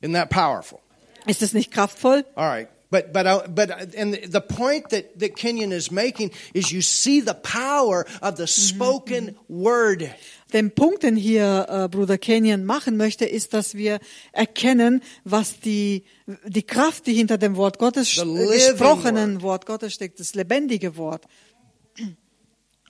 Isn't 0.00 0.12
that 0.12 0.30
powerful? 0.30 0.78
Ist 1.26 1.42
es 1.42 1.52
nicht 1.52 1.72
kraftvoll? 1.72 2.24
All 2.36 2.48
right. 2.48 2.68
But 2.90 3.12
but 3.12 3.26
I, 3.26 3.46
but 3.48 3.70
uh, 3.70 3.86
and 3.96 4.14
the 4.14 4.40
point 4.40 4.90
that 4.90 5.18
that 5.18 5.36
Kenyon 5.36 5.72
is 5.72 5.90
making 5.90 6.30
is 6.54 6.70
you 6.70 6.82
see 6.82 7.20
the 7.20 7.34
power 7.34 8.06
of 8.22 8.36
the 8.36 8.44
mhm. 8.44 8.48
spoken 8.48 9.36
word. 9.48 10.14
Den 10.52 10.70
Punkt, 10.70 11.02
den 11.02 11.16
hier 11.16 11.66
äh, 11.68 11.88
Bruder 11.88 12.18
Kenyon 12.18 12.64
machen 12.64 12.96
möchte, 12.96 13.24
ist, 13.24 13.52
dass 13.52 13.74
wir 13.74 13.98
erkennen, 14.30 15.02
was 15.24 15.58
die, 15.58 16.04
die 16.46 16.62
Kraft, 16.62 17.08
die 17.08 17.14
hinter 17.14 17.36
dem 17.36 17.56
Wort 17.56 17.80
Gottes, 17.80 18.14
The 18.14 18.20
äh, 18.22 18.70
gesprochenen 18.70 19.42
Wort 19.42 19.66
Gottes 19.66 19.94
steckt, 19.94 20.20
das 20.20 20.36
lebendige 20.36 20.96
Wort. 20.96 21.24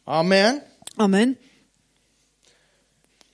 Amen. 0.04 0.60
Amen. 0.98 1.38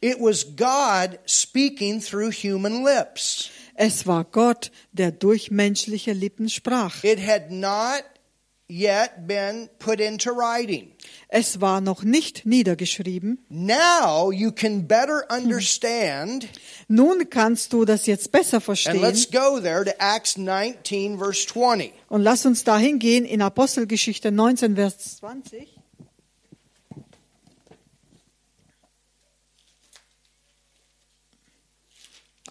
It 0.00 0.20
was 0.20 0.44
God 0.56 1.18
speaking 1.26 2.00
through 2.00 2.30
human 2.30 2.84
lips. 2.84 3.50
Es 3.74 4.06
war 4.06 4.24
Gott, 4.24 4.70
der 4.92 5.12
durch 5.12 5.50
menschliche 5.50 6.12
Lippen 6.12 6.48
sprach. 6.48 7.02
It 7.04 7.18
had 7.26 7.50
not 7.50 8.04
yet 8.68 9.26
been 9.26 9.68
put 9.78 10.00
into 10.00 10.30
writing. 10.30 10.92
Es 11.28 11.60
war 11.60 11.80
noch 11.80 12.02
nicht 12.02 12.44
niedergeschrieben. 12.46 13.38
Now 13.48 14.30
you 14.32 14.52
can 14.52 14.86
better 14.86 15.24
understand, 15.30 16.46
Nun 16.88 17.28
kannst 17.30 17.72
du 17.72 17.84
das 17.84 18.06
jetzt 18.06 18.32
besser 18.32 18.56
and 18.56 18.64
verstehen. 18.64 19.00
let's 19.00 19.30
go 19.30 19.58
there 19.60 19.84
to 19.84 19.92
Acts 19.98 20.36
19, 20.36 21.18
verse 21.18 21.46
20. 21.46 21.92
Und 22.08 22.22
lass 22.22 22.44
uns 22.46 22.64
dahin 22.64 22.98
gehen 22.98 23.24
in 23.24 23.40
Apostelgeschichte 23.42 24.30
19, 24.30 24.76
Vers 24.76 25.16
20. 25.16 25.71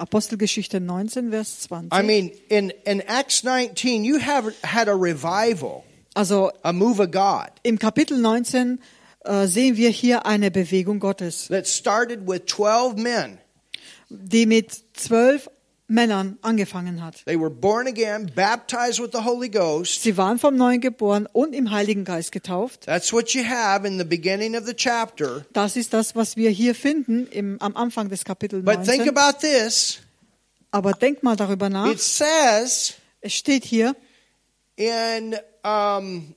Apostelgeschichte 0.02 0.80
19, 0.80 1.30
Vers 1.32 1.62
20. 1.62 1.94
I 1.94 2.04
mean, 2.04 2.32
in, 2.50 2.72
in 2.86 3.02
Acts 3.02 3.44
19, 3.44 4.04
you 4.04 4.20
have 4.20 4.52
had 4.64 4.88
a 4.88 4.96
revival, 4.96 5.84
also 6.16 6.50
a 6.64 6.74
move 6.74 7.00
of 7.00 7.12
God 7.12 7.50
im 7.64 7.78
Kapitel 7.78 8.18
19 8.18 8.80
äh, 9.24 9.46
sehen 9.46 9.78
wir 9.78 9.90
hier 9.90 10.26
eine 10.26 10.50
Bewegung 10.50 11.00
Gottes, 11.00 11.48
that 11.50 11.68
started 11.68 12.28
with 12.28 12.48
12 12.48 12.96
men. 12.96 13.38
die 14.10 14.46
mit 14.46 14.72
zwölf 14.94 15.50
Männern 15.92 16.38
angefangen 16.42 17.04
hat. 17.04 17.24
They 17.26 17.38
were 17.38 17.50
born 17.50 17.88
again, 17.88 18.32
baptized 18.34 19.00
with 19.00 19.12
the 19.12 19.26
Holy 19.26 19.50
Ghost. 19.50 20.02
Sie 20.02 20.16
waren 20.16 20.40
vom 20.40 20.56
Neuen 20.56 20.80
geboren 20.80 21.28
und 21.32 21.54
im 21.54 21.72
Heiligen 21.72 22.06
Geist 22.06 22.32
getauft. 22.32 22.86
That's 22.86 23.12
what 23.12 23.34
you 23.34 23.44
have 23.44 23.86
in 23.86 23.98
the 23.98 24.06
beginning 24.06 24.56
of 24.56 24.66
the 24.66 24.74
chapter. 24.74 25.46
Das 25.54 25.76
ist 25.76 25.94
das, 25.94 26.16
was 26.16 26.38
wir 26.38 26.50
hier 26.50 26.76
finden 26.76 27.28
im, 27.28 27.62
am 27.62 27.76
Anfang 27.76 28.10
des 28.10 28.24
Kapitels 28.24 28.64
But 28.64 28.84
think 28.84 29.06
19. 29.06 29.10
about 29.18 29.40
this. 29.42 30.00
Aber 30.72 30.94
denk 30.94 31.22
mal 31.24 31.36
darüber 31.36 31.70
nach. 31.70 31.92
It 31.92 32.00
says 32.00 32.96
Es 33.22 33.34
steht 33.36 33.66
hier 33.66 33.96
in 34.78 35.36
um, 35.64 36.34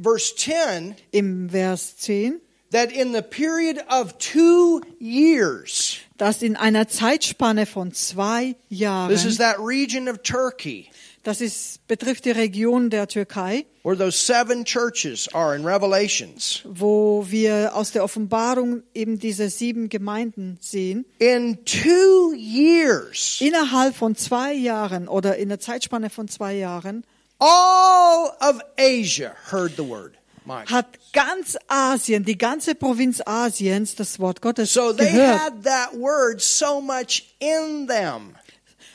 verse 0.00 0.36
10 0.36 0.94
im 1.10 1.50
Vers 1.50 1.96
10, 1.96 2.40
that 2.70 2.92
in 2.92 3.12
the 3.12 3.22
period 3.22 3.78
of 3.90 4.16
two 4.18 4.80
years, 5.00 5.98
dass 6.18 6.42
in 6.42 6.56
einer 6.56 6.88
Zeitspanne 6.88 7.64
von 7.64 7.92
zwei 7.92 8.54
this 8.68 9.24
is 9.24 9.38
Jahren, 9.38 9.38
that 9.38 9.56
region 9.58 10.08
of 10.08 10.18
Turkey 10.22 10.90
das 11.24 11.40
ist, 11.42 11.86
betrifft 11.88 12.24
die 12.24 12.30
Region 12.30 12.88
der 12.90 13.06
Türkei, 13.06 13.66
where 13.82 13.96
those 13.96 14.16
seven 14.16 14.64
churches 14.64 15.28
are 15.34 15.54
in 15.54 15.64
Revelations. 15.66 16.62
wo 16.64 17.26
wir 17.28 17.74
aus 17.74 17.92
der 17.92 18.04
Offenbarung 18.04 18.82
eben 18.94 19.18
diese 19.18 19.50
sieben 19.50 19.88
Gemeinden 19.88 20.58
sehen. 20.60 21.04
In 21.18 21.64
two 21.64 22.32
years, 22.34 23.40
Innerhalb 23.40 23.94
von 23.94 24.16
zwei 24.16 24.54
Jahren 24.54 25.06
oder 25.08 25.36
in 25.36 25.48
der 25.48 25.60
Zeitspanne 25.60 26.08
von 26.08 26.28
zwei 26.28 26.54
Jahren 26.54 27.04
all 27.38 28.32
of 28.40 28.60
Asia 28.78 29.34
heard 29.50 29.76
the 29.76 29.86
word. 29.86 30.17
Hat 30.48 30.86
ganz 31.12 31.56
Asien, 31.68 32.24
die 32.24 32.38
ganze 32.38 32.74
Provinz 32.74 33.20
Asiens, 33.24 33.94
das 33.94 34.18
Wort 34.18 34.40
Gottes 34.42 34.72
So 34.72 34.94
gehört. 34.94 35.52
so. 36.40 36.88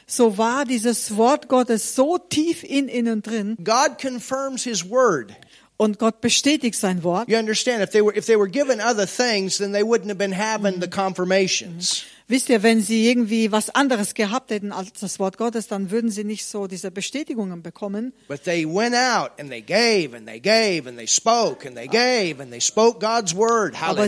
So 0.06 0.38
war 0.38 0.66
dieses 0.66 1.16
Wort 1.16 1.48
Gottes 1.48 1.96
so 1.96 2.18
tief 2.18 2.64
in 2.64 2.90
ihnen 2.90 3.22
drin 3.22 3.58
God 3.64 3.98
confirms 4.00 4.64
his 4.64 4.90
word. 4.90 5.32
und 5.78 5.98
Gott 6.00 6.22
bestätigt 6.22 6.76
sein 6.76 7.04
Wort. 7.04 7.30
You 7.30 7.38
understand? 7.38 7.82
If 7.82 7.92
they 7.92 8.02
were 8.02 8.16
if 8.16 8.26
they 8.26 8.38
were 8.38 8.50
given 8.50 8.80
other 8.80 9.08
things, 9.08 9.58
then 9.58 9.72
they 9.72 9.84
wouldn't 9.84 10.10
have 10.10 10.18
been 10.18 10.34
having 10.34 10.80
the 10.82 10.88
confirmations. 10.88 12.04
Wisst 12.28 12.50
ihr, 12.50 12.64
wenn 12.64 12.82
sie 12.82 13.10
irgendwie 13.10 13.52
was 13.52 13.70
anderes 13.70 14.14
gehabt 14.14 14.50
hätten 14.52 14.72
als 14.72 14.94
das 14.94 15.20
Wort 15.20 15.38
Gottes, 15.38 15.68
dann 15.68 15.92
würden 15.92 16.10
sie 16.10 16.24
nicht 16.24 16.46
so 16.46 16.68
diese 16.68 16.90
Bestätigungen 16.90 17.62
bekommen. 17.62 18.14
Aber 18.30 18.38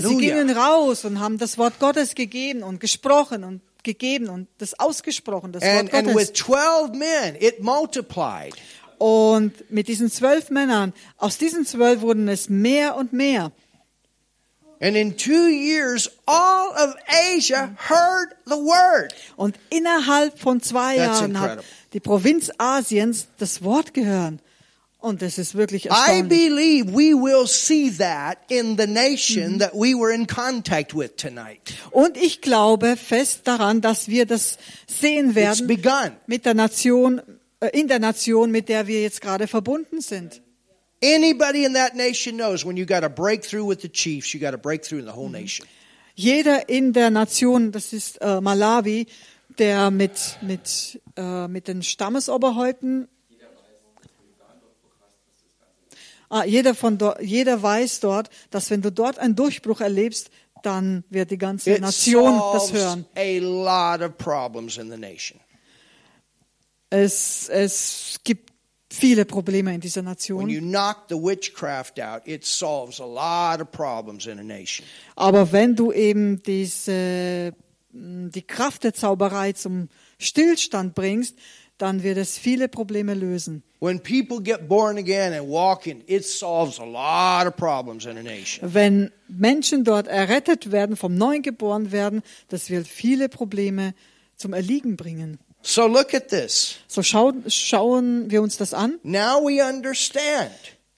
sie 0.01 0.17
gingen 0.17 0.49
raus 0.49 1.05
und 1.05 1.19
haben 1.19 1.37
das 1.37 1.57
Wort 1.57 1.79
Gottes 1.79 2.15
gegeben 2.15 2.63
und 2.63 2.79
gesprochen 2.79 3.43
und 3.43 3.61
gegeben 3.83 4.29
und 4.29 4.47
das 4.57 4.77
ausgesprochen, 4.79 5.51
das 5.53 5.63
And, 5.63 5.93
Wort 5.93 5.93
and 5.93 6.07
with 6.15 6.27
Gottes. 6.27 6.45
12 6.45 6.91
men, 6.93 7.35
it 7.39 7.61
multiplied. 7.61 8.55
Und 8.97 9.69
mit 9.69 9.87
diesen 9.87 10.09
zwölf 10.09 10.49
Männern, 10.49 10.93
aus 11.17 11.37
diesen 11.37 11.65
zwölf 11.65 12.01
wurden 12.01 12.27
es 12.27 12.49
mehr 12.49 12.95
und 12.95 13.13
mehr. 13.13 13.51
And 14.85 14.95
in 14.95 15.17
two 15.17 15.47
years, 15.47 16.07
all 16.27 16.71
of 16.77 16.95
Asia 17.07 17.75
heard 17.75 18.35
the 18.45 18.55
word. 18.55 19.15
Und 19.35 19.55
innerhalb 19.71 20.37
von 20.37 20.61
zwei 20.61 20.97
That's 20.97 21.21
Jahren 21.21 21.39
hat 21.39 21.49
incredible. 21.51 21.65
die 21.93 21.99
Provinz 21.99 22.51
Asiens 22.59 23.25
das 23.39 23.63
Wort 23.63 23.95
gehört. 23.95 24.35
Und 24.99 25.23
das 25.23 25.39
ist 25.39 25.55
wirklich 25.55 25.87
I 25.87 26.21
believe 26.21 26.93
we 26.93 27.15
will 27.15 27.47
see 27.47 27.89
that 27.97 28.37
in 28.47 28.77
the 28.77 28.85
nation 28.85 29.57
that 29.57 29.73
we 29.73 29.95
were 29.95 30.13
in 30.13 30.27
contact 30.27 30.95
with 30.95 31.15
tonight. 31.17 31.61
Und 31.89 32.15
ich 32.15 32.41
glaube 32.41 32.95
fest 32.95 33.41
daran, 33.45 33.81
dass 33.81 34.07
wir 34.07 34.27
das 34.27 34.59
sehen 34.87 35.33
werden 35.33 35.67
mit 36.27 36.45
der 36.45 36.53
Nation, 36.53 37.21
äh, 37.59 37.69
in 37.79 37.87
der 37.87 37.97
Nation, 37.97 38.51
mit 38.51 38.69
der 38.69 38.85
wir 38.85 39.01
jetzt 39.01 39.21
gerade 39.21 39.47
verbunden 39.47 39.99
sind. 40.01 40.43
Anybody 41.13 41.65
in 41.65 41.73
that 41.73 41.95
nation 41.95 42.35
knows 42.35 42.65
when 42.65 42.77
you 42.77 42.85
got 42.85 43.03
a 43.03 43.09
breakthrough 43.09 43.63
with 43.63 43.81
the 43.81 43.89
chiefs, 43.89 44.33
you 44.33 44.39
got 44.39 44.53
a 44.53 44.57
breakthrough 44.57 44.99
in 44.99 45.05
the 45.05 45.11
whole 45.11 45.29
nation. 45.29 45.67
Jeder 46.15 46.67
in 46.67 46.93
der 46.93 47.11
Nation, 47.11 47.71
das 47.71 47.93
ist 47.93 48.17
äh, 48.21 48.41
Malawi, 48.41 49.05
der 49.59 49.91
mit, 49.91 50.37
mit, 50.41 50.99
äh, 51.17 51.47
mit 51.47 51.67
den 51.67 51.83
Stammesoberhäupten, 51.83 53.07
ah, 56.29 56.43
jeder, 56.45 56.73
von 56.73 56.97
jeder 57.21 57.61
weiß 57.61 57.99
dort, 57.99 58.29
dass 58.49 58.69
wenn 58.69 58.81
du 58.81 58.91
dort 58.91 59.19
einen 59.19 59.35
Durchbruch 59.35 59.81
erlebst, 59.81 60.29
dann 60.63 61.03
wird 61.09 61.29
die 61.31 61.37
ganze 61.37 61.75
It 61.75 61.81
Nation 61.81 62.41
das 62.53 62.73
hören. 62.73 63.05
a 63.15 63.39
lot 63.39 64.01
of 64.01 64.17
problems 64.17 64.77
in 64.77 64.89
the 64.89 64.97
nation. 64.97 65.39
Es, 66.89 67.49
es 67.49 68.19
gibt 68.23 68.54
viele 68.95 69.25
Probleme 69.25 69.73
in 69.73 69.81
dieser 69.81 70.01
When 70.01 70.11
Nation. 70.11 70.49
you 70.49 70.61
knock 70.61 71.05
the 71.09 71.15
witchcraft 71.15 71.99
out, 71.99 72.21
it 72.25 72.45
solves 72.45 72.99
a 72.99 73.05
lot 73.05 73.61
of 73.61 73.71
problems 73.71 74.25
in 74.25 74.39
a 74.39 74.43
nation. 74.43 74.85
Aber 75.15 75.51
wenn 75.51 75.75
du 75.75 75.91
eben 75.91 76.41
diese, 76.43 77.53
mh, 77.91 78.29
die 78.29 78.41
Kraft 78.43 78.83
der 78.83 78.93
Zauberei 78.93 79.53
zum 79.53 79.89
Stillstand 80.19 80.95
bringst, 80.95 81.35
dann 81.77 82.03
wird 82.03 82.17
es 82.17 82.37
viele 82.37 82.69
Probleme 82.69 83.13
lösen. 83.13 83.61
When 83.81 83.99
people 83.99 84.41
get 84.41 84.67
born 84.69 84.97
again 84.97 85.33
and 85.33 85.47
walk 85.49 85.85
in, 85.85 86.01
it 86.07 86.25
solves 86.25 86.79
a 86.79 86.85
lot 86.85 87.45
of 87.47 87.57
problems 87.57 88.05
in 88.05 88.17
a 88.17 88.23
nation. 88.23 88.73
Wenn 88.73 89.11
Menschen 89.27 89.83
dort 89.83 90.07
errettet 90.07 90.71
werden, 90.71 90.95
vom 90.95 91.15
Neuen 91.15 91.41
geboren 91.41 91.91
werden, 91.91 92.21
das 92.47 92.69
wird 92.69 92.87
viele 92.87 93.27
Probleme 93.27 93.93
zum 94.37 94.53
Erliegen 94.53 94.95
bringen. 94.95 95.37
So 95.67 95.87
look 95.87 96.13
at 96.13 96.29
this. 96.29 96.75
So 96.87 97.01
schauen, 97.01 97.43
schauen 97.49 98.29
wir 98.29 98.43
uns 98.43 98.57
das 98.57 98.73
an. 98.73 98.99
Now 99.01 99.41
we 99.41 99.63
understand. 99.63 100.51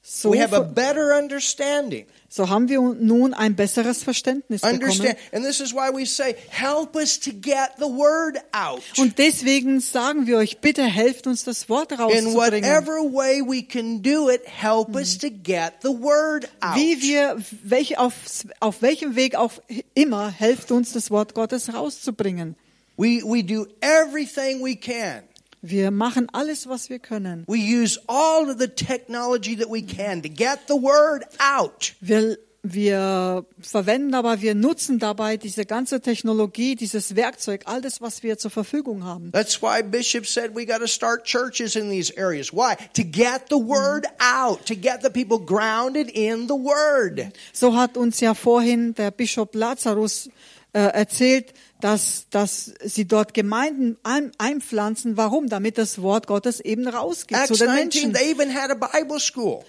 So, 0.03 0.31
we 0.31 0.41
have 0.41 0.53
a 0.53 0.61
better 0.61 1.17
understanding. 1.17 2.05
so 2.27 2.49
haben 2.49 2.67
wir 2.67 2.81
nun 2.81 3.33
ein 3.33 3.55
besseres 3.55 4.03
Verständnis 4.03 4.61
bekommen. 4.61 4.83
Understand. 4.83 5.17
And 5.31 5.45
this 5.45 5.61
is 5.61 5.73
why 5.73 5.89
we 5.93 6.05
say, 6.05 6.35
help 6.49 6.97
us 6.97 7.17
to 7.21 7.31
get 7.31 7.75
the 7.77 7.85
word 7.85 8.39
out. 8.51 8.81
Und 8.97 9.17
deswegen 9.17 9.79
sagen 9.79 10.27
wir 10.27 10.37
euch, 10.37 10.59
bitte 10.59 10.83
helft 10.83 11.27
uns, 11.27 11.45
das 11.45 11.69
Wort 11.69 11.93
In 11.93 11.99
rauszubringen. 11.99 12.35
whatever 12.35 13.01
way 13.03 13.41
we 13.41 13.63
can 13.63 14.01
do 14.01 14.29
it, 14.29 14.41
help 14.45 14.93
us 14.95 15.17
to 15.17 15.29
get 15.29 15.75
the 15.81 15.89
word 15.89 16.49
out. 16.59 16.75
Wie 16.75 17.01
wir, 17.01 17.37
welche, 17.63 17.99
auf, 17.99 18.13
auf 18.59 18.81
welchem 18.81 19.15
Weg 19.15 19.35
auch 19.35 19.53
immer, 19.93 20.29
helft 20.29 20.71
uns, 20.71 20.91
das 20.91 21.09
Wort 21.09 21.33
Gottes 21.33 21.73
rauszubringen. 21.73 22.57
We, 22.97 23.21
we 23.23 23.43
do 23.43 23.67
everything 23.81 24.61
we 24.61 24.75
can. 24.75 25.23
Wir 25.61 25.91
machen 25.91 26.27
alles, 26.33 26.67
was 26.67 26.89
wir 26.89 26.99
können. 26.99 27.43
We 27.47 27.59
use 27.59 27.99
all 28.07 28.49
of 28.49 28.57
the 28.57 28.67
technology 28.67 29.55
that 29.55 29.69
we 29.69 29.81
can 29.81 30.21
to 30.23 30.29
get 30.29 30.67
the 30.67 30.75
word 30.75 31.23
out. 31.39 31.93
Wir, 31.99 32.37
wir 32.63 33.45
verwenden 33.59 34.15
aber, 34.15 34.41
wir 34.41 34.55
nutzen 34.55 34.97
dabei 34.97 35.37
diese 35.37 35.65
ganze 35.65 36.01
Technologie, 36.01 36.75
dieses 36.75 37.15
Werkzeug, 37.15 37.61
all 37.65 37.81
das, 37.81 38.01
was 38.01 38.23
wir 38.23 38.37
zur 38.37 38.49
Verfügung 38.49 39.03
haben. 39.03 39.31
That's 39.31 39.61
why 39.61 39.83
Bishop 39.83 40.25
said 40.25 40.55
we 40.55 40.65
got 40.65 40.79
to 40.79 40.87
start 40.87 41.23
churches 41.23 41.75
in 41.75 41.89
these 41.89 42.11
areas. 42.17 42.51
Why? 42.51 42.75
To 42.93 43.03
get 43.03 43.49
the 43.49 43.57
word 43.57 44.07
out, 44.19 44.65
to 44.65 44.75
get 44.75 45.01
the 45.03 45.09
people 45.09 45.39
grounded 45.39 46.09
in 46.09 46.47
the 46.47 46.55
word. 46.55 47.31
So 47.53 47.75
hat 47.75 47.95
uns 47.95 48.19
ja 48.21 48.33
vorhin 48.33 48.95
der 48.95 49.11
Bischof 49.11 49.49
Lazarus 49.53 50.29
äh, 50.73 50.79
erzählt, 50.79 51.53
dass, 51.81 52.27
dass 52.29 52.73
sie 52.83 53.07
dort 53.07 53.33
Gemeinden 53.33 53.97
ein, 54.03 54.31
einpflanzen. 54.37 55.17
Warum? 55.17 55.49
Damit 55.49 55.77
das 55.77 56.01
Wort 56.01 56.27
Gottes 56.27 56.59
eben 56.59 56.87
rausgeht 56.87 57.37
zu 57.47 57.53
Acts 57.53 57.59
den 57.59 57.67
19, 57.67 58.11
Menschen. 58.11 58.13
they 58.13 58.31
even 58.31 58.53
had 58.53 58.71
a 58.71 58.73
Bible 58.73 59.19
school. 59.19 59.63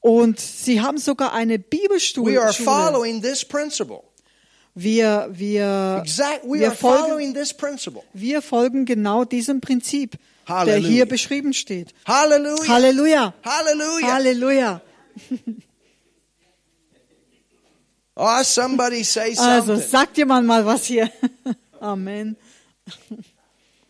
Und 0.00 0.38
sie 0.38 0.80
haben 0.80 0.98
sogar 0.98 1.32
eine 1.32 1.58
Bibelschule. 1.58 2.34
We 2.34 2.40
are 2.40 2.52
following 2.52 3.20
this 3.20 3.44
principle. 3.44 4.02
Wir, 4.74 5.28
wir, 5.32 5.98
Exact. 6.02 6.44
We 6.44 6.60
wir, 6.60 6.68
are 6.68 6.76
folgen, 6.76 7.04
following 7.04 7.34
this 7.34 7.52
principle. 7.52 8.02
wir 8.12 8.42
folgen 8.42 8.84
genau 8.84 9.24
diesem 9.24 9.60
Prinzip, 9.60 10.12
der 10.46 10.54
Halleluja. 10.54 10.88
hier 10.88 11.06
beschrieben 11.06 11.52
steht. 11.52 11.92
Hallelujah. 12.06 12.68
Halleluja. 12.68 13.34
Hallelujah. 13.44 14.12
Halleluja. 14.12 14.80
Oh, 18.20 18.42
somebody 18.42 19.04
say 19.04 19.34
Also 19.36 19.74
something. 19.74 19.88
sagt 19.90 20.16
jemand 20.18 20.46
mal 20.46 20.66
was 20.66 20.84
hier. 20.86 21.10
Amen. 21.80 22.36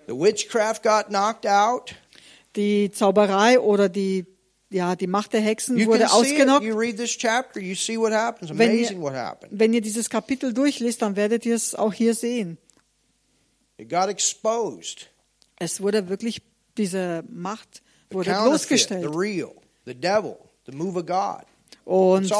The 0.06 0.14
witchcraft 0.14 0.82
got 0.82 1.08
knocked 1.08 1.46
out. 1.46 1.94
Die 2.54 2.90
Zauberei 2.90 3.58
oder 3.58 3.88
die, 3.88 4.26
ja, 4.70 4.96
die 4.96 5.06
Macht 5.06 5.32
der 5.32 5.40
Hexen 5.40 5.78
You 5.78 5.86
wurde 5.86 6.10
ausgenockt. 6.10 6.62
You 6.62 6.76
read 6.76 6.96
this 6.98 7.16
chapter, 7.16 7.58
you 7.60 7.74
see 7.74 7.96
what 7.98 8.12
happens. 8.12 8.50
Wenn 8.50 8.70
Amazing 8.70 9.00
ihr, 9.00 9.48
wenn 9.50 9.72
dieses 9.80 10.10
Kapitel 10.10 10.52
durchliest, 10.52 11.00
dann 11.00 11.16
werdet 11.16 11.46
ihr 11.46 11.54
es 11.54 11.74
auch 11.74 11.92
hier 11.94 12.14
sehen. 12.14 12.58
It 13.78 13.88
got 13.88 14.08
exposed. 14.08 15.08
Es 15.58 15.80
wurde 15.80 16.08
wirklich, 16.08 16.42
diese 16.76 17.24
Macht 17.30 17.82
The 18.10 18.14
wurde 18.16 18.30
counterfeit, 18.30 18.50
bloßgestellt. 18.50 19.02
the 19.10 19.16
real, 19.18 19.52
the 19.86 19.94
devil, 19.94 20.36
the 20.66 20.72
move 20.72 20.98
of 20.98 21.06
God. 21.06 21.46
Und 21.88 22.30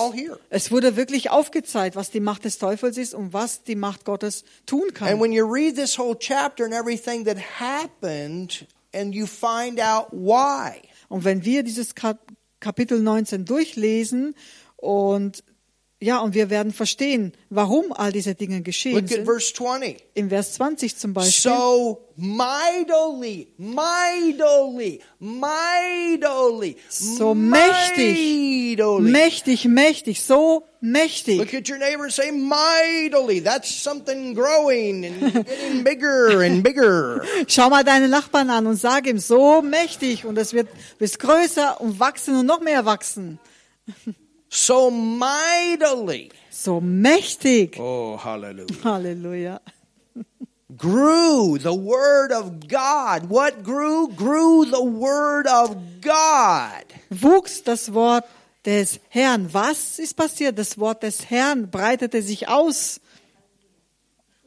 es 0.51 0.71
wurde 0.71 0.97
wirklich 0.97 1.31
aufgezeigt, 1.31 1.97
was 1.97 2.11
die 2.11 2.21
Macht 2.21 2.45
des 2.45 2.59
Teufels 2.59 2.99
ist 2.99 3.15
und 3.15 3.33
was 3.33 3.63
die 3.63 3.77
Macht 3.77 4.05
Gottes 4.05 4.45
tun 4.67 4.83
And 4.89 4.95
kann. 4.95 5.21
when 5.21 5.33
you 5.33 5.47
read 5.51 5.75
this 5.75 5.97
whole 5.97 6.15
chapter 6.19 6.67
and 6.67 6.75
everything 6.75 7.25
that 7.25 7.39
happened, 7.59 8.67
and 8.95 9.15
you 9.15 9.25
find 9.27 9.81
out 9.81 10.09
why, 10.13 10.83
Und 11.09 11.25
wenn 11.25 11.47
wir 11.47 11.63
dieses 11.63 11.95
Kap 11.95 12.19
Kapitel 12.61 13.01
19 13.01 13.47
durchlesen 13.47 14.35
und 14.77 15.43
ja, 16.01 16.21
und 16.21 16.33
wir 16.35 16.49
werden 16.49 16.73
verstehen, 16.73 17.33
warum 17.51 17.93
all 17.93 18.13
diese 18.13 18.37
Dinge 18.37 18.63
geschehen 18.63 18.95
look 18.95 19.05
at 19.07 19.11
sind. 19.11 19.25
verse 19.25 19.53
20. 19.53 19.97
Im 20.15 20.29
Vers 20.29 20.53
20 20.55 20.97
zum 20.97 21.13
Beispiel. 21.13 21.51
So 21.51 22.07
mightily, 22.15 23.49
mightily, 23.59 25.01
mightily, 25.19 26.77
So 26.89 27.35
mächtig, 27.35 28.79
mächtig, 29.01 29.65
mächtig, 29.65 30.23
so 30.23 30.63
mächtig. 30.81 31.39
Look 31.39 31.53
at 31.53 31.69
your 31.69 31.79
neighbor 31.79 32.05
and 32.05 32.13
say, 32.13 32.31
mightily. 32.31 33.43
That's 33.43 33.69
something 33.83 34.37
growing 34.37 35.05
and 35.05 35.21
getting 35.47 35.83
bigger 35.83 36.43
and 36.43 36.63
bigger. 36.63 37.25
Schau 37.49 37.71
mal 37.71 37.83
deinen 37.83 38.11
Nachbarn 38.11 38.51
an 38.51 38.69
und 38.69 38.77
sag 38.77 39.09
ihm, 39.09 39.19
so 39.19 39.63
mächtig 39.63 40.25
und 40.25 40.39
es 40.39 40.53
wird 40.53 40.69
bis 40.99 41.19
größer 41.19 41.81
und 41.81 41.99
wachsen 41.99 42.37
und 42.37 42.47
noch 42.47 42.61
mehr 42.61 42.85
wachsen. 42.85 43.41
So 44.51 44.91
mightily. 44.91 46.31
So 46.51 46.81
mächtig. 46.81 47.79
Oh, 47.79 48.17
hallelujah. 48.17 48.83
Halleluja. 48.83 49.61
Grew 50.77 51.59
the 51.59 51.73
word 51.75 52.31
of 52.33 52.69
God. 52.69 53.29
What 53.31 53.63
grew? 53.63 54.09
Grew 54.09 54.65
the 54.67 54.83
word 54.83 55.47
of 55.47 55.77
God. 56.01 56.85
Wuchs 57.11 57.63
das 57.63 57.93
Wort 57.95 58.25
des 58.65 58.99
Herrn. 59.09 59.53
Was 59.53 59.99
ist 59.99 60.15
passiert? 60.17 60.59
Das 60.59 60.79
Wort 60.79 61.03
des 61.03 61.31
Herrn 61.31 61.71
breitete 61.71 62.23
sich 62.23 62.49
aus 62.49 63.01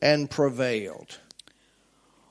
And 0.02 0.30
prevailed. 0.30 1.20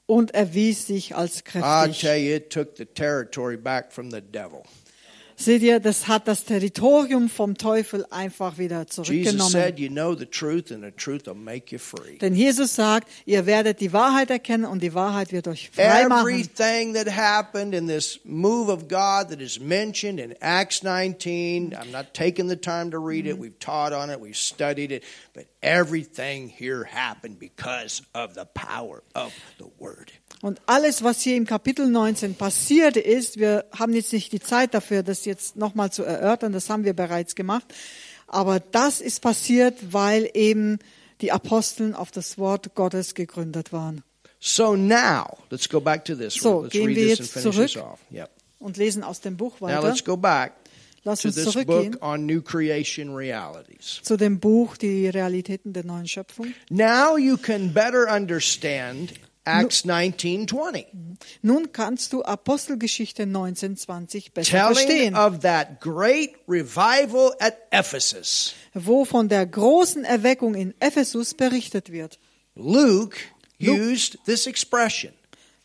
und 0.06 0.32
erwies 0.34 0.86
sich 0.86 1.14
als 1.16 1.38
I 1.40 1.42
kräftig. 1.42 2.00
tell 2.00 2.16
you, 2.18 2.34
it 2.36 2.50
took 2.50 2.76
the 2.76 2.84
territory 2.86 3.56
back 3.56 3.92
from 3.92 4.10
the 4.10 4.20
devil. 4.20 4.64
Seht 5.40 5.62
ihr, 5.62 5.80
das 5.80 6.06
hat 6.06 6.28
das 6.28 6.44
Territorium 6.44 7.30
vom 7.30 7.56
Teufel 7.56 8.04
einfach 8.10 8.58
wieder 8.58 8.80
Jesus 8.80 9.06
zurückgenommen. 9.06 9.50
said, 9.50 9.78
You 9.78 9.88
know 9.88 10.14
the 10.14 10.26
truth, 10.26 10.70
and 10.70 10.84
the 10.84 10.90
truth 10.90 11.26
will 11.26 11.34
make 11.34 11.72
you 11.72 11.78
free. 11.78 12.18
Denn 12.18 12.34
Jesus 12.34 12.74
sagt, 12.74 13.08
ihr 13.24 13.46
werdet 13.46 13.80
die 13.80 13.94
Wahrheit 13.94 14.28
erkennen 14.28 14.66
und 14.66 14.82
die 14.82 14.92
Wahrheit 14.92 15.32
wird 15.32 15.48
euch 15.48 15.70
frei 15.70 16.06
machen. 16.08 16.28
Everything 16.28 16.92
that 16.92 17.08
happened 17.08 17.74
in 17.74 17.86
this 17.86 18.20
move 18.24 18.70
of 18.70 18.86
God 18.88 19.30
that 19.30 19.40
is 19.40 19.58
mentioned 19.58 20.20
in 20.20 20.34
Acts 20.42 20.82
19, 20.82 21.72
I'm 21.72 21.90
not 21.90 22.12
taking 22.12 22.48
the 22.48 22.56
time 22.60 22.90
to 22.90 22.98
read 22.98 23.26
it. 23.26 23.32
Mm-hmm. 23.32 23.40
We've 23.40 23.58
taught 23.58 23.94
on 23.94 24.10
it, 24.10 24.20
we've 24.20 24.36
studied 24.36 24.92
it, 24.92 25.04
but 25.32 25.46
everything 25.62 26.50
here 26.50 26.84
happened 26.84 27.38
because 27.38 28.02
of 28.14 28.34
the 28.34 28.44
power 28.44 29.02
of 29.14 29.32
the 29.56 29.70
Word. 29.78 30.12
Und 30.42 30.60
alles, 30.66 31.02
was 31.02 31.20
hier 31.20 31.36
im 31.36 31.46
Kapitel 31.46 31.86
19 31.86 32.34
passiert 32.34 32.96
ist, 32.96 33.38
wir 33.38 33.66
haben 33.76 33.92
jetzt 33.92 34.12
nicht 34.12 34.32
die 34.32 34.40
Zeit 34.40 34.72
dafür, 34.72 35.02
das 35.02 35.24
jetzt 35.26 35.56
nochmal 35.56 35.92
zu 35.92 36.02
erörtern, 36.02 36.52
das 36.52 36.70
haben 36.70 36.84
wir 36.84 36.94
bereits 36.94 37.34
gemacht, 37.34 37.66
aber 38.26 38.58
das 38.58 39.00
ist 39.00 39.20
passiert, 39.20 39.92
weil 39.92 40.30
eben 40.32 40.78
die 41.20 41.32
Aposteln 41.32 41.94
auf 41.94 42.10
das 42.10 42.38
Wort 42.38 42.74
Gottes 42.74 43.14
gegründet 43.14 43.72
waren. 43.72 44.02
So 44.38 44.74
now, 44.74 45.36
let's 45.50 45.68
go 45.68 45.80
back 45.80 46.06
to 46.06 46.14
this. 46.14 46.34
So, 46.34 46.62
let's 46.62 46.72
gehen 46.72 46.86
read 46.86 46.96
wir 46.96 47.08
this 47.08 47.18
and 47.18 47.28
jetzt 47.28 47.32
finish 47.32 47.56
this 47.56 47.72
zurück. 47.72 47.86
off. 47.92 48.00
Yep. 48.10 48.30
Und 48.58 48.76
lesen 48.78 49.04
aus 49.04 49.20
dem 49.20 49.36
Buch 49.36 49.60
Now 49.60 49.68
weiter, 49.68 49.88
let's 49.88 50.04
go 50.04 50.16
back 50.16 50.52
Lass 51.02 51.24
uns 51.24 51.42
zurückgehen 51.42 51.96
zu 54.02 54.16
dem 54.18 54.38
Buch 54.38 54.76
Die 54.76 55.08
Realitäten 55.08 55.72
der 55.72 55.84
neuen 55.84 56.06
Schöpfung. 56.06 56.52
Now 56.68 57.16
you 57.16 57.38
can 57.38 57.72
better 57.72 58.14
understand 58.14 59.14
Acts 59.44 59.84
19:20. 59.84 60.84
Nun 61.42 61.72
kannst 61.72 62.12
du 62.12 62.22
Apostelgeschichte 62.22 63.22
1920 63.22 64.32
besser 64.32 64.50
Telling 64.50 64.74
verstehen, 64.74 65.14
of 65.16 65.40
that 65.40 65.80
great 65.80 66.34
revival 66.48 67.32
at 67.40 67.56
Ephesus. 67.70 68.54
wo 68.74 69.04
von 69.04 69.28
der 69.28 69.46
großen 69.46 70.04
Erweckung 70.04 70.54
in 70.54 70.74
Ephesus 70.80 71.34
berichtet 71.34 71.90
wird. 71.90 72.18
Luke 72.54 73.16
used 73.60 74.18
this 74.26 74.46
expression. 74.46 75.12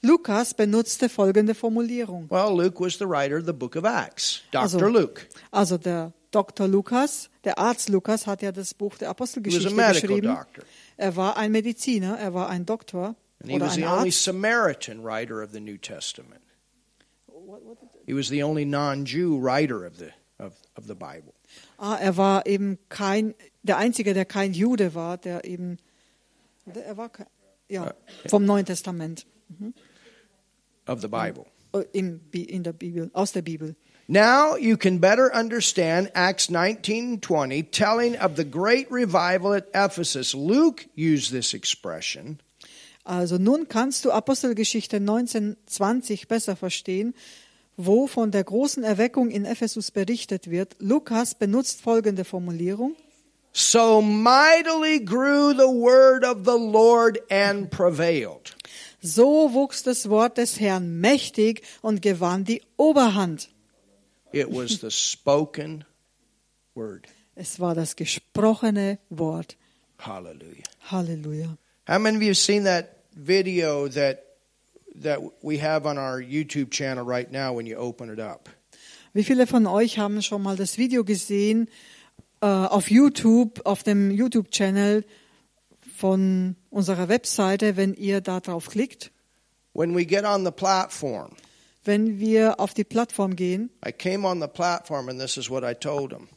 Lukas 0.01 0.53
benutzte 0.53 1.09
folgende 1.09 1.55
Formulierung. 1.55 2.29
Well, 2.29 2.55
Luke 2.55 2.79
was 2.79 2.93
the 2.99 3.05
writer 3.05 3.37
of 3.39 3.45
the 3.45 3.53
book 3.53 3.75
of 3.75 3.83
Acts. 3.85 4.41
Dr. 4.51 4.61
Also- 4.61 4.79
Luke. 4.79 5.21
Also 5.51 5.77
der 5.77 6.13
Dr. 6.31 6.67
Lukas, 6.67 7.29
der 7.43 7.57
Arzt 7.57 7.89
Lukas 7.89 8.27
hat 8.27 8.41
ja 8.41 8.51
das 8.51 8.73
Buch 8.73 8.97
der 8.97 9.09
Apostelgeschichte 9.09 9.73
geschrieben. 9.73 10.27
doctor. 10.27 10.63
Er 10.97 11.15
war 11.15 11.37
ein 11.37 11.51
Mediziner, 11.51 12.17
er 12.19 12.33
war 12.33 12.49
ein 12.49 12.65
Doktor 12.65 13.15
And 13.41 13.51
he 13.51 13.59
was 13.59 13.75
the 13.75 13.85
only 13.85 14.11
Samaritan 14.11 15.01
writer 15.01 15.41
of 15.41 15.51
the 15.51 15.59
New 15.59 15.77
Testament. 15.77 16.41
He 18.05 18.13
was 18.13 18.29
the 18.29 18.43
only 18.43 18.65
non-Jew 18.65 19.37
writer 19.37 19.85
of 19.85 19.97
the 19.97 20.11
of, 20.39 20.53
of 20.75 20.87
the 20.87 20.95
Bible. 20.95 21.33
Ah, 21.79 21.97
er 22.01 22.17
war 22.17 22.43
eben 22.45 22.77
kein, 22.89 23.35
der 23.63 23.77
Einzige, 23.77 24.13
der 24.13 24.25
kein 24.25 24.53
Jude 24.53 24.93
war, 24.93 25.17
der 25.17 25.45
eben, 25.45 25.77
er 26.65 26.97
war 26.97 27.09
kein, 27.09 27.27
ja, 27.69 27.93
vom 28.27 28.45
Neuen 28.45 28.65
Testament, 28.65 29.25
Of 30.87 31.01
the 31.01 31.07
Bible. 31.07 31.45
im, 31.93 32.19
Bi- 32.31 32.43
in 32.43 32.63
der 32.63 32.73
Bibel, 32.73 33.09
aus 33.13 33.31
der 33.31 33.41
Bibel. 33.41 33.75
Now 34.07 34.55
you 34.55 34.77
can 34.77 34.99
better 34.99 35.33
understand 35.33 36.11
Acts 36.13 36.47
19:20 36.47 37.71
telling 37.71 38.15
of 38.17 38.35
the 38.35 38.45
great 38.45 38.91
revival 38.91 39.53
at 39.53 39.67
Ephesus. 39.73 40.35
Luke 40.35 40.85
used 40.95 41.31
this 41.31 41.53
expression 41.55 42.39
Also 43.05 43.37
nun 43.37 43.69
kannst 43.69 44.03
du 44.03 44.11
Apostelgeschichte 44.11 44.97
1920 44.97 46.27
besser 46.27 46.55
verstehen, 46.55 47.13
wo 47.77 48.07
von 48.07 48.31
der 48.31 48.43
großen 48.43 48.83
Erweckung 48.83 49.29
in 49.29 49.45
Ephesus 49.45 49.91
berichtet 49.91 50.49
wird. 50.49 50.75
Lukas 50.79 51.35
benutzt 51.35 51.81
folgende 51.81 52.25
Formulierung. 52.25 52.95
So 53.53 54.01
mightily 54.01 54.99
grew 54.99 55.51
the 55.51 55.67
word 55.67 56.25
of 56.25 56.45
the 56.45 56.59
Lord 56.59 57.19
and 57.31 57.69
prevailed. 57.69 58.55
So 59.01 59.53
wuchs 59.53 59.83
das 59.83 60.09
Wort 60.09 60.37
des 60.37 60.59
Herrn 60.59 60.99
mächtig 60.99 61.61
und 61.81 62.01
gewann 62.01 62.43
die 62.43 62.63
Oberhand. 62.75 63.49
It 64.33 64.47
was 64.49 64.81
the 64.81 64.89
spoken 64.89 65.85
word. 66.73 67.07
Es 67.35 67.59
war 67.59 67.75
das 67.75 67.95
gesprochene 67.95 68.97
Wort. 69.09 69.55
Hallelujah. 69.99 70.63
Halleluja. 70.89 71.57
How 71.87 71.99
many 71.99 72.17
of 72.17 72.23
you 72.23 72.29
have 72.29 72.35
seen 72.35 72.65
that 72.65 72.94
video 73.15 73.87
that 73.89 74.19
that 75.01 75.19
we 75.41 75.57
have 75.59 75.85
on 75.85 75.97
our 75.97 76.21
YouTube 76.21 76.71
channel 76.71 77.05
right 77.05 77.31
now 77.31 77.53
when 77.55 77.65
you 77.65 77.77
open 77.77 78.09
it 78.09 78.19
up? 78.19 78.49
Wie 79.13 79.23
viele 79.23 79.47
von 79.47 79.65
euch 79.65 79.97
haben 79.97 80.21
schon 80.21 80.41
mal 80.41 80.55
das 80.57 80.77
Video 80.77 81.03
gesehen 81.03 81.69
äh, 82.41 82.45
auf 82.45 82.91
YouTube, 82.91 83.61
auf 83.65 83.83
dem 83.83 84.11
YouTube-Channel 84.11 85.05
von 85.97 86.55
unserer 86.69 87.07
Webseite, 87.07 87.77
wenn 87.77 87.93
ihr 87.93 88.19
da 88.21 88.41
drauf 88.41 88.69
klickt? 88.69 89.11
When 89.73 89.95
we 89.95 90.05
get 90.05 90.25
on 90.25 90.45
the 90.45 90.51
platform, 90.51 91.31
Wenn 91.85 92.19
wir 92.19 92.59
auf 92.59 92.73
die 92.73 92.83
Plattform 92.83 93.35
gehen 93.35 93.69
I 93.85 93.91
came 93.91 94.27
on 94.27 94.41
the 94.41 94.47
platform 94.47 95.07
and 95.07 95.19
this 95.19 95.37
is 95.37 95.49
what 95.49 95.63
I 95.63 95.73
told 95.73 96.11
them. 96.11 96.27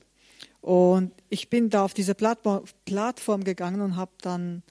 und 0.60 1.12
ich 1.30 1.48
bin 1.50 1.70
da 1.70 1.84
auf 1.84 1.94
diese 1.94 2.14
Plattform, 2.14 2.64
Plattform 2.84 3.42
gegangen 3.44 3.80
und 3.80 3.96
habe 3.96 4.12
dann 4.20 4.62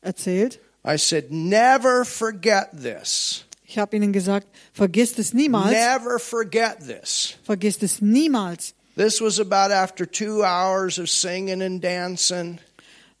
erzählt, 0.00 0.60
I 0.84 0.96
said, 0.98 1.30
never 1.30 2.04
forget 2.04 2.70
this. 2.72 3.44
ich 3.64 3.78
habe 3.78 3.96
ihnen 3.96 4.12
gesagt, 4.12 4.46
vergisst 4.72 5.18
es 5.18 5.32
niemals, 5.32 5.70
Never 5.70 6.18
forget 6.18 6.78
this. 6.80 7.36
vergisst 7.44 7.82
es 7.82 8.00
niemals. 8.00 8.74
This 8.96 9.20
was 9.20 9.38
about 9.40 9.72
after 9.72 10.04
two 10.04 10.42
hours 10.44 10.98
of 10.98 11.08
singing 11.08 11.62
and 11.62 11.82
dancing. 11.82 12.58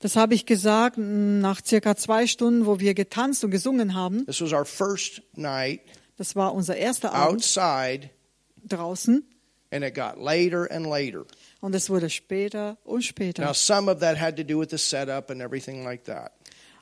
Das 0.00 0.16
habe 0.16 0.34
ich 0.34 0.44
gesagt 0.44 0.98
mm, 0.98 1.40
nach 1.40 1.60
circa 1.64 1.96
zwei 1.96 2.26
Stunden, 2.26 2.66
wo 2.66 2.80
wir 2.80 2.92
getanzt 2.94 3.44
und 3.44 3.50
gesungen 3.52 3.94
haben. 3.94 4.26
This 4.26 4.40
was 4.42 4.52
our 4.52 4.64
first 4.66 5.22
night 5.36 5.80
Das 6.18 6.34
war 6.36 6.52
unser 6.54 6.76
erster 6.76 7.12
Abend 7.14 7.36
outside, 7.42 8.10
draußen 8.68 9.24
and 9.70 9.84
it 9.84 9.94
got 9.94 10.18
later 10.18 10.70
and 10.70 10.86
later. 10.86 11.24
und 11.60 11.74
es 11.74 11.88
wurde 11.88 12.10
später 12.10 12.76
und 12.84 13.02
später. 13.02 13.42
Now, 13.44 13.54
some 13.54 13.90
of 13.90 14.00
that 14.00 14.20
had 14.20 14.36
to 14.36 14.42
do 14.44 14.58
with 14.60 14.68
the 14.70 14.78
setup 14.78 15.30
and 15.30 15.40
everything 15.40 15.84
like 15.84 16.04
that. 16.04 16.32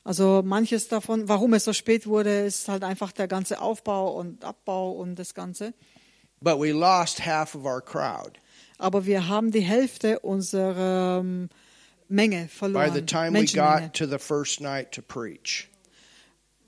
Also 0.05 0.43
manches 0.45 0.89
davon, 0.89 1.29
warum 1.29 1.53
es 1.55 1.65
so 1.65 1.73
spät 1.73 2.07
wurde, 2.07 2.41
ist 2.47 2.69
halt 2.69 2.85
einfach 2.85 3.13
der 3.13 3.29
ganze 3.29 3.61
Aufbau 3.61 4.19
und 4.19 4.45
Abbau 4.45 4.93
und 4.93 5.17
das 5.17 5.35
Ganze. 5.35 5.75
But 6.41 6.59
we 6.59 6.73
lost 6.73 7.25
half 7.27 7.55
of 7.55 7.65
our 7.65 7.83
crowd. 7.83 8.33
Aber 8.79 9.05
wir 9.05 9.29
haben 9.29 9.51
die 9.51 9.61
Hälfte 9.61 10.21
unserer 10.21 11.19
ähm, 11.21 11.51
Menge 12.09 12.45
By 12.45 12.49
verloren, 12.49 12.95
the 12.95 13.03
time 13.03 13.33
we 13.39 13.45
got 13.45 13.93
to 13.95 14.07
the 14.07 14.19
first 14.19 14.61
night 14.61 14.91
to 14.93 15.03
preach, 15.03 15.69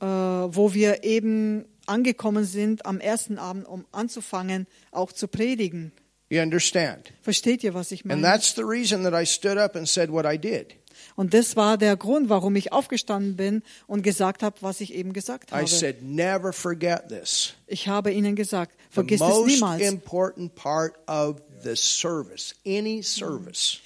äh, 0.00 0.04
wo 0.06 0.74
wir 0.74 1.02
eben 1.04 1.64
angekommen 1.86 2.44
sind 2.44 2.84
am 2.84 3.00
ersten 3.00 3.38
Abend, 3.38 3.66
um 3.66 3.86
anzufangen, 3.92 4.66
auch 4.90 5.10
zu 5.10 5.26
predigen. 5.26 5.92
you 6.28 6.40
understand? 6.40 7.12
Versteht 7.22 7.64
ihr, 7.64 7.74
was 7.74 7.92
ich 7.92 8.02
And 8.04 8.20
meine? 8.20 8.22
that's 8.22 8.54
the 8.54 8.62
reason 8.62 9.02
that 9.04 9.14
I 9.14 9.24
stood 9.26 9.56
up 9.58 9.74
and 9.74 9.88
said 9.88 10.10
what 10.10 10.24
I 10.26 10.38
did. 10.38 10.74
Und 11.16 11.34
das 11.34 11.56
war 11.56 11.76
der 11.78 11.96
Grund, 11.96 12.28
warum 12.28 12.56
ich 12.56 12.72
aufgestanden 12.72 13.36
bin 13.36 13.62
und 13.86 14.02
gesagt 14.02 14.42
habe, 14.42 14.56
was 14.60 14.80
ich 14.80 14.94
eben 14.94 15.12
gesagt 15.12 15.50
I 15.50 15.56
habe. 15.56 15.66
said, 15.68 16.02
never 16.02 16.52
forget 16.52 17.08
this. 17.08 17.54
Ich 17.66 17.88
habe 17.88 18.12
ihnen 18.12 18.34
gesagt, 18.36 18.72
The 18.90 18.94
vergiss 18.94 19.20
es 19.20 19.46
niemals. 19.46 19.82
important 19.82 20.54
part 20.54 20.94
of 21.08 21.40
the 21.62 21.76
service, 21.76 22.54
any 22.66 23.02
service, 23.02 23.78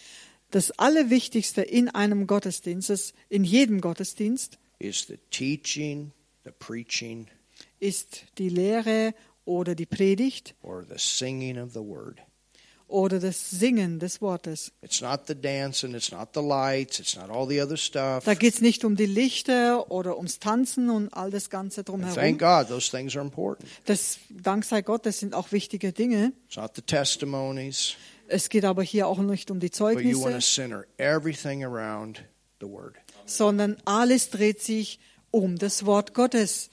Das 0.52 0.70
Allerwichtigste 0.78 1.62
in 1.62 1.88
einem 1.88 2.26
Gottesdienst, 2.26 2.90
ist- 2.90 3.14
in 3.28 3.42
jedem 3.44 3.80
Gottesdienst, 3.80 4.58
is 4.78 5.06
the 5.08 5.18
teaching, 5.30 6.12
the 6.44 6.52
preaching, 6.58 7.26
ist 7.80 8.22
die 8.38 8.48
Lehre 8.48 9.14
oder 9.44 9.74
die 9.74 9.86
Predigt 9.86 10.54
or 10.62 10.84
oder 12.88 13.18
das 13.18 13.50
Singen 13.50 13.98
des 13.98 14.20
Wortes. 14.20 14.70
It's 14.80 15.00
not 15.00 15.22
the 15.26 15.34
dancing, 15.34 15.94
it's 15.94 16.12
not 16.12 16.28
the 16.34 16.40
lights, 16.40 17.00
it's 17.00 17.16
not 17.16 17.30
all 17.30 17.48
the 17.48 17.60
other 17.60 17.76
stuff. 17.76 18.24
Da 18.24 18.34
geht 18.34 18.54
es 18.54 18.60
nicht 18.60 18.84
um 18.84 18.94
die 18.96 19.06
Lichter 19.06 19.90
oder 19.90 20.16
ums 20.16 20.38
Tanzen 20.38 20.88
und 20.90 21.12
all 21.12 21.30
das 21.30 21.50
Ganze 21.50 21.80
And 21.80 21.88
drumherum. 21.88 22.14
thank 22.14 22.38
God, 22.38 22.68
those 22.68 22.90
things 22.90 23.16
are 23.16 23.24
important. 23.24 23.68
Das, 23.86 24.18
dank 24.30 24.64
sei 24.64 24.82
Gott, 24.82 25.04
das 25.06 25.18
sind 25.18 25.34
auch 25.34 25.52
wichtige 25.52 25.92
Dinge. 25.92 26.32
It's 26.46 26.56
not 26.56 26.72
the 26.76 26.82
testimonies, 26.82 27.94
Es 28.28 28.48
geht 28.48 28.64
aber 28.64 28.82
hier 28.82 29.06
auch 29.06 29.18
nicht 29.18 29.50
um 29.50 29.60
die 29.60 29.68
but 29.68 29.78
you 30.02 30.20
want 30.20 30.34
to 30.34 30.40
Zeugnisse, 30.40 30.54
center 30.54 30.84
everything 30.98 31.64
around 31.64 32.22
the 32.60 32.66
word 32.68 32.94
sondern 33.24 33.76
alles 33.84 34.30
dreht 34.30 34.62
sich 34.62 34.98
um 35.32 35.58
das 35.58 35.84
Wort 35.86 36.14
Gottes. 36.14 36.70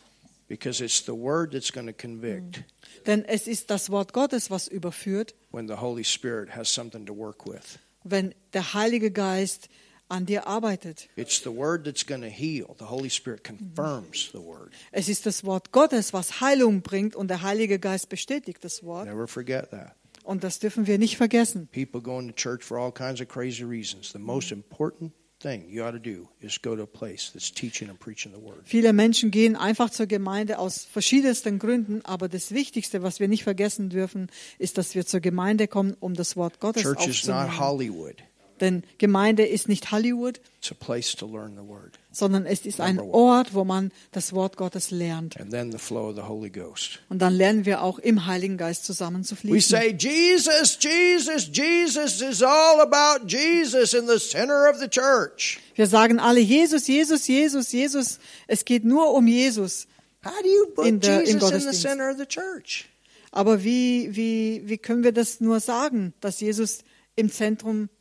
because 0.48 0.84
it's 0.84 1.04
the 1.06 1.12
word 1.14 1.52
that's 1.52 1.72
going 1.72 1.88
to 1.88 1.94
convict 1.94 2.64
Denn 3.06 3.26
es 3.26 3.48
ist 3.48 3.70
das 3.70 3.90
Wort 3.90 4.14
Gottes, 4.14 4.50
was 4.50 4.68
überführt, 4.68 5.36
when 5.52 5.68
the 5.68 5.76
Holy 5.76 6.04
Spirit 6.04 6.56
has 6.56 6.74
something 6.74 7.06
to 7.06 7.16
work 7.16 7.46
with. 7.46 7.80
wenn 8.04 8.34
der 8.54 8.74
Heilige 8.74 9.12
Geist 9.12 9.70
an 10.10 10.26
dir 10.26 10.46
arbeitet. 10.48 11.10
It's 11.16 11.42
the 11.44 11.50
word 11.50 11.86
that's 11.86 12.06
going 12.06 12.22
to 12.22 12.28
heal. 12.28 12.76
The 12.78 12.86
Holy 12.86 13.10
Spirit 13.10 13.44
confirms 13.44 14.30
the 14.32 14.40
word. 14.40 14.72
Es 14.92 15.08
ist 15.10 15.26
das 15.26 15.44
Wort 15.44 15.72
Gottes, 15.72 16.14
was 16.14 16.42
Heilung 16.42 16.82
bringt 16.82 17.16
und 17.16 17.30
der 17.30 17.42
Heilige 17.42 17.80
Geist 17.80 18.10
bestätigt 18.10 18.64
das 18.64 18.84
Wort. 18.84 19.08
Never 19.08 19.28
forget 19.28 19.72
that. 19.72 19.96
Und 20.24 20.44
das 20.44 20.60
dürfen 20.60 20.88
wir 20.88 20.98
nicht 20.98 21.18
vergessen. 21.18 21.68
People 21.68 22.02
go 22.02 22.20
into 22.20 22.34
church 22.34 22.64
for 22.64 22.78
all 22.78 22.92
kinds 22.92 23.20
of 23.22 23.28
crazy 23.28 23.64
reasons. 23.64 24.12
The 24.14 24.20
most 24.20 24.52
important 24.52 25.12
thing 25.44 25.66
you 25.70 25.84
ought 25.84 25.92
to 25.92 26.00
do 26.00 26.28
is 26.42 26.60
go 26.62 26.76
to 26.76 26.84
a 26.84 26.88
place 26.88 27.32
that's 27.34 27.52
teaching 27.52 27.90
and 27.90 28.00
preaching 28.00 28.32
the 28.34 28.42
word. 28.42 28.62
Viele 28.64 28.94
Menschen 28.94 29.30
gehen 29.30 29.56
einfach 29.56 29.90
zur 29.90 30.08
Gemeinde 30.08 30.58
aus 30.58 30.86
verschiedensten 30.86 31.60
Gründen, 31.60 32.02
aber 32.04 32.30
das 32.30 32.52
Wichtigste, 32.52 33.04
was 33.04 33.20
wir 33.20 33.28
nicht 33.28 33.44
vergessen 33.44 33.90
dürfen, 33.90 34.30
ist, 34.58 34.78
dass 34.78 34.96
wir 34.96 35.06
zur 35.06 35.20
Gemeinde 35.20 35.68
kommen, 35.68 35.96
um 36.00 36.14
das 36.14 36.36
Wort 36.36 36.60
Gottes 36.60 36.84
Church 36.84 37.08
is 37.08 37.28
not 37.28 37.50
aufzunehmen. 37.60 38.16
Denn 38.62 38.84
Gemeinde 38.98 39.46
ist 39.46 39.68
nicht 39.68 39.92
Hollywood, 39.92 40.40
It's 40.60 40.72
a 40.72 40.76
place 40.76 41.16
to 41.16 41.26
learn 41.28 41.56
the 41.56 41.68
word. 41.68 42.00
sondern 42.12 42.46
es 42.46 42.66
ist 42.66 42.80
ein. 42.80 43.00
Ort, 43.00 43.54
wo 43.54 43.64
man 43.66 43.92
das 44.12 44.32
Wort 44.34 44.58
Gottes 44.58 44.92
lernt. 44.92 45.40
And 45.40 45.52
then 45.52 45.72
the 45.72 45.78
flow 45.80 46.10
of 46.10 46.16
the 46.16 46.22
Holy 46.22 46.50
Ghost. 46.50 47.00
Und 47.10 47.20
dann 47.22 47.34
lernen 47.34 47.66
wir 47.66 47.82
auch 47.82 48.00
im 48.00 48.26
Heiligen 48.28 48.58
Geist 48.58 48.86
zusammen 48.86 49.24
zu 49.24 49.36
We 49.36 49.40
fließen. 49.60 49.78
say, 49.78 49.96
Jesus, 50.00 50.78
Jesus, 50.80 51.50
Jesus 51.52 52.22
is 52.22 52.42
all 52.44 52.80
about 52.82 53.26
Jesus 53.28 53.94
in 53.94 54.08
the 54.08 54.18
center 54.20 54.70
of 54.70 54.78
the 54.80 54.88
church. 54.88 55.60
Wir 55.76 55.88
sagen 55.88 56.20
alle 56.20 56.40
Jesus, 56.40 56.88
Jesus, 56.88 57.28
Jesus, 57.28 57.72
Jesus. 57.72 58.20
Es 58.48 58.64
geht 58.66 58.86
nur 58.86 59.14
um 59.14 59.28
Jesus. 59.28 59.88
How 60.24 60.32
do 60.42 60.48
you 60.48 60.68
put 60.74 60.86
In 60.86 61.00
der- 61.02 61.24
Jesus 61.26 61.52
in 61.52 61.60
the 61.60 61.78
center 61.78 62.10
of 62.12 62.18
the 62.18 62.26
church? 62.26 62.86
Aber 63.32 63.64
wie, 63.64 64.16
wie, 64.16 64.62
wie 64.66 64.78
können 64.78 65.04
wir 65.04 65.12
das 65.12 65.42
nur 65.42 65.60
sagen, 65.60 66.14
dass 66.22 66.40
Jesus 66.40 66.80
im 67.16 67.32
Zentrum 67.32 67.86
äh, 67.86 67.93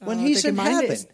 When 0.00 0.18
der 0.18 0.26
he's 0.28 0.44
in 0.44 0.56
Gemeinde 0.56 0.82
heaven. 0.82 0.92
ist? 0.94 1.08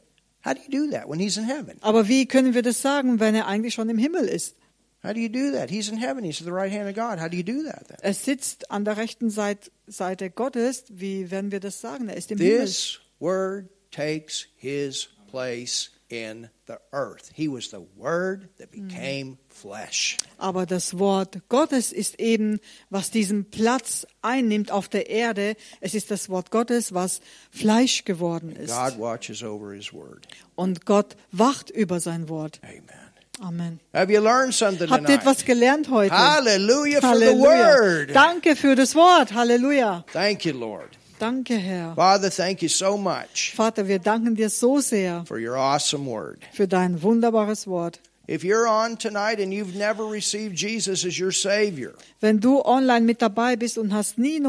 How 0.45 0.55
do 0.55 0.61
you 0.69 0.87
do 0.87 0.91
that 0.93 1.09
when 1.09 1.19
he's 1.19 1.37
in 1.37 1.45
heaven? 1.45 1.77
Aber 1.81 2.09
wie 2.09 2.27
können 2.27 2.55
wir 2.55 2.63
das 2.63 2.81
sagen, 2.81 3.19
wenn 3.21 3.35
er 3.35 3.47
eigentlich 3.47 3.75
schon 3.75 3.89
im 3.89 3.99
Himmel 3.99 4.27
ist? 4.29 4.57
How 5.03 5.13
do 5.13 5.21
you 5.21 5.29
do 5.29 5.53
that? 5.53 5.71
He's 5.71 5.89
in 5.89 5.99
heaven. 5.99 6.25
He's 6.25 6.41
at 6.41 6.47
the 6.47 6.53
right 6.53 6.73
hand 6.73 6.89
of 6.89 6.95
God. 6.95 7.21
How 7.21 7.29
do 7.29 7.37
you 7.37 7.43
do 7.45 7.63
that 7.65 7.87
then? 7.89 7.99
Er 8.01 8.15
sitzt 8.15 8.71
an 8.71 8.85
der 8.85 8.97
rechten 8.97 9.31
Seite, 9.31 9.71
Seite 9.87 10.31
Gottes. 10.31 10.85
Wie 10.89 11.31
werden 11.31 11.53
wir 11.53 11.61
das 11.61 11.81
sagen? 11.81 12.09
Er 12.09 12.17
ist 12.17 12.31
im 12.31 12.39
Himmel. 12.39 12.61
This 12.61 13.01
word 13.21 13.69
takes 13.91 14.47
his 14.57 15.09
place 15.31 15.91
in 16.09 16.49
the 16.67 16.79
earth. 16.93 17.31
He 17.35 17.49
was 17.49 17.71
the 17.71 17.81
word 17.97 18.49
that 18.59 18.71
became 18.71 19.39
flesh. 19.49 20.17
Aber 20.39 20.67
das 20.67 20.99
Wort 20.99 21.49
Gottes 21.49 21.93
ist 21.93 22.21
eben, 22.21 22.61
was 22.91 23.11
diesen 23.11 23.51
Platz 23.51 24.07
einnimmt 24.23 24.71
auf 24.71 24.89
der 24.89 25.11
Erde. 25.11 25.57
Es 25.81 25.95
ist 25.95 26.11
das 26.11 26.29
Wort 26.29 26.51
Gottes, 26.51 26.95
was 26.95 27.21
Fleisch 27.51 28.05
geworden 28.05 28.55
ist. 28.55 28.71
God 28.75 28.99
watches 28.99 29.43
over 29.43 29.73
his 29.73 29.93
word. 29.93 30.27
Und 30.55 30.87
Gott 30.87 31.17
wacht 31.33 31.71
über 31.71 32.01
sein 32.01 32.29
Wort. 32.29 32.61
Amen. 32.63 33.07
Amen. 33.39 33.81
Have 33.93 34.11
you 34.11 34.21
learned 34.21 34.55
something 34.55 34.89
Habt 34.89 35.09
ihr 35.09 35.17
etwas 35.17 35.45
gelernt 35.45 35.91
heute? 35.91 36.15
Hallelujah 36.17 37.01
for 37.03 37.17
the 37.17 37.27
Halleluja. 37.27 37.77
word. 37.79 38.15
Danke 38.15 38.57
für 38.57 38.75
das 38.75 38.95
Wort. 38.95 39.35
Halleluja. 39.35 40.05
Thank 40.13 40.47
you, 40.47 40.55
Lord. 40.59 40.97
Danke, 41.19 41.55
Herr. 41.57 41.95
Father, 41.95 42.31
thank 42.31 42.63
you 42.63 42.69
so 42.69 42.97
much 42.97 43.53
Vater, 43.55 43.89
wir 43.89 43.99
danken 43.99 44.35
dir 44.35 44.51
so 44.51 44.81
sehr 44.81 45.25
for 45.27 45.39
your 45.39 45.57
awesome 45.57 46.07
word. 46.07 46.39
für 46.53 46.69
dein 46.69 47.03
wunderbares 47.03 47.67
Wort. 47.67 48.01
If 48.29 48.43
you're 48.43 48.67
on 48.69 48.99
tonight 48.99 49.39
and 49.41 49.53
you've 49.53 49.77
never 49.77 50.05
received 50.05 50.57
Jesus 50.59 51.05
as 51.07 51.19
your 51.19 51.33
Savior, 51.33 51.95
Wenn 52.21 52.41
du 52.41 52.61
online 52.61 53.07
mit 53.07 53.23
dabei 53.23 53.57
bist 53.57 53.79
und 53.79 53.95
hast 53.95 54.19
nie, 54.19 54.41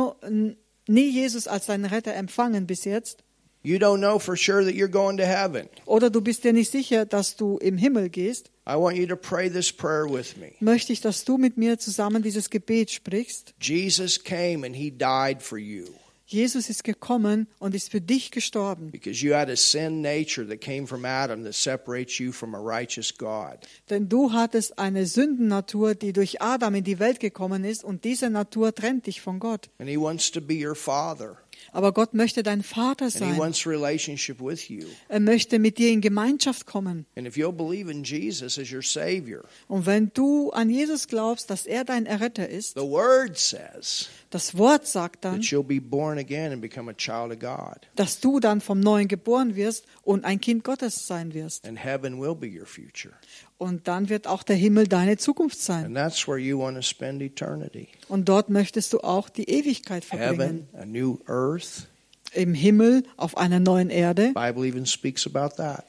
nie 0.87 1.09
Jesus 1.09 1.47
als 1.47 1.67
deinen 1.67 1.85
Retter 1.85 2.13
empfangen 2.15 2.65
bis 2.65 2.85
jetzt, 2.85 3.23
you 3.63 3.77
don't 3.77 3.99
know 3.99 4.17
for 4.19 4.35
sure 4.35 4.63
that 4.65 4.73
you're 4.73 4.89
going 4.89 5.17
to 5.17 5.25
heaven. 5.25 5.69
oder 5.85 6.09
du 6.09 6.21
bist 6.21 6.43
dir 6.43 6.53
nicht 6.53 6.71
sicher, 6.71 7.05
dass 7.05 7.35
du 7.35 7.57
im 7.59 7.77
Himmel 7.77 8.09
gehst, 8.09 8.49
I 8.67 8.75
want 8.75 8.97
you 8.97 9.05
to 9.07 9.15
pray 9.15 9.49
this 9.49 9.71
prayer 9.71 10.05
with 10.11 10.35
me. 10.37 10.53
möchte 10.59 10.91
ich, 10.91 10.99
dass 11.01 11.23
du 11.23 11.37
mit 11.37 11.55
mir 11.57 11.77
zusammen 11.79 12.23
dieses 12.23 12.49
Gebet 12.49 12.89
sprichst. 12.91 13.53
Jesus 13.61 14.21
came 14.21 14.65
and 14.65 14.75
he 14.75 14.89
died 14.91 15.41
for 15.41 15.57
you 15.59 15.85
Jesus 16.29 16.69
ist 16.69 16.83
gekommen 16.83 17.47
und 17.57 17.73
ist 17.73 17.89
für 17.89 18.01
dich 18.01 18.31
gestorben, 18.31 18.91
because 18.91 19.25
you 19.25 19.33
had 19.33 19.49
a 19.49 19.55
sin 19.55 20.01
nature 20.01 20.45
that 20.47 20.59
came 20.59 20.85
from 20.85 21.05
Adam 21.05 21.43
that 21.45 21.53
separates 21.55 22.19
you 22.19 22.33
from 22.33 22.53
a 22.53 22.59
righteous 22.59 23.17
God. 23.17 23.59
denn 23.89 24.09
du 24.09 24.33
hattest 24.33 24.77
eine 24.77 25.05
Sündennatur, 25.05 25.95
die 25.95 26.11
durch 26.11 26.41
Adam 26.41 26.75
in 26.75 26.83
die 26.83 26.99
Welt 26.99 27.21
gekommen 27.21 27.63
ist 27.63 27.83
und 27.83 28.03
diese 28.03 28.29
Natur 28.29 28.75
trennt 28.75 29.07
dich 29.07 29.21
von 29.21 29.39
Gott. 29.39 29.69
And 29.79 29.89
he 29.89 29.97
wants 29.97 30.29
to 30.31 30.41
be 30.41 30.55
your 30.55 30.75
father. 30.75 31.37
Aber 31.71 31.91
Gott 31.91 32.13
möchte 32.13 32.43
dein 32.43 32.63
Vater 32.63 33.09
sein. 33.09 33.39
Er 35.09 35.19
möchte 35.19 35.59
mit 35.59 35.77
dir 35.77 35.89
in 35.91 36.01
Gemeinschaft 36.01 36.65
kommen. 36.65 37.05
And 37.15 37.27
if 37.27 37.35
you'll 37.35 37.51
believe 37.51 37.91
in 37.91 38.03
Jesus 38.03 38.57
as 38.57 38.71
your 38.71 38.81
Savior, 38.81 39.43
Und 39.67 39.85
wenn 39.85 40.11
du 40.13 40.51
an 40.51 40.69
Jesus 40.69 41.07
glaubst, 41.07 41.49
dass 41.49 41.65
er 41.65 41.83
dein 41.83 42.05
Erretter 42.05 42.47
ist, 42.49 42.75
the 42.75 42.81
Word 42.81 43.37
says 43.37 44.09
das 44.29 44.57
Wort 44.57 44.85
sagt 44.85 45.23
dann, 45.23 45.41
dass 47.95 48.19
du 48.19 48.39
dann 48.39 48.61
vom 48.61 48.79
Neuen 48.79 49.07
geboren 49.07 49.55
wirst 49.55 49.85
und 50.03 50.25
ein 50.25 50.41
Kind 50.41 50.63
Gottes 50.65 51.07
sein 51.07 51.33
wirst. 51.33 51.65
And 51.65 51.81
heaven 51.81 52.19
will 52.19 52.35
be 52.35 52.47
your 52.47 52.65
future. 52.65 53.13
Und 53.57 53.87
dann 53.87 54.09
wird 54.09 54.27
auch 54.27 54.43
der 54.43 54.55
Himmel 54.55 54.87
deine 54.87 55.17
Zukunft 55.17 55.59
sein. 55.59 55.85
And 55.85 55.95
that's 55.95 56.27
where 56.27 56.37
you 56.37 56.59
want 56.59 56.75
to 56.75 56.81
spend 56.81 57.21
eternity. 57.21 57.87
Und 58.07 58.27
dort 58.29 58.49
möchtest 58.49 58.93
du 58.93 58.99
auch 58.99 59.29
die 59.29 59.49
Ewigkeit 59.49 60.03
verbringen. 60.03 60.67
Heaven, 60.73 60.81
a 60.81 60.85
new 60.85 61.19
earth. 61.27 61.87
Im 62.33 62.53
Himmel, 62.53 63.03
auf 63.15 63.37
einer 63.37 63.59
neuen 63.59 63.89
Erde. 63.89 64.33
Bible 64.33 64.67
even 64.67 64.85
speaks 64.85 65.25
about 65.25 65.55
that. 65.55 65.85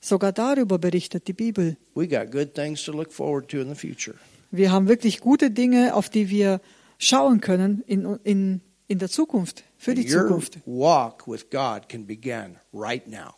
Sogar 0.00 0.32
darüber 0.32 0.78
berichtet 0.78 1.26
die 1.26 1.32
Bibel. 1.32 1.76
We 1.94 2.06
got 2.06 2.30
good 2.30 2.54
things 2.54 2.84
to 2.84 2.92
look 2.92 3.12
forward 3.12 3.48
to 3.48 3.58
in 3.58 3.68
the 3.68 3.74
future. 3.74 4.16
Wir 4.50 4.70
haben 4.70 4.88
wirklich 4.88 5.20
gute 5.20 5.50
Dinge, 5.50 5.94
auf 5.94 6.08
die 6.08 6.30
wir 6.30 6.60
schauen 6.98 7.40
können 7.40 7.82
in, 7.86 8.04
in, 8.24 8.60
in 8.86 8.98
der 8.98 9.08
Zukunft, 9.08 9.64
für 9.76 9.94
die 9.94 10.02
Your 10.12 10.22
Zukunft. 10.26 10.58
walk 10.66 11.26
with 11.26 11.48
God 11.50 11.88
can 11.88 12.06
begin 12.06 12.56
right 12.72 13.06
now. 13.06 13.34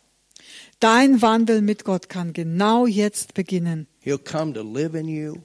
Dein 0.79 1.21
Wandel 1.21 1.61
mit 1.61 1.83
Gott 1.83 2.09
kann 2.09 2.33
genau 2.33 2.87
jetzt 2.87 3.33
beginnen. 3.35 3.87
He'll 4.03 4.17
come 4.17 4.53
to 4.53 4.61
live 4.63 4.95
in 4.95 5.07
you 5.07 5.35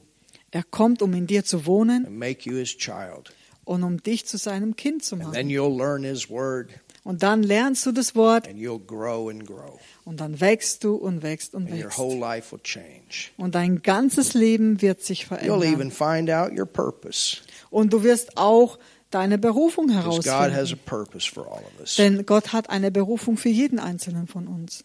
Er 0.53 0.63
kommt, 0.63 1.03
um 1.03 1.13
in 1.13 1.27
dir 1.27 1.45
zu 1.45 1.67
wohnen 1.67 2.07
and 2.07 2.17
make 2.19 2.49
you 2.49 2.57
his 2.57 2.77
child. 2.79 3.35
und 3.65 3.83
um 3.83 4.03
dich 4.03 4.27
zu 4.27 4.39
seinem 4.39 4.75
Kind 4.77 5.05
zu 5.05 5.17
And 5.17 5.25
machen. 5.25 5.35
then 5.35 5.49
you'll 5.49 5.77
learn 5.77 6.03
his 6.05 6.31
word 6.31 6.71
Und 7.05 7.23
dann 7.23 7.43
lernst 7.43 7.85
du 7.85 7.93
das 7.93 8.15
Wort 8.15 8.49
and 8.49 8.59
you'll 8.59 8.85
grow 8.85 9.29
and 9.29 9.45
grow. 9.47 9.79
und 10.05 10.21
dann 10.21 10.41
wächst 10.41 10.83
du 10.83 10.95
und 10.95 11.23
wächst 11.23 11.55
und 11.55 11.65
And 11.67 11.75
your 11.79 11.85
wächst. 11.87 11.99
whole 11.99 12.19
life 12.19 12.53
will 12.53 12.63
change. 12.63 13.31
Und 13.37 13.55
dein 13.55 13.83
ganzes 13.83 14.33
Leben 14.33 14.81
wird 14.81 15.03
sich 15.03 15.25
You'll 15.27 15.63
even 15.65 15.91
verändern. 15.91 15.91
find 15.91 16.31
out 16.31 16.59
your 16.59 16.67
purpose. 16.67 17.39
Und 17.71 17.93
du 17.93 18.03
wirst 18.03 18.37
auch 18.37 18.79
deine 19.11 19.39
Berufung 19.39 19.87
Because 19.87 20.23
God 20.23 20.27
has 20.27 20.33
a 20.33 20.51
herausfinden. 20.51 20.85
purpose 20.87 21.31
for 21.31 21.47
all 21.47 21.63
of 21.63 21.81
us. 21.81 21.97
Denn 21.97 22.27
Gott 22.27 22.53
hat 22.53 22.71
eine 22.71 22.91
Berufung 22.91 23.37
für 23.37 23.49
jeden 23.49 23.79
einzelnen 23.79 24.27
von 24.27 24.47
uns. 24.49 24.85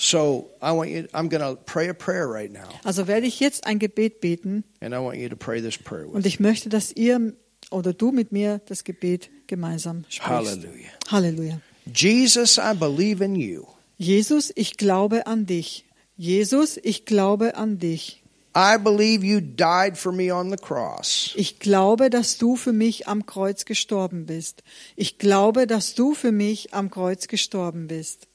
So 0.00 0.48
I 0.62 0.70
want 0.70 0.90
you 0.90 1.02
I'm 1.12 1.28
gonna 1.28 1.56
pray 1.56 1.88
a 1.88 1.92
prayer 1.92 2.30
right 2.30 2.52
now. 2.52 2.68
Also 2.84 3.08
werde 3.08 3.26
ich 3.26 3.40
jetzt 3.40 3.66
ein 3.66 3.80
Gebet 3.80 4.20
beten 4.20 4.62
And 4.80 4.94
I 4.94 4.98
want 4.98 5.16
you 5.18 5.28
to 5.28 5.36
pray 5.36 5.60
this 5.60 5.76
prayer 5.76 6.06
with 6.06 6.14
und 6.14 6.26
ich 6.26 6.38
möchte, 6.38 6.68
dass 6.68 6.92
ihr 6.92 7.34
oder 7.70 7.92
du 7.92 8.12
mit 8.12 8.30
mir 8.30 8.60
das 8.66 8.84
Gebet 8.84 9.28
gemeinsam 9.48 10.04
sprichst. 10.08 10.28
Hallelujah. 10.28 10.88
Halleluja. 11.10 11.60
Jesus, 11.92 12.58
I 12.58 12.74
believe 12.78 13.24
in 13.24 13.34
you. 13.34 13.64
Jesus, 13.96 14.52
ich 14.54 14.76
glaube 14.76 15.26
an 15.26 15.46
dich. 15.46 15.84
Jesus, 16.16 16.78
ich 16.82 17.04
glaube 17.04 17.56
an 17.56 17.78
dich. 17.78 18.22
I 18.60 18.76
believe 18.76 19.24
you 19.24 19.40
died 19.40 19.96
for 19.96 20.10
me 20.10 20.34
on 20.34 20.50
the 20.50 20.56
cross. 20.56 21.32
Ich 21.36 21.60
glaube, 21.60 22.10
dass 22.10 22.38
du 22.38 22.56
für 22.56 22.72
mich 22.72 23.06
am 23.06 23.24
Kreuz 23.24 23.64
gestorben 23.64 24.26
bist. 24.26 24.64
Ich 24.96 25.18
glaube, 25.18 25.68
dass 25.68 25.94
du 25.94 26.12
für 26.12 26.32
mich 26.32 26.74
am 26.74 26.90
Kreuz 26.90 27.28
gestorben 27.28 27.86
bist. 27.86 28.26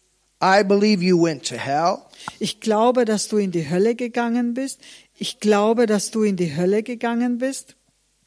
I 0.41 0.63
believe 0.63 1.03
you 1.03 1.21
went 1.21 1.45
to 1.49 1.55
hell. 1.55 1.97
Ich 2.39 2.61
glaube, 2.61 3.03
dass 3.03 3.27
du 3.27 3.35
in 3.35 3.51
die 3.51 3.69
Hölle 3.69 3.95
gegangen 3.95 4.53
bist. 4.53 4.79
Ich 5.17 5.41
glaube, 5.41 5.87
dass 5.87 6.09
du 6.09 6.23
in 6.23 6.37
die 6.37 6.55
Hölle 6.55 6.83
gegangen 6.83 7.37
bist. 7.37 7.75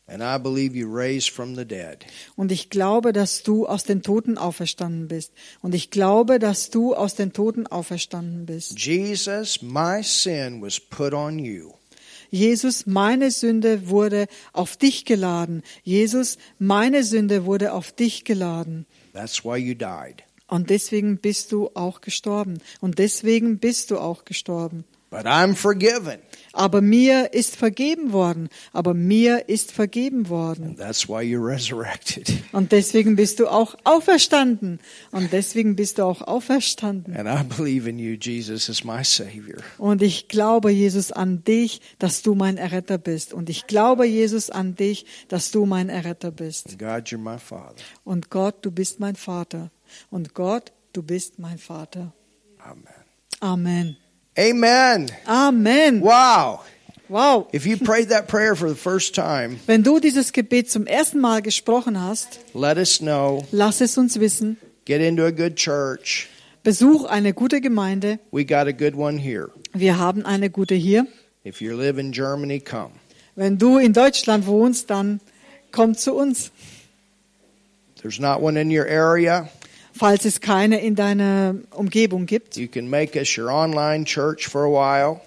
And 0.07 0.23
I 0.23 0.39
believe 0.39 0.77
you 0.77 0.87
raised 0.87 1.31
from 1.31 1.55
the 1.57 1.65
dead. 1.65 2.05
Und 2.37 2.53
ich 2.53 2.69
glaube, 2.69 3.15
dass 3.15 3.43
du 3.43 3.67
aus 3.67 3.85
den 3.85 4.03
Toten 4.03 4.37
auferstanden 4.37 5.09
bist. 5.09 5.33
Und 5.63 5.75
ich 5.75 5.91
glaube, 5.91 6.39
dass 6.39 6.69
du 6.69 6.95
aus 6.95 7.15
den 7.15 7.33
Toten 7.33 7.67
auferstanden 7.67 8.45
bist. 8.45 8.79
Jesus, 8.79 9.63
my 9.63 10.03
sin 10.03 10.61
was 10.61 10.79
put 10.79 11.15
on 11.15 11.39
you. 11.39 11.76
Jesus, 12.37 12.87
meine 12.87 13.31
Sünde 13.31 13.89
wurde 13.89 14.27
auf 14.53 14.77
dich 14.77 15.05
geladen. 15.07 15.63
Jesus, 15.83 16.37
meine 16.59 17.03
Sünde 17.03 17.47
wurde 17.47 17.73
auf 17.73 17.93
dich 17.93 18.25
geladen. 18.25 18.87
That's 19.15 19.45
why 19.45 19.57
you 19.57 19.75
died. 19.75 20.23
Und 20.47 20.71
deswegen 20.71 21.19
bist 21.19 21.51
du 21.51 21.71
auch 21.75 22.01
gestorben. 22.03 22.59
Und 22.81 22.99
deswegen 22.99 23.59
bist 23.59 23.91
du 23.91 23.99
auch 23.99 24.25
gestorben. 24.25 24.85
But 25.17 25.25
I'm 25.25 25.55
forgiven. 25.55 26.19
Aber 26.53 26.83
mir 26.83 27.33
ist 27.33 27.57
vergeben 27.57 28.13
worden. 28.13 28.51
Aber 28.75 28.93
mir 28.93 29.49
ist 29.49 29.73
vergeben 29.73 30.29
worden. 30.29 30.67
And 30.67 30.79
that's 30.79 31.09
why 31.09 31.23
you're 31.23 31.43
resurrected. 31.43 32.31
Und 32.53 32.71
deswegen 32.71 33.17
bist 33.17 33.41
du 33.41 33.49
auch 33.49 33.77
auferstanden. 33.85 34.79
Und 35.13 35.33
deswegen 35.33 35.75
bist 35.75 35.97
du 35.97 36.03
auch 36.03 36.21
auferstanden. 36.21 37.17
And 37.17 37.29
I 37.29 37.43
believe 37.45 37.89
in 37.89 37.99
you, 37.99 38.15
Jesus, 38.21 38.69
as 38.69 38.85
my 38.85 39.03
Savior. 39.05 39.57
Und 39.79 40.03
ich 40.03 40.29
glaube, 40.29 40.71
Jesus, 40.71 41.13
an 41.13 41.43
dich, 41.45 41.81
dass 41.99 42.21
du 42.21 42.35
mein 42.35 42.59
Erretter 42.59 42.99
bist. 42.99 43.33
Und 43.33 43.49
ich 43.49 43.67
glaube, 43.67 44.05
Jesus, 44.05 44.51
an 44.51 44.77
dich, 44.77 45.07
dass 45.29 45.51
du 45.51 45.65
mein 45.65 45.89
Erretter 45.89 46.31
bist. 46.31 46.69
And 46.69 46.79
God, 46.79 47.09
you're 47.09 47.17
my 47.17 47.39
Father. 47.39 47.83
Und 48.05 48.29
Gott, 48.29 48.57
du 48.61 48.71
bist 48.71 49.01
mein 49.01 49.17
Vater. 49.17 49.71
Und 50.11 50.35
Gott, 50.35 50.73
du 50.93 51.03
bist 51.03 51.39
mein 51.39 51.57
Vater. 51.57 52.13
Amen. 52.59 52.85
Amen. 53.41 53.97
Amen. 54.39 55.09
Amen. 55.27 56.01
Wow. 56.01 56.61
Wow. 57.09 57.49
If 57.53 57.67
you 57.67 57.77
prayed 57.79 58.09
that 58.09 58.27
prayer 58.29 58.55
for 58.57 58.69
the 58.69 58.75
first 58.75 59.15
time, 59.15 59.59
Wenn 59.67 59.83
du 59.83 60.01
dieses 60.01 60.33
Gebet 60.33 60.71
zum 60.71 60.87
ersten 60.87 61.21
Mal 61.21 61.41
gesprochen 61.41 62.01
hast, 62.01 62.41
let 62.55 62.77
us 62.79 62.99
know. 62.99 63.45
lass 63.53 63.81
es 63.81 63.97
uns 63.97 64.19
wissen. 64.19 64.57
Get 64.85 65.01
into 65.01 65.25
a 65.25 65.31
good 65.33 65.57
church. 65.57 66.29
Besuch 66.65 67.05
eine 67.05 67.33
gute 67.33 67.61
Gemeinde. 67.61 68.19
We 68.33 68.45
got 68.45 68.67
a 68.67 68.73
good 68.73 68.97
one 68.97 69.19
here. 69.19 69.51
Wir 69.73 69.99
haben 69.99 70.25
eine 70.27 70.51
gute 70.51 70.75
hier. 70.75 71.07
If 71.45 71.61
you 71.61 71.77
live 71.77 71.97
in 71.99 72.11
Germany, 72.13 72.59
come. 72.61 72.91
Wenn 73.37 73.57
du 73.57 73.79
in 73.79 73.93
Deutschland 73.93 74.47
wohnst, 74.47 74.91
dann 74.91 75.21
komm 75.71 75.95
zu 75.97 76.15
uns. 76.15 76.51
There's 78.03 78.19
not 78.19 78.41
one 78.43 78.61
in 78.61 78.71
your 78.71 78.87
area. 78.87 79.49
Falls 79.97 80.25
es 80.25 80.41
keine 80.41 80.81
in 80.81 80.95
deiner 80.95 81.55
Umgebung 81.71 82.27
gibt. 82.27 82.57
You 82.57 82.69
can 82.69 82.89
make 82.89 83.19
us 83.19 83.37
your 83.37 83.51
online 83.51 84.05
church 84.05 84.47
for 84.47 84.63
a 84.63 84.71
while. 84.71 85.21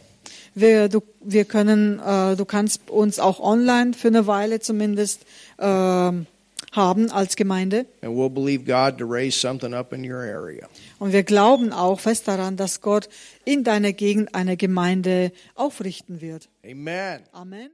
Wir, 0.56 0.90
du, 0.90 1.02
wir 1.22 1.46
können, 1.46 2.00
äh, 2.00 2.36
du 2.36 2.46
kannst 2.46 2.90
uns 2.90 3.20
auch 3.20 3.40
online 3.40 3.94
für 3.94 4.10
eine 4.10 4.28
Weile 4.28 4.60
zumindest 4.60 5.26
ähm, 5.58 6.26
haben 6.72 7.12
als 7.12 7.36
Gemeinde. 7.36 7.86
And 8.02 8.16
we'll 8.16 8.30
believe 8.30 8.66
God 8.66 8.98
to 9.00 9.06
raise 9.06 9.38
something 9.40 9.74
up 9.74 9.94
in 9.94 10.10
your 10.10 10.20
area. 10.20 10.68
Und 11.00 11.14
wir 11.14 11.24
glauben 11.24 11.72
auch 11.74 12.00
fest 12.00 12.28
daran, 12.28 12.58
dass 12.58 12.82
Gott 12.82 13.10
in 13.46 13.64
deiner 13.64 13.94
Gegend 13.94 14.36
eine 14.36 14.58
Gemeinde 14.58 15.32
aufrichten 15.56 16.22
wird. 16.22 16.50
Amen. 16.64 17.22
Amen. 17.32 17.68